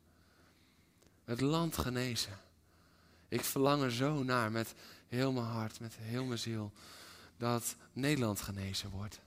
Het 1.23 1.41
land 1.41 1.77
genezen. 1.77 2.39
Ik 3.27 3.43
verlang 3.43 3.83
er 3.83 3.91
zo 3.91 4.23
naar 4.23 4.51
met 4.51 4.73
heel 5.07 5.31
mijn 5.31 5.45
hart, 5.45 5.79
met 5.79 5.95
heel 5.99 6.25
mijn 6.25 6.39
ziel, 6.39 6.71
dat 7.37 7.75
Nederland 7.93 8.41
genezen 8.41 8.89
wordt. 8.89 9.19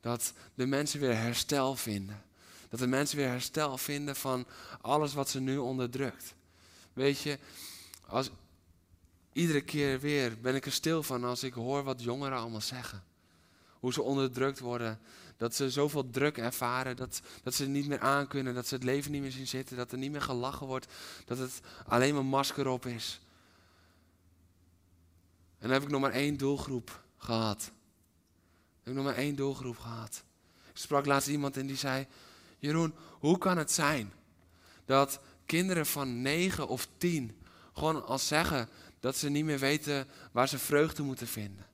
Dat 0.00 0.32
de 0.54 0.66
mensen 0.66 1.00
weer 1.00 1.16
herstel 1.16 1.76
vinden. 1.76 2.22
Dat 2.68 2.80
de 2.80 2.86
mensen 2.86 3.16
weer 3.16 3.28
herstel 3.28 3.78
vinden 3.78 4.16
van 4.16 4.46
alles 4.80 5.12
wat 5.12 5.28
ze 5.28 5.40
nu 5.40 5.56
onderdrukt. 5.56 6.34
Weet 6.92 7.20
je, 7.20 7.38
als, 8.06 8.30
iedere 9.32 9.60
keer 9.60 10.00
weer 10.00 10.40
ben 10.40 10.54
ik 10.54 10.66
er 10.66 10.72
stil 10.72 11.02
van 11.02 11.24
als 11.24 11.42
ik 11.42 11.52
hoor 11.52 11.82
wat 11.82 12.02
jongeren 12.02 12.38
allemaal 12.38 12.60
zeggen. 12.60 13.02
Hoe 13.80 13.92
ze 13.92 14.02
onderdrukt 14.02 14.58
worden. 14.58 15.00
Dat 15.36 15.54
ze 15.54 15.70
zoveel 15.70 16.10
druk 16.10 16.38
ervaren. 16.38 16.96
Dat, 16.96 17.20
dat 17.42 17.54
ze 17.54 17.66
niet 17.66 17.86
meer 17.86 18.00
aankunnen. 18.00 18.54
Dat 18.54 18.66
ze 18.66 18.74
het 18.74 18.84
leven 18.84 19.12
niet 19.12 19.22
meer 19.22 19.30
zien 19.30 19.46
zitten. 19.48 19.76
Dat 19.76 19.92
er 19.92 19.98
niet 19.98 20.10
meer 20.10 20.22
gelachen 20.22 20.66
wordt. 20.66 20.86
Dat 21.24 21.38
het 21.38 21.60
alleen 21.86 22.14
maar 22.14 22.24
masker 22.24 22.66
op 22.66 22.86
is. 22.86 23.20
En 25.58 25.66
dan 25.66 25.70
heb 25.70 25.82
ik 25.82 25.88
nog 25.88 26.00
maar 26.00 26.12
één 26.12 26.36
doelgroep 26.36 27.02
gehad. 27.16 27.70
Ik 28.80 28.86
heb 28.86 28.94
nog 28.94 29.04
maar 29.04 29.14
één 29.14 29.36
doelgroep 29.36 29.78
gehad. 29.78 30.22
Ik 30.70 30.76
sprak 30.76 31.06
laatst 31.06 31.28
iemand 31.28 31.56
en 31.56 31.66
die 31.66 31.76
zei: 31.76 32.06
Jeroen, 32.58 32.94
hoe 33.18 33.38
kan 33.38 33.58
het 33.58 33.72
zijn 33.72 34.12
dat 34.84 35.20
kinderen 35.46 35.86
van 35.86 36.22
negen 36.22 36.68
of 36.68 36.88
tien 36.96 37.40
gewoon 37.72 38.06
al 38.06 38.18
zeggen 38.18 38.68
dat 39.00 39.16
ze 39.16 39.28
niet 39.28 39.44
meer 39.44 39.58
weten 39.58 40.06
waar 40.32 40.48
ze 40.48 40.58
vreugde 40.58 41.02
moeten 41.02 41.26
vinden? 41.26 41.66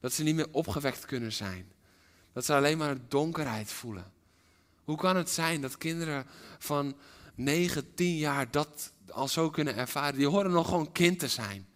Dat 0.00 0.12
ze 0.12 0.22
niet 0.22 0.34
meer 0.34 0.48
opgewekt 0.50 1.04
kunnen 1.04 1.32
zijn. 1.32 1.72
Dat 2.32 2.44
ze 2.44 2.54
alleen 2.54 2.78
maar 2.78 2.96
donkerheid 3.08 3.72
voelen. 3.72 4.12
Hoe 4.84 4.96
kan 4.96 5.16
het 5.16 5.30
zijn 5.30 5.60
dat 5.60 5.78
kinderen 5.78 6.26
van 6.58 6.96
9, 7.34 7.94
10 7.94 8.16
jaar 8.16 8.50
dat 8.50 8.92
al 9.10 9.28
zo 9.28 9.50
kunnen 9.50 9.76
ervaren? 9.76 10.18
Die 10.18 10.28
horen 10.28 10.50
nog 10.50 10.68
gewoon 10.68 10.92
kind 10.92 11.18
te 11.18 11.28
zijn. 11.28 11.66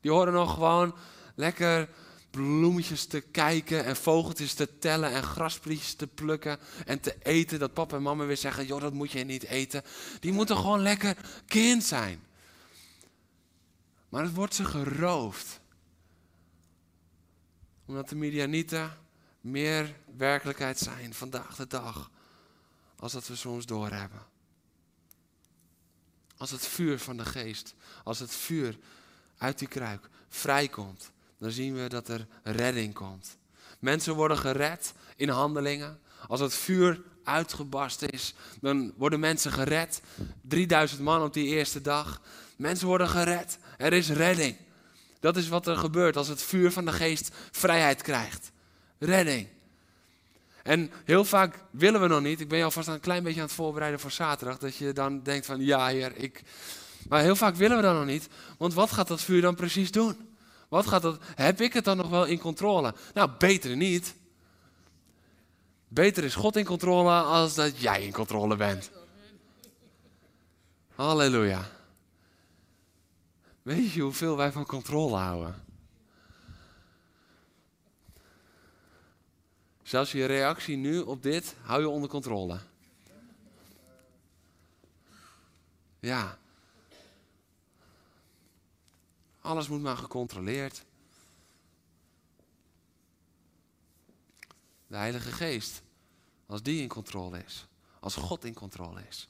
Die 0.00 0.10
horen 0.10 0.32
nog 0.32 0.54
gewoon 0.54 0.94
lekker 1.34 1.88
bloemetjes 2.30 3.06
te 3.06 3.20
kijken 3.20 3.84
en 3.84 3.96
vogeltjes 3.96 4.54
te 4.54 4.78
tellen 4.78 5.10
en 5.10 5.22
grasprietjes 5.22 5.94
te 5.94 6.06
plukken 6.06 6.58
en 6.84 7.00
te 7.00 7.16
eten. 7.22 7.58
Dat 7.58 7.72
papa 7.72 7.96
en 7.96 8.02
mama 8.02 8.24
weer 8.24 8.36
zeggen, 8.36 8.66
joh, 8.66 8.80
dat 8.80 8.92
moet 8.92 9.12
je 9.12 9.24
niet 9.24 9.44
eten. 9.44 9.82
Die 10.20 10.32
moeten 10.32 10.56
gewoon 10.56 10.82
lekker 10.82 11.16
kind 11.46 11.84
zijn. 11.84 12.22
Maar 14.14 14.22
het 14.22 14.34
wordt 14.34 14.54
ze 14.54 14.64
geroofd 14.64 15.60
omdat 17.86 18.08
de 18.08 18.14
Midianieten 18.16 18.98
meer 19.40 19.94
werkelijkheid 20.16 20.78
zijn 20.78 21.14
vandaag 21.14 21.56
de 21.56 21.66
dag. 21.66 22.10
Als 22.98 23.12
dat 23.12 23.26
we 23.26 23.36
soms 23.36 23.66
doorhebben. 23.66 24.22
Als 26.36 26.50
het 26.50 26.66
vuur 26.66 26.98
van 26.98 27.16
de 27.16 27.24
geest, 27.24 27.74
als 28.04 28.18
het 28.18 28.34
vuur 28.34 28.78
uit 29.36 29.58
die 29.58 29.68
kruik 29.68 30.08
vrijkomt, 30.28 31.10
dan 31.38 31.50
zien 31.50 31.74
we 31.74 31.88
dat 31.88 32.08
er 32.08 32.26
redding 32.42 32.94
komt. 32.94 33.36
Mensen 33.78 34.14
worden 34.14 34.38
gered 34.38 34.94
in 35.16 35.28
handelingen. 35.28 36.00
Als 36.28 36.40
het 36.40 36.54
vuur 36.54 37.02
uitgebarsten 37.24 38.08
is, 38.08 38.34
dan 38.60 38.92
worden 38.96 39.20
mensen 39.20 39.52
gered. 39.52 40.02
3000 40.40 41.00
man 41.00 41.22
op 41.22 41.32
die 41.32 41.46
eerste 41.46 41.80
dag. 41.80 42.20
Mensen 42.56 42.86
worden 42.86 43.08
gered. 43.08 43.58
Er 43.76 43.92
is 43.92 44.10
redding. 44.10 44.56
Dat 45.20 45.36
is 45.36 45.48
wat 45.48 45.66
er 45.66 45.76
gebeurt 45.76 46.16
als 46.16 46.28
het 46.28 46.42
vuur 46.42 46.72
van 46.72 46.84
de 46.84 46.92
geest 46.92 47.34
vrijheid 47.50 48.02
krijgt. 48.02 48.52
Redding. 48.98 49.48
En 50.62 50.90
heel 51.04 51.24
vaak 51.24 51.58
willen 51.70 52.00
we 52.00 52.06
nog 52.06 52.20
niet. 52.20 52.40
Ik 52.40 52.48
ben 52.48 52.58
je 52.58 52.64
alvast 52.64 52.88
een 52.88 53.00
klein 53.00 53.22
beetje 53.22 53.40
aan 53.40 53.46
het 53.46 53.54
voorbereiden 53.54 54.00
voor 54.00 54.10
zaterdag. 54.10 54.58
Dat 54.58 54.76
je 54.76 54.92
dan 54.92 55.22
denkt 55.22 55.46
van 55.46 55.60
ja 55.60 55.86
heer, 55.86 56.16
ik... 56.16 56.42
Maar 57.08 57.22
heel 57.22 57.36
vaak 57.36 57.54
willen 57.54 57.76
we 57.76 57.82
dat 57.82 57.94
nog 57.94 58.04
niet. 58.04 58.28
Want 58.58 58.74
wat 58.74 58.92
gaat 58.92 59.08
dat 59.08 59.20
vuur 59.20 59.40
dan 59.40 59.54
precies 59.54 59.90
doen? 59.90 60.28
Wat 60.68 60.86
gaat 60.86 61.02
dat... 61.02 61.18
Heb 61.34 61.60
ik 61.60 61.72
het 61.72 61.84
dan 61.84 61.96
nog 61.96 62.08
wel 62.08 62.24
in 62.24 62.38
controle? 62.38 62.94
Nou, 63.14 63.30
beter 63.38 63.76
niet. 63.76 64.14
Beter 65.88 66.24
is 66.24 66.34
God 66.34 66.56
in 66.56 66.64
controle 66.64 67.12
als 67.12 67.54
dat 67.54 67.80
jij 67.80 68.02
in 68.04 68.12
controle 68.12 68.56
bent. 68.56 68.90
Halleluja. 70.94 71.70
Weet 73.64 73.92
je 73.92 74.00
hoeveel 74.00 74.36
wij 74.36 74.52
van 74.52 74.66
controle 74.66 75.16
houden? 75.16 75.64
Zelfs 79.82 80.12
je 80.12 80.24
reactie 80.24 80.76
nu 80.76 81.00
op 81.00 81.22
dit 81.22 81.56
hou 81.62 81.80
je 81.80 81.88
onder 81.88 82.08
controle. 82.08 82.60
Ja. 86.00 86.38
Alles 89.40 89.68
moet 89.68 89.82
maar 89.82 89.96
gecontroleerd. 89.96 90.84
De 94.86 94.96
Heilige 94.96 95.32
Geest, 95.32 95.82
als 96.46 96.62
die 96.62 96.82
in 96.82 96.88
controle 96.88 97.44
is, 97.44 97.66
als 98.00 98.14
God 98.14 98.44
in 98.44 98.54
controle 98.54 99.02
is, 99.08 99.28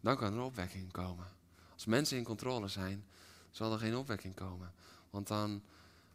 dan 0.00 0.16
kan 0.16 0.34
er 0.34 0.42
opwekking 0.42 0.92
komen. 0.92 1.40
Als 1.82 1.90
mensen 1.90 2.16
in 2.16 2.24
controle 2.24 2.68
zijn, 2.68 3.04
zal 3.50 3.72
er 3.72 3.78
geen 3.78 3.96
opwekking 3.96 4.34
komen. 4.34 4.72
Want 5.10 5.26
dan 5.26 5.62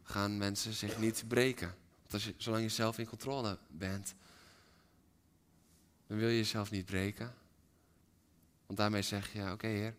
gaan 0.02 0.38
mensen 0.38 0.72
zich 0.72 0.98
niet 0.98 1.24
breken. 1.26 1.74
Want 1.98 2.12
als 2.12 2.24
je, 2.24 2.34
zolang 2.36 2.62
je 2.62 2.68
zelf 2.68 2.98
in 2.98 3.06
controle 3.06 3.58
bent, 3.70 4.14
dan 6.06 6.18
wil 6.18 6.28
je 6.28 6.36
jezelf 6.36 6.70
niet 6.70 6.84
breken. 6.84 7.34
Want 8.66 8.78
daarmee 8.78 9.02
zeg 9.02 9.32
je, 9.32 9.52
oké 9.52 9.66
heer, 9.66 9.94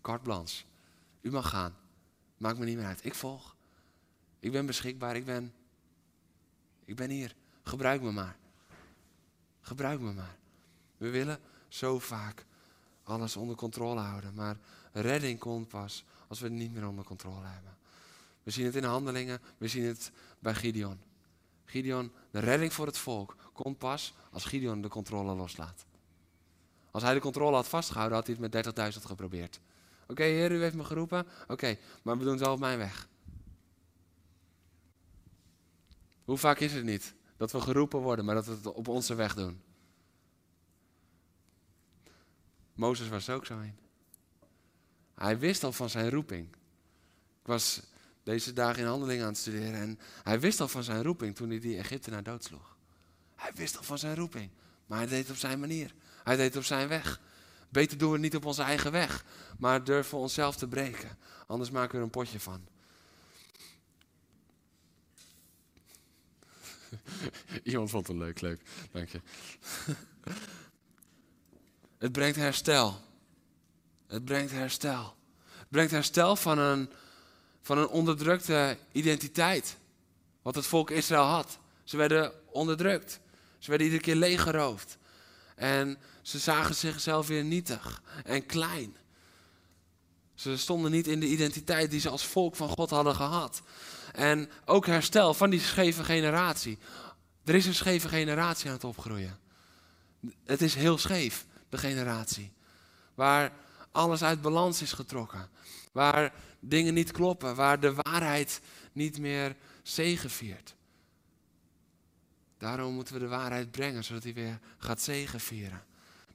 carte 0.00 0.22
blanche, 0.22 0.64
u 1.20 1.30
mag 1.30 1.48
gaan. 1.48 1.76
Maakt 2.36 2.58
me 2.58 2.64
niet 2.64 2.76
meer 2.76 2.86
uit. 2.86 3.04
Ik 3.04 3.14
volg. 3.14 3.56
Ik 4.38 4.52
ben 4.52 4.66
beschikbaar. 4.66 5.16
Ik 5.16 5.24
ben, 5.24 5.54
ik 6.84 6.96
ben 6.96 7.10
hier. 7.10 7.34
Gebruik 7.62 8.02
me 8.02 8.12
maar. 8.12 8.36
Gebruik 9.60 10.00
me 10.00 10.12
maar. 10.12 10.36
We 10.96 11.10
willen 11.10 11.40
zo 11.68 11.98
vaak 11.98 12.44
alles 13.06 13.36
onder 13.36 13.56
controle 13.56 14.00
houden. 14.00 14.34
Maar 14.34 14.56
redding 14.92 15.38
komt 15.38 15.68
pas 15.68 16.04
als 16.28 16.40
we 16.40 16.44
het 16.44 16.54
niet 16.54 16.72
meer 16.72 16.88
onder 16.88 17.04
controle 17.04 17.46
hebben. 17.46 17.76
We 18.42 18.50
zien 18.50 18.64
het 18.64 18.74
in 18.74 18.82
de 18.82 18.88
handelingen, 18.88 19.40
we 19.58 19.68
zien 19.68 19.84
het 19.84 20.12
bij 20.38 20.54
Gideon. 20.54 20.98
Gideon, 21.64 22.12
de 22.30 22.38
redding 22.38 22.72
voor 22.72 22.86
het 22.86 22.98
volk, 22.98 23.36
komt 23.52 23.78
pas 23.78 24.14
als 24.30 24.44
Gideon 24.44 24.82
de 24.82 24.88
controle 24.88 25.34
loslaat. 25.34 25.84
Als 26.90 27.02
hij 27.02 27.14
de 27.14 27.20
controle 27.20 27.56
had 27.56 27.68
vastgehouden, 27.68 28.16
had 28.16 28.26
hij 28.26 28.36
het 28.40 28.64
met 28.76 28.94
30.000 28.94 29.02
geprobeerd. 29.02 29.60
Oké, 30.06 30.22
heer, 30.22 30.52
u 30.52 30.62
heeft 30.62 30.74
me 30.74 30.84
geroepen. 30.84 31.26
Oké, 31.48 31.78
maar 32.02 32.18
we 32.18 32.22
doen 32.24 32.32
het 32.32 32.42
wel 32.42 32.52
op 32.52 32.58
mijn 32.58 32.78
weg. 32.78 33.08
Hoe 36.24 36.38
vaak 36.38 36.58
is 36.58 36.72
het 36.72 36.84
niet 36.84 37.14
Dat 37.36 37.52
we 37.52 37.60
geroepen 37.60 38.00
worden, 38.00 38.24
maar 38.24 38.34
dat 38.34 38.46
we 38.46 38.52
het 38.52 38.66
op 38.66 38.88
onze 38.88 39.14
weg 39.14 39.34
doen. 39.34 39.62
Mozes 42.76 43.08
was 43.08 43.30
ook 43.30 43.46
zo 43.46 43.58
een. 43.58 43.78
Hij 45.14 45.38
wist 45.38 45.64
al 45.64 45.72
van 45.72 45.90
zijn 45.90 46.10
roeping. 46.10 46.48
Ik 47.40 47.46
was 47.46 47.80
deze 48.22 48.52
dagen 48.52 48.82
in 48.82 48.88
handelingen 48.88 49.22
aan 49.22 49.30
het 49.30 49.38
studeren 49.38 49.74
en 49.74 49.98
hij 50.22 50.40
wist 50.40 50.60
al 50.60 50.68
van 50.68 50.84
zijn 50.84 51.02
roeping 51.02 51.36
toen 51.36 51.50
hij 51.50 51.58
die 51.58 51.78
Egyptenaar 51.78 52.22
doodsloeg. 52.22 52.76
Hij 53.34 53.50
wist 53.54 53.76
al 53.76 53.82
van 53.82 53.98
zijn 53.98 54.14
roeping, 54.14 54.50
maar 54.86 54.98
hij 54.98 55.06
deed 55.06 55.22
het 55.22 55.30
op 55.30 55.36
zijn 55.36 55.60
manier. 55.60 55.94
Hij 56.24 56.36
deed 56.36 56.46
het 56.46 56.56
op 56.56 56.64
zijn 56.64 56.88
weg. 56.88 57.20
Beter 57.68 57.98
doen 57.98 58.08
we 58.08 58.14
het 58.14 58.22
niet 58.22 58.36
op 58.36 58.44
onze 58.44 58.62
eigen 58.62 58.92
weg, 58.92 59.24
maar 59.58 59.84
durven 59.84 60.14
we 60.14 60.20
onszelf 60.20 60.56
te 60.56 60.68
breken. 60.68 61.18
Anders 61.46 61.70
maken 61.70 61.90
we 61.90 61.96
er 61.96 62.02
een 62.02 62.10
potje 62.10 62.40
van. 62.40 62.66
Iemand 67.62 67.90
vond 67.90 68.06
het 68.06 68.16
leuk, 68.16 68.40
leuk. 68.40 68.60
Dank 68.90 69.08
je. 69.08 69.20
Het 71.98 72.12
brengt 72.12 72.36
herstel. 72.36 73.00
Het 74.06 74.24
brengt 74.24 74.52
herstel. 74.52 75.16
Het 75.58 75.68
brengt 75.68 75.90
herstel 75.90 76.36
van 76.36 76.58
een, 76.58 76.90
van 77.62 77.78
een 77.78 77.88
onderdrukte 77.88 78.78
identiteit. 78.92 79.76
Wat 80.42 80.54
het 80.54 80.66
volk 80.66 80.90
Israël 80.90 81.24
had. 81.24 81.58
Ze 81.84 81.96
werden 81.96 82.32
onderdrukt. 82.46 83.20
Ze 83.58 83.68
werden 83.68 83.86
iedere 83.86 84.04
keer 84.04 84.14
leeggeroofd. 84.14 84.98
En 85.54 85.98
ze 86.22 86.38
zagen 86.38 86.74
zichzelf 86.74 87.26
weer 87.26 87.44
nietig 87.44 88.02
en 88.24 88.46
klein. 88.46 88.96
Ze 90.34 90.56
stonden 90.56 90.90
niet 90.90 91.06
in 91.06 91.20
de 91.20 91.26
identiteit 91.26 91.90
die 91.90 92.00
ze 92.00 92.08
als 92.08 92.26
volk 92.26 92.56
van 92.56 92.68
God 92.68 92.90
hadden 92.90 93.14
gehad. 93.14 93.62
En 94.12 94.50
ook 94.64 94.86
herstel 94.86 95.34
van 95.34 95.50
die 95.50 95.60
scheve 95.60 96.04
generatie. 96.04 96.78
Er 97.44 97.54
is 97.54 97.66
een 97.66 97.74
scheve 97.74 98.08
generatie 98.08 98.66
aan 98.66 98.74
het 98.74 98.84
opgroeien. 98.84 99.38
Het 100.44 100.62
is 100.62 100.74
heel 100.74 100.98
scheef, 100.98 101.46
generatie. 101.78 102.52
Waar 103.14 103.52
alles 103.90 104.22
uit 104.22 104.40
balans 104.40 104.82
is 104.82 104.92
getrokken. 104.92 105.48
Waar 105.92 106.34
dingen 106.60 106.94
niet 106.94 107.10
kloppen. 107.10 107.54
Waar 107.54 107.80
de 107.80 107.94
waarheid 107.94 108.60
niet 108.92 109.18
meer 109.18 109.56
zegeviert. 109.82 110.74
Daarom 112.58 112.94
moeten 112.94 113.14
we 113.14 113.20
de 113.20 113.28
waarheid 113.28 113.70
brengen, 113.70 114.04
zodat 114.04 114.22
hij 114.22 114.34
weer 114.34 114.60
gaat 114.78 115.00
zegevieren. 115.00 115.84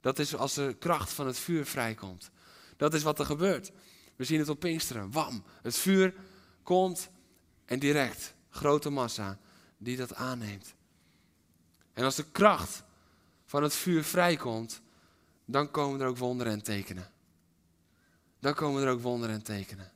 Dat 0.00 0.18
is 0.18 0.36
als 0.36 0.54
de 0.54 0.76
kracht 0.78 1.12
van 1.12 1.26
het 1.26 1.38
vuur 1.38 1.66
vrijkomt. 1.66 2.30
Dat 2.76 2.94
is 2.94 3.02
wat 3.02 3.18
er 3.18 3.24
gebeurt. 3.24 3.72
We 4.16 4.24
zien 4.24 4.38
het 4.38 4.48
op 4.48 4.60
Pinksteren. 4.60 5.10
Wam, 5.10 5.44
het 5.62 5.78
vuur 5.78 6.14
komt 6.62 7.10
en 7.64 7.78
direct, 7.78 8.34
grote 8.50 8.90
massa 8.90 9.38
die 9.78 9.96
dat 9.96 10.14
aanneemt. 10.14 10.74
En 11.92 12.04
als 12.04 12.14
de 12.14 12.30
kracht 12.32 12.82
van 13.46 13.62
het 13.62 13.74
vuur 13.74 14.04
vrijkomt, 14.04 14.80
dan 15.44 15.70
komen 15.70 16.00
er 16.00 16.06
ook 16.06 16.18
wonderen 16.18 16.52
en 16.52 16.62
tekenen. 16.62 17.10
Dan 18.40 18.54
komen 18.54 18.82
er 18.82 18.90
ook 18.90 19.00
wonderen 19.00 19.34
en 19.34 19.42
tekenen. 19.42 19.92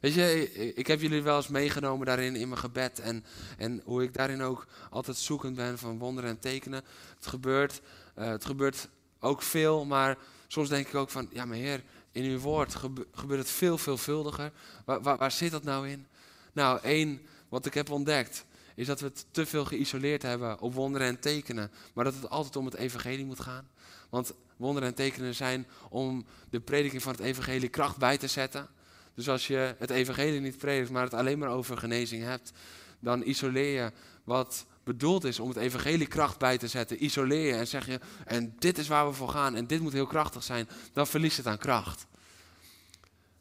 Weet 0.00 0.14
je, 0.14 0.52
ik 0.74 0.86
heb 0.86 1.00
jullie 1.00 1.22
wel 1.22 1.36
eens 1.36 1.48
meegenomen 1.48 2.06
daarin 2.06 2.36
in 2.36 2.48
mijn 2.48 2.60
gebed. 2.60 2.98
En, 2.98 3.24
en 3.56 3.80
hoe 3.84 4.02
ik 4.02 4.14
daarin 4.14 4.42
ook 4.42 4.66
altijd 4.90 5.16
zoekend 5.16 5.56
ben 5.56 5.78
van 5.78 5.98
wonderen 5.98 6.30
en 6.30 6.38
tekenen. 6.38 6.84
Het 7.16 7.26
gebeurt, 7.26 7.80
uh, 8.18 8.26
het 8.26 8.44
gebeurt 8.44 8.88
ook 9.20 9.42
veel, 9.42 9.84
maar 9.84 10.18
soms 10.46 10.68
denk 10.68 10.88
ik 10.88 10.94
ook 10.94 11.10
van, 11.10 11.28
ja 11.32 11.44
maar 11.44 11.56
heer, 11.56 11.82
in 12.12 12.24
uw 12.24 12.38
woord 12.38 12.74
gebeurt 13.12 13.40
het 13.40 13.50
veel 13.50 13.78
veelvuldiger. 13.78 14.52
Waar, 14.84 15.02
waar, 15.02 15.16
waar 15.16 15.32
zit 15.32 15.50
dat 15.50 15.62
nou 15.62 15.88
in? 15.88 16.06
Nou, 16.52 16.80
één 16.82 17.20
wat 17.48 17.66
ik 17.66 17.74
heb 17.74 17.90
ontdekt, 17.90 18.44
is 18.74 18.86
dat 18.86 19.00
we 19.00 19.06
het 19.06 19.26
te 19.30 19.46
veel 19.46 19.64
geïsoleerd 19.64 20.22
hebben 20.22 20.60
op 20.60 20.74
wonderen 20.74 21.06
en 21.06 21.20
tekenen. 21.20 21.70
Maar 21.94 22.04
dat 22.04 22.14
het 22.14 22.30
altijd 22.30 22.56
om 22.56 22.64
het 22.64 22.74
evangelie 22.74 23.24
moet 23.24 23.40
gaan. 23.40 23.68
Want 24.10 24.32
wonderen 24.58 24.88
en 24.88 24.94
tekenen 24.94 25.34
zijn 25.34 25.66
om 25.88 26.26
de 26.50 26.60
prediking 26.60 27.02
van 27.02 27.12
het 27.12 27.20
evangelie 27.20 27.68
kracht 27.68 27.96
bij 27.96 28.18
te 28.18 28.26
zetten. 28.26 28.68
Dus 29.14 29.28
als 29.28 29.46
je 29.46 29.74
het 29.78 29.90
evangelie 29.90 30.40
niet 30.40 30.58
predikt, 30.58 30.90
maar 30.90 31.02
het 31.02 31.14
alleen 31.14 31.38
maar 31.38 31.50
over 31.50 31.78
genezing 31.78 32.22
hebt, 32.22 32.52
dan 33.00 33.22
isoleer 33.22 33.84
je 33.84 33.92
wat 34.24 34.66
bedoeld 34.84 35.24
is 35.24 35.40
om 35.40 35.48
het 35.48 35.56
evangelie 35.56 36.06
kracht 36.06 36.38
bij 36.38 36.58
te 36.58 36.68
zetten. 36.68 37.04
Isoleer 37.04 37.46
je 37.46 37.52
en 37.52 37.66
zeg 37.66 37.86
je, 37.86 38.00
en 38.24 38.54
dit 38.58 38.78
is 38.78 38.88
waar 38.88 39.06
we 39.08 39.12
voor 39.12 39.28
gaan 39.28 39.54
en 39.54 39.66
dit 39.66 39.80
moet 39.80 39.92
heel 39.92 40.06
krachtig 40.06 40.42
zijn. 40.42 40.68
Dan 40.92 41.06
verliest 41.06 41.36
het 41.36 41.46
aan 41.46 41.58
kracht. 41.58 42.06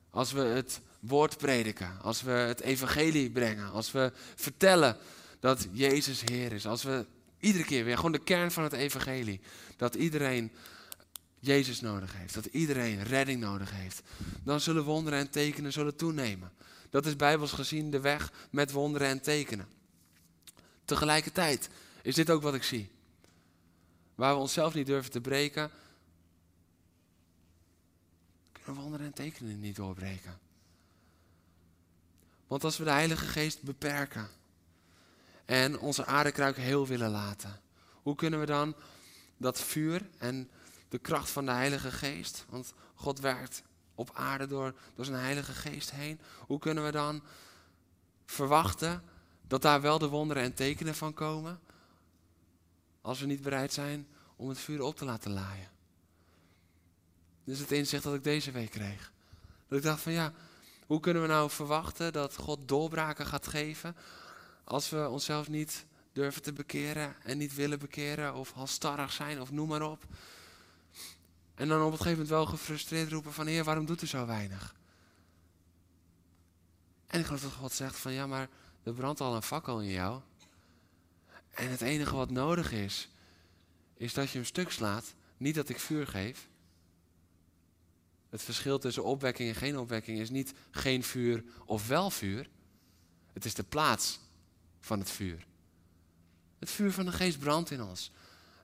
Als 0.10 0.32
we 0.32 0.42
het 0.42 0.82
woord 1.00 1.38
prediken, 1.38 2.02
als 2.02 2.22
we 2.22 2.32
het 2.32 2.62
evangelie 2.62 3.32
brengen, 3.32 3.72
als 3.72 3.92
we 3.92 4.12
vertellen 4.36 4.98
dat 5.40 5.68
Jezus 5.72 6.22
Heer 6.26 6.52
is, 6.52 6.68
als 6.68 6.84
we 6.84 7.06
iedere 7.40 7.64
keer 7.64 7.86
weer 7.86 7.96
gewoon 7.96 8.12
de 8.12 8.24
kern 8.24 8.52
van 8.52 8.64
het 8.64 8.74
evangelie, 8.74 9.42
dat 9.78 9.96
iedereen 9.96 10.52
Jezus 11.40 11.82
nodig 11.82 12.14
heeft, 12.14 12.34
dat 12.34 12.46
iedereen 12.46 13.04
redding 13.04 13.40
nodig 13.40 13.72
heeft, 13.72 14.02
dan 14.44 14.60
zullen 14.60 14.84
wonderen 14.84 15.20
en 15.20 15.30
tekenen 15.30 15.72
zullen 15.72 15.96
toenemen. 15.96 16.52
Dat 16.90 17.06
is 17.06 17.16
bijbels 17.16 17.52
gezien 17.52 17.92
de 17.92 18.00
weg 18.00 18.32
met 18.52 18.72
wonderen 18.72 19.08
en 19.08 19.22
tekenen. 19.22 19.68
Tegelijkertijd 20.86 21.70
is 22.02 22.16
dit 22.16 22.30
ook 22.30 22.42
wat 22.42 22.54
ik 22.54 22.64
zie. 22.64 22.92
Waar 24.16 24.34
we 24.34 24.42
onszelf 24.42 24.74
niet 24.74 24.86
durven 24.86 25.12
te 25.12 25.22
breken, 25.22 25.72
kunnen 28.52 28.82
wonderen 28.82 29.06
en 29.06 29.14
tekenen 29.14 29.60
niet 29.60 29.76
doorbreken. 29.76 30.40
Want 32.48 32.64
als 32.64 32.78
we 32.78 32.84
de 32.84 32.90
Heilige 32.90 33.26
Geest 33.26 33.62
beperken 33.62 34.28
en 35.46 35.80
onze 35.80 36.06
aardekruik 36.06 36.58
heel 36.58 36.88
willen 36.88 37.10
laten, 37.10 37.60
hoe 37.92 38.16
kunnen 38.16 38.40
we 38.40 38.46
dan 38.46 38.76
dat 39.38 39.62
vuur 39.62 40.10
en 40.18 40.50
de 40.90 40.98
kracht 40.98 41.30
van 41.30 41.46
de 41.46 41.52
Heilige 41.52 41.92
Geest, 41.92 42.46
want 42.50 42.74
God 42.96 43.20
werkt 43.20 43.64
op 43.96 44.12
aarde 44.14 44.48
door, 44.48 44.74
door 44.96 45.06
zijn 45.06 45.20
Heilige 45.20 45.54
Geest 45.54 45.92
heen, 45.92 46.20
hoe 46.40 46.60
kunnen 46.60 46.86
we 46.86 46.92
dan 46.92 47.24
verwachten 48.26 49.04
dat 49.48 49.62
daar 49.62 49.82
wel 49.82 50.00
de 50.00 50.08
wonderen 50.08 50.44
en 50.44 50.54
tekenen 50.54 50.96
van 50.96 51.14
komen, 51.14 51.60
als 53.02 53.20
we 53.20 53.26
niet 53.26 53.42
bereid 53.42 53.74
zijn 53.74 54.08
om 54.36 54.50
het 54.50 54.60
vuur 54.60 54.82
op 54.82 54.96
te 54.96 55.06
laten 55.06 55.32
laaien? 55.32 55.70
Dit 57.44 57.56
is 57.56 57.62
het 57.62 57.72
inzicht 57.72 58.04
dat 58.04 58.14
ik 58.14 58.24
deze 58.24 58.52
week 58.52 58.72
kreeg. 58.72 59.12
Dat 59.68 59.78
ik 59.78 59.84
dacht 59.84 60.02
van 60.02 60.12
ja, 60.12 60.34
hoe 60.86 61.00
kunnen 61.00 61.22
we 61.22 61.28
nou 61.28 61.50
verwachten 61.50 62.14
dat 62.14 62.36
God 62.36 62.68
doorbraken 62.68 63.26
gaat 63.26 63.48
geven 63.48 63.96
als 64.64 64.90
we 64.90 65.10
onszelf 65.10 65.50
niet 65.50 65.86
durven 66.14 66.42
te 66.42 66.54
bekeren 66.54 67.16
en 67.24 67.38
niet 67.38 67.56
willen 67.56 67.80
bekeren 67.80 68.36
of 68.36 68.52
halstarrig 68.52 69.12
zijn 69.12 69.42
of 69.42 69.52
noem 69.52 69.68
maar 69.68 69.82
op. 69.82 70.06
En 71.58 71.68
dan 71.68 71.80
op 71.82 71.92
een 71.92 71.98
gegeven 71.98 72.12
moment 72.12 72.30
wel 72.30 72.46
gefrustreerd 72.46 73.12
roepen 73.12 73.34
van 73.34 73.48
Heer, 73.48 73.64
waarom 73.64 73.86
doet 73.86 74.02
u 74.02 74.08
zo 74.08 74.26
weinig? 74.26 74.76
En 77.08 77.20
ik 77.20 77.26
geloof 77.26 77.42
dat 77.42 77.52
God 77.52 77.72
zegt 77.72 77.96
van 77.96 78.14
ja, 78.14 78.28
maar 78.28 78.50
er 78.84 78.94
brandt 78.94 79.22
al 79.22 79.36
een 79.36 79.44
fakkel 79.44 79.82
in 79.82 79.90
jou. 79.90 80.22
En 81.50 81.70
het 81.70 81.82
enige 81.82 82.16
wat 82.16 82.30
nodig 82.30 82.72
is, 82.72 83.10
is 83.94 84.14
dat 84.14 84.30
je 84.30 84.38
hem 84.38 84.48
stuk 84.48 84.72
slaat. 84.72 85.14
Niet 85.38 85.56
dat 85.56 85.70
ik 85.70 85.80
vuur 85.80 86.08
geef. 86.08 86.50
Het 88.30 88.42
verschil 88.42 88.80
tussen 88.80 89.04
opwekking 89.04 89.50
en 89.50 89.56
geen 89.56 89.78
opwekking 89.78 90.20
is 90.20 90.30
niet 90.30 90.54
geen 90.72 91.04
vuur 91.04 91.44
of 91.66 91.88
wel 91.88 92.10
vuur. 92.10 92.50
Het 93.34 93.46
is 93.46 93.54
de 93.54 93.64
plaats 93.64 94.20
van 94.80 95.00
het 95.00 95.10
vuur. 95.10 95.46
Het 96.60 96.70
vuur 96.70 96.92
van 96.92 97.06
de 97.06 97.12
geest 97.12 97.40
brandt 97.40 97.72
in 97.72 97.82
ons. 97.82 98.12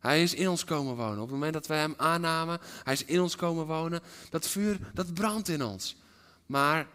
Hij 0.04 0.24
is 0.24 0.34
in 0.34 0.50
ons 0.50 0.64
komen 0.64 0.96
wonen. 0.96 1.16
Op 1.16 1.22
het 1.22 1.32
moment 1.32 1.54
dat 1.54 1.68
wij 1.68 1.80
hem 1.80 1.94
aannamen, 1.98 2.60
hij 2.84 2.94
is 2.94 3.06
in 3.06 3.22
ons 3.22 3.36
komen 3.36 3.66
wonen. 3.66 4.02
Dat 4.30 4.48
vuur, 4.48 4.80
dat 4.94 5.14
brandt 5.14 5.48
in 5.48 5.64
ons. 5.64 5.96
Maar 6.46 6.88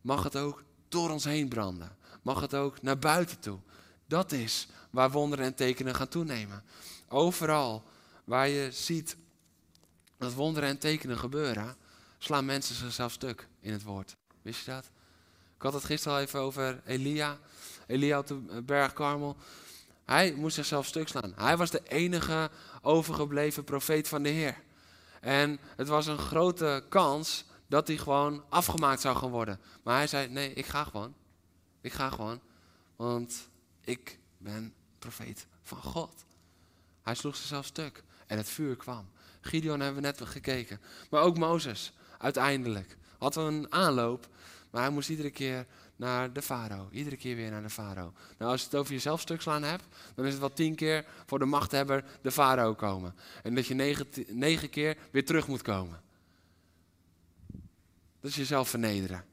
mag 0.00 0.22
het 0.22 0.36
ook 0.36 0.62
door 0.88 1.10
ons 1.10 1.24
heen 1.24 1.48
branden? 1.48 1.96
Mag 2.22 2.40
het 2.40 2.54
ook 2.54 2.82
naar 2.82 2.98
buiten 2.98 3.40
toe? 3.40 3.58
Dat 4.06 4.32
is 4.32 4.68
waar 4.90 5.10
wonderen 5.10 5.44
en 5.44 5.54
tekenen 5.54 5.94
gaan 5.94 6.08
toenemen. 6.08 6.64
Overal 7.08 7.84
waar 8.24 8.48
je 8.48 8.68
ziet 8.72 9.16
dat 10.18 10.32
wonderen 10.32 10.68
en 10.68 10.78
tekenen 10.78 11.18
gebeuren, 11.18 11.76
slaan 12.18 12.44
mensen 12.44 12.74
zichzelf 12.74 13.12
stuk 13.12 13.48
in 13.60 13.72
het 13.72 13.82
woord. 13.82 14.16
Wist 14.42 14.64
je 14.64 14.70
dat? 14.70 14.90
Ik 15.56 15.62
had 15.62 15.72
het 15.72 15.84
gisteren 15.84 16.16
al 16.16 16.22
even 16.22 16.40
over 16.40 16.82
Elia. 16.84 17.38
Elia 17.86 18.18
op 18.18 18.26
de 18.26 18.62
berg 18.64 18.92
Karmel. 18.92 19.36
Hij 20.04 20.32
moest 20.32 20.54
zichzelf 20.54 20.86
stuk 20.86 21.08
slaan. 21.08 21.32
Hij 21.36 21.56
was 21.56 21.70
de 21.70 21.82
enige 21.88 22.50
overgebleven 22.82 23.64
profeet 23.64 24.08
van 24.08 24.22
de 24.22 24.28
Heer. 24.28 24.62
En 25.20 25.58
het 25.76 25.88
was 25.88 26.06
een 26.06 26.18
grote 26.18 26.84
kans 26.88 27.44
dat 27.66 27.88
hij 27.88 27.96
gewoon 27.96 28.44
afgemaakt 28.48 29.00
zou 29.00 29.16
gaan 29.16 29.30
worden. 29.30 29.60
Maar 29.82 29.96
hij 29.96 30.06
zei: 30.06 30.28
Nee, 30.28 30.52
ik 30.52 30.66
ga 30.66 30.84
gewoon. 30.84 31.14
Ik 31.80 31.92
ga 31.92 32.10
gewoon. 32.10 32.40
Want 32.96 33.48
ik 33.80 34.18
ben 34.38 34.74
profeet 34.98 35.46
van 35.62 35.78
God. 35.78 36.24
Hij 37.02 37.14
sloeg 37.14 37.36
zichzelf 37.36 37.66
stuk. 37.66 38.04
En 38.26 38.36
het 38.36 38.48
vuur 38.48 38.76
kwam. 38.76 39.10
Gideon 39.40 39.80
hebben 39.80 40.02
we 40.02 40.08
net 40.08 40.20
gekeken. 40.24 40.80
Maar 41.10 41.22
ook 41.22 41.38
Mozes, 41.38 41.92
uiteindelijk. 42.18 42.96
Had 43.18 43.36
een 43.36 43.72
aanloop. 43.72 44.28
Maar 44.70 44.82
hij 44.82 44.90
moest 44.90 45.08
iedere 45.08 45.30
keer 45.30 45.66
naar 46.02 46.32
de 46.32 46.42
farao. 46.42 46.88
Iedere 46.90 47.16
keer 47.16 47.36
weer 47.36 47.50
naar 47.50 47.62
de 47.62 47.70
farao. 47.70 48.12
Nou, 48.38 48.50
als 48.50 48.60
je 48.60 48.66
het 48.66 48.76
over 48.76 48.92
jezelf 48.92 49.20
stuk 49.20 49.40
slaan 49.40 49.62
hebt, 49.62 49.84
dan 50.14 50.24
is 50.24 50.30
het 50.30 50.40
wel 50.40 50.52
tien 50.52 50.74
keer 50.74 51.04
voor 51.26 51.38
de 51.38 51.44
machthebber 51.44 52.04
de 52.22 52.30
farao 52.30 52.74
komen. 52.74 53.14
En 53.42 53.54
dat 53.54 53.66
je 53.66 53.74
negen, 53.74 54.06
negen 54.26 54.70
keer 54.70 54.96
weer 55.10 55.24
terug 55.24 55.48
moet 55.48 55.62
komen. 55.62 56.00
Dat 58.20 58.30
is 58.30 58.36
jezelf 58.36 58.68
vernederen. 58.68 59.24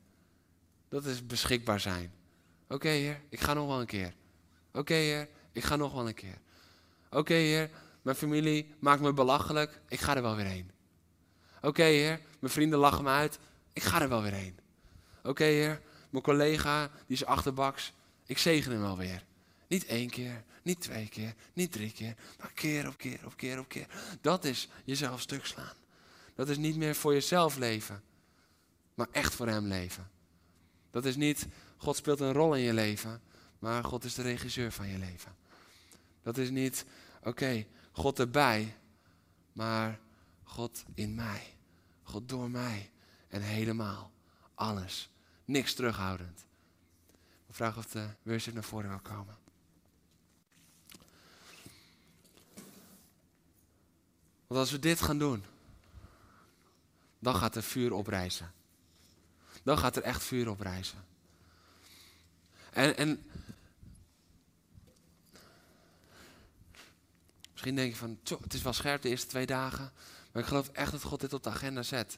Dat 0.90 1.06
is 1.06 1.26
beschikbaar 1.26 1.80
zijn. 1.80 2.12
Oké, 2.68 2.88
heer, 2.88 3.22
ik 3.30 3.40
ga 3.40 3.54
nog 3.54 3.68
wel 3.68 3.80
een 3.80 3.86
keer. 3.86 4.14
Oké, 4.74 4.94
heer, 4.94 5.28
ik 5.52 5.64
ga 5.64 5.76
nog 5.76 5.94
wel 5.94 6.08
een 6.08 6.14
keer. 6.14 6.38
Oké, 7.10 7.34
heer, 7.34 7.70
mijn 8.02 8.16
familie 8.16 8.76
maakt 8.80 9.02
me 9.02 9.14
belachelijk. 9.14 9.82
Ik 9.88 10.00
ga 10.00 10.16
er 10.16 10.22
wel 10.22 10.36
weer 10.36 10.46
heen. 10.46 10.72
Oké, 11.62 11.84
heer, 11.84 12.20
mijn 12.40 12.54
vrienden 12.54 12.80
lachen 12.80 13.04
me 13.04 13.10
uit. 13.10 13.40
Ik 13.74 13.84
ga 13.84 14.02
er 14.02 14.10
wel 14.10 14.22
weer 14.22 14.34
heen. 14.34 14.58
Oké, 15.24 15.44
heer, 15.44 15.82
mijn 16.10 16.24
collega, 16.24 16.88
die 16.88 17.16
is 17.16 17.26
achterbaks. 17.26 17.94
Ik 18.26 18.38
zegen 18.38 18.72
hem 18.72 18.82
wel 18.82 18.98
weer. 18.98 19.26
Niet 19.68 19.86
één 19.86 20.10
keer, 20.10 20.44
niet 20.64 20.82
twee 20.82 21.08
keer, 21.08 21.34
niet 21.54 21.72
drie 21.72 21.92
keer, 21.92 22.16
maar 22.40 22.52
keer 22.54 22.88
op 22.88 22.98
keer 22.98 23.20
op 23.26 23.38
keer 23.38 23.60
op 23.60 23.68
keer. 23.68 23.88
Dat 24.22 24.46
is 24.46 24.68
jezelf 24.84 25.22
stuk 25.22 25.46
slaan. 25.46 25.76
Dat 26.36 26.50
is 26.50 26.58
niet 26.58 26.76
meer 26.76 26.96
voor 26.96 27.14
jezelf 27.14 27.58
leven, 27.58 28.04
maar 28.94 29.08
echt 29.12 29.36
voor 29.36 29.48
hem 29.48 29.68
leven. 29.68 30.10
Dat 30.92 31.06
is 31.06 31.16
niet, 31.16 31.48
God 31.78 31.96
speelt 31.96 32.20
een 32.20 32.34
rol 32.34 32.56
in 32.56 32.62
je 32.62 32.74
leven, 32.74 33.22
maar 33.60 33.84
God 33.84 34.04
is 34.04 34.14
de 34.14 34.22
regisseur 34.22 34.72
van 34.72 34.88
je 34.88 34.98
leven. 34.98 35.36
Dat 36.22 36.38
is 36.38 36.50
niet, 36.50 36.86
oké, 37.24 37.66
God 37.92 38.20
erbij, 38.20 38.76
maar 39.52 40.00
God 40.44 40.84
in 40.94 41.16
mij. 41.16 41.58
God 42.04 42.30
door 42.30 42.50
mij 42.50 42.92
en 43.28 43.42
helemaal. 43.42 44.12
Alles. 44.54 45.10
Niks 45.50 45.74
terughoudend. 45.74 46.46
Ik 47.48 47.56
vraag 47.56 47.78
of 47.78 47.86
de 47.86 48.10
worship 48.22 48.54
naar 48.54 48.64
voren 48.64 48.90
wil 48.90 49.00
komen. 49.00 49.38
Want 54.48 54.60
als 54.60 54.72
we 54.72 54.80
dit 54.80 55.02
gaan 55.02 55.18
doen, 55.18 55.44
dan 57.20 57.36
gaat 57.36 57.56
er 57.56 57.64
vuur 57.64 57.94
oprijzen. 57.94 58.52
Dan 59.64 59.78
gaat 59.78 59.96
er 59.96 60.04
echt 60.04 60.24
vuur 60.24 60.50
oprijzen. 60.50 61.06
En, 62.72 62.98
en 62.98 63.30
misschien 67.52 67.76
denk 67.76 67.92
je 67.92 67.98
van, 67.98 68.20
het 68.24 68.54
is 68.54 68.62
wel 68.62 68.74
scherp 68.74 69.02
de 69.02 69.10
eerste 69.10 69.28
twee 69.28 69.46
dagen. 69.46 69.92
Maar 70.32 70.42
ik 70.42 70.48
geloof 70.48 70.70
echt 70.70 70.92
dat 70.92 71.04
God 71.04 71.20
dit 71.20 71.34
op 71.34 71.44
de 71.44 71.50
agenda 71.50 71.84
zet. 71.84 72.18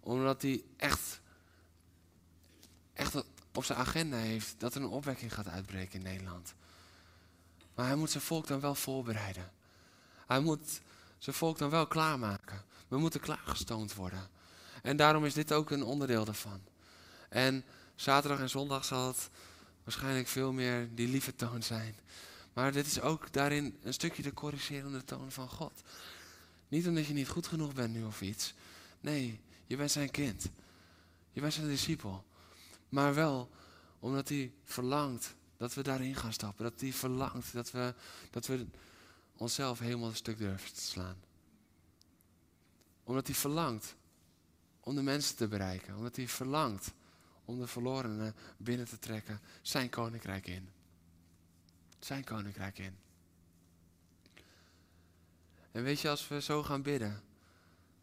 Omdat 0.00 0.42
hij 0.42 0.64
echt, 0.76 1.20
echt 2.94 3.24
op 3.52 3.64
zijn 3.64 3.78
agenda 3.78 4.16
heeft 4.16 4.54
dat 4.58 4.74
er 4.74 4.82
een 4.82 4.88
opwekking 4.88 5.34
gaat 5.34 5.48
uitbreken 5.48 5.98
in 5.98 6.04
Nederland. 6.04 6.54
Maar 7.74 7.86
hij 7.86 7.96
moet 7.96 8.10
zijn 8.10 8.22
volk 8.22 8.46
dan 8.46 8.60
wel 8.60 8.74
voorbereiden. 8.74 9.52
Hij 10.26 10.40
moet 10.40 10.80
zijn 11.18 11.36
volk 11.36 11.58
dan 11.58 11.70
wel 11.70 11.86
klaarmaken. 11.86 12.64
We 12.88 12.98
moeten 12.98 13.20
klaargestoomd 13.20 13.94
worden. 13.94 14.28
En 14.82 14.96
daarom 14.96 15.24
is 15.24 15.34
dit 15.34 15.52
ook 15.52 15.70
een 15.70 15.82
onderdeel 15.82 16.24
daarvan. 16.24 16.60
En 17.28 17.64
zaterdag 17.94 18.40
en 18.40 18.50
zondag 18.50 18.84
zal 18.84 19.06
het 19.06 19.28
waarschijnlijk 19.84 20.28
veel 20.28 20.52
meer 20.52 20.94
die 20.94 21.08
lieve 21.08 21.34
toon 21.34 21.62
zijn. 21.62 21.96
Maar 22.52 22.72
dit 22.72 22.86
is 22.86 23.00
ook 23.00 23.32
daarin 23.32 23.78
een 23.82 23.92
stukje 23.92 24.22
de 24.22 24.32
corrigerende 24.32 25.04
toon 25.04 25.32
van 25.32 25.48
God. 25.48 25.82
Niet 26.68 26.88
omdat 26.88 27.06
je 27.06 27.12
niet 27.12 27.28
goed 27.28 27.46
genoeg 27.46 27.72
bent 27.72 27.94
nu 27.94 28.04
of 28.04 28.20
iets. 28.20 28.54
Nee, 29.00 29.40
je 29.66 29.76
bent 29.76 29.90
zijn 29.90 30.10
kind. 30.10 30.46
Je 31.32 31.40
bent 31.40 31.52
zijn 31.52 31.68
discipel. 31.68 32.24
Maar 32.94 33.14
wel 33.14 33.50
omdat 33.98 34.28
hij 34.28 34.52
verlangt 34.64 35.34
dat 35.56 35.74
we 35.74 35.82
daarin 35.82 36.14
gaan 36.14 36.32
stappen. 36.32 36.64
Dat 36.64 36.80
hij 36.80 36.92
verlangt 36.92 37.52
dat 37.52 37.70
we, 37.70 37.94
dat 38.30 38.46
we 38.46 38.66
onszelf 39.36 39.78
helemaal 39.78 40.08
een 40.08 40.16
stuk 40.16 40.38
durven 40.38 40.74
te 40.74 40.80
slaan. 40.80 41.16
Omdat 43.04 43.26
hij 43.26 43.36
verlangt 43.36 43.96
om 44.80 44.94
de 44.94 45.02
mensen 45.02 45.36
te 45.36 45.48
bereiken. 45.48 45.96
Omdat 45.96 46.16
hij 46.16 46.28
verlangt 46.28 46.92
om 47.44 47.58
de 47.58 47.66
verlorenen 47.66 48.34
binnen 48.56 48.86
te 48.86 48.98
trekken. 48.98 49.40
Zijn 49.62 49.88
koninkrijk 49.88 50.46
in. 50.46 50.68
Zijn 51.98 52.24
koninkrijk 52.24 52.78
in. 52.78 52.96
En 55.72 55.82
weet 55.82 56.00
je, 56.00 56.08
als 56.08 56.28
we 56.28 56.40
zo 56.40 56.62
gaan 56.62 56.82
bidden, 56.82 57.22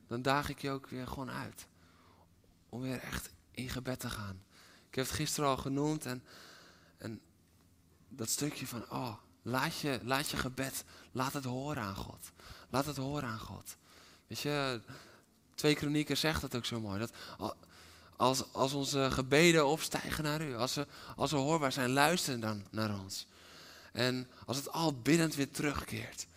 dan 0.08 0.22
daag 0.22 0.50
ik 0.50 0.60
je 0.60 0.70
ook 0.70 0.88
weer 0.88 1.08
gewoon 1.08 1.32
uit. 1.32 1.68
Om 2.70 2.82
weer 2.82 3.00
echt 3.00 3.32
in 3.52 3.70
gebed 3.70 4.00
te 4.00 4.10
gaan. 4.10 4.44
Ik 4.92 4.98
heb 4.98 5.06
het 5.06 5.16
gisteren 5.16 5.50
al 5.50 5.58
genoemd 5.58 6.06
en, 6.06 6.24
en 6.98 7.22
dat 8.10 8.30
stukje 8.30 8.68
van, 8.68 8.90
oh, 8.90 9.16
laat 9.42 9.80
je, 9.80 10.00
laat 10.04 10.30
je 10.30 10.38
gebed, 10.38 10.84
laat 11.12 11.34
het 11.34 11.44
horen 11.44 11.84
aan 11.84 11.96
God. 11.96 12.32
Laat 12.70 12.86
het 12.86 12.98
horen 12.98 13.30
aan 13.30 13.40
God. 13.40 13.76
Weet 14.28 14.40
je, 14.40 14.82
twee 15.56 15.76
kronieken 15.76 16.18
zegt 16.18 16.42
dat 16.42 16.56
ook 16.56 16.66
zo 16.66 16.80
mooi. 16.80 17.00
Dat 17.00 17.12
als, 18.16 18.54
als 18.54 18.74
onze 18.74 19.12
gebeden 19.12 19.68
opstijgen 19.68 20.24
naar 20.24 20.42
u, 20.42 20.56
als 20.56 20.74
ze, 20.74 20.88
als 21.16 21.30
ze 21.30 21.36
hoorbaar 21.36 21.72
zijn, 21.72 21.90
luisteren 21.90 22.40
dan 22.40 22.66
naar 22.72 23.00
ons. 23.00 23.28
En 23.92 24.28
als 24.46 24.58
het 24.58 24.72
al 24.72 25.02
biddend 25.02 25.36
weer 25.36 25.52
terugkeert. 25.52 26.28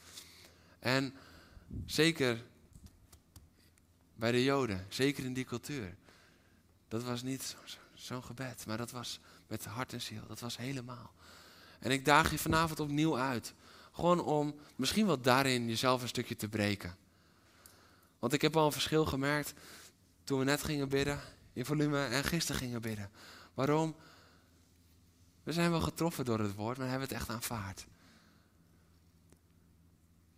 En 0.79 1.15
zeker 1.87 2.43
bij 4.15 4.33
de 4.33 4.45
Joden, 4.45 4.87
zeker 4.89 5.25
in 5.25 5.35
die 5.35 5.45
cultuur. 5.45 5.97
Dat 6.89 7.03
was 7.03 7.23
niet 7.23 7.43
zo'n 8.05 8.25
gebed, 8.25 8.67
maar 8.67 8.77
dat 8.77 8.91
was 8.91 9.21
met 9.47 9.65
hart 9.65 9.93
en 9.93 10.01
ziel. 10.01 10.27
Dat 10.27 10.41
was 10.41 10.57
helemaal. 10.57 11.13
En 11.79 11.91
ik 11.91 12.05
daag 12.05 12.31
je 12.31 12.39
vanavond 12.39 12.81
opnieuw 12.81 13.19
uit. 13.19 13.55
Gewoon 13.93 14.21
om 14.21 14.55
misschien 14.77 15.07
wel 15.07 15.21
daarin 15.21 15.69
jezelf 15.69 16.03
een 16.03 16.09
stukje 16.09 16.37
te 16.37 16.49
breken. 16.49 16.97
Want 18.19 18.33
ik 18.33 18.43
heb 18.43 18.57
al 18.57 18.67
een 18.67 18.73
verschil 18.73 19.07
gemerkt 19.07 19.55
toen 20.25 20.39
we 20.39 20.45
net 20.45 20.63
gingen 20.63 20.89
bidden 20.89 21.21
in 21.53 21.65
volume 21.65 22.05
en 22.05 22.25
gisteren 22.25 22.61
gingen 22.61 22.83
bidden. 22.83 23.11
Waarom? 23.55 23.97
We 25.43 25.53
zijn 25.53 25.71
wel 25.71 25.81
getroffen 25.81 26.25
door 26.25 26.39
het 26.39 26.55
woord, 26.55 26.79
maar 26.79 26.89
hebben 26.89 27.09
het 27.09 27.17
echt 27.17 27.29
aanvaard. 27.29 27.87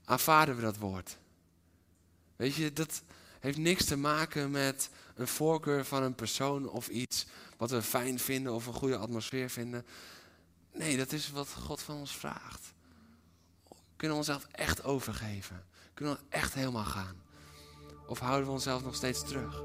Aanvaarden 0.04 0.56
we 0.56 0.62
dat 0.62 0.76
woord? 0.76 1.18
Weet 2.36 2.54
je, 2.54 2.72
dat 2.72 3.02
heeft 3.40 3.58
niks 3.58 3.84
te 3.84 3.96
maken 3.96 4.50
met 4.50 4.90
een 5.14 5.28
voorkeur 5.28 5.84
van 5.84 6.02
een 6.02 6.14
persoon 6.14 6.68
of 6.68 6.88
iets 6.88 7.26
wat 7.56 7.70
we 7.70 7.82
fijn 7.82 8.18
vinden 8.18 8.52
of 8.52 8.66
een 8.66 8.72
goede 8.72 8.96
atmosfeer 8.96 9.50
vinden. 9.50 9.86
Nee, 10.72 10.96
dat 10.96 11.12
is 11.12 11.30
wat 11.30 11.48
God 11.52 11.82
van 11.82 11.96
ons 11.96 12.16
vraagt. 12.16 12.74
Kunnen 13.96 14.16
we 14.18 14.24
onszelf 14.24 14.46
echt 14.50 14.84
overgeven? 14.84 15.64
Kunnen 15.94 16.14
we 16.14 16.20
echt 16.28 16.54
helemaal 16.54 16.84
gaan? 16.84 17.16
Of 18.06 18.18
houden 18.18 18.46
we 18.46 18.52
onszelf 18.52 18.84
nog 18.84 18.94
steeds 18.94 19.24
terug? 19.24 19.62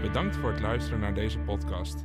Bedankt 0.00 0.36
voor 0.36 0.50
het 0.50 0.60
luisteren 0.60 1.00
naar 1.00 1.14
deze 1.14 1.38
podcast. 1.38 2.04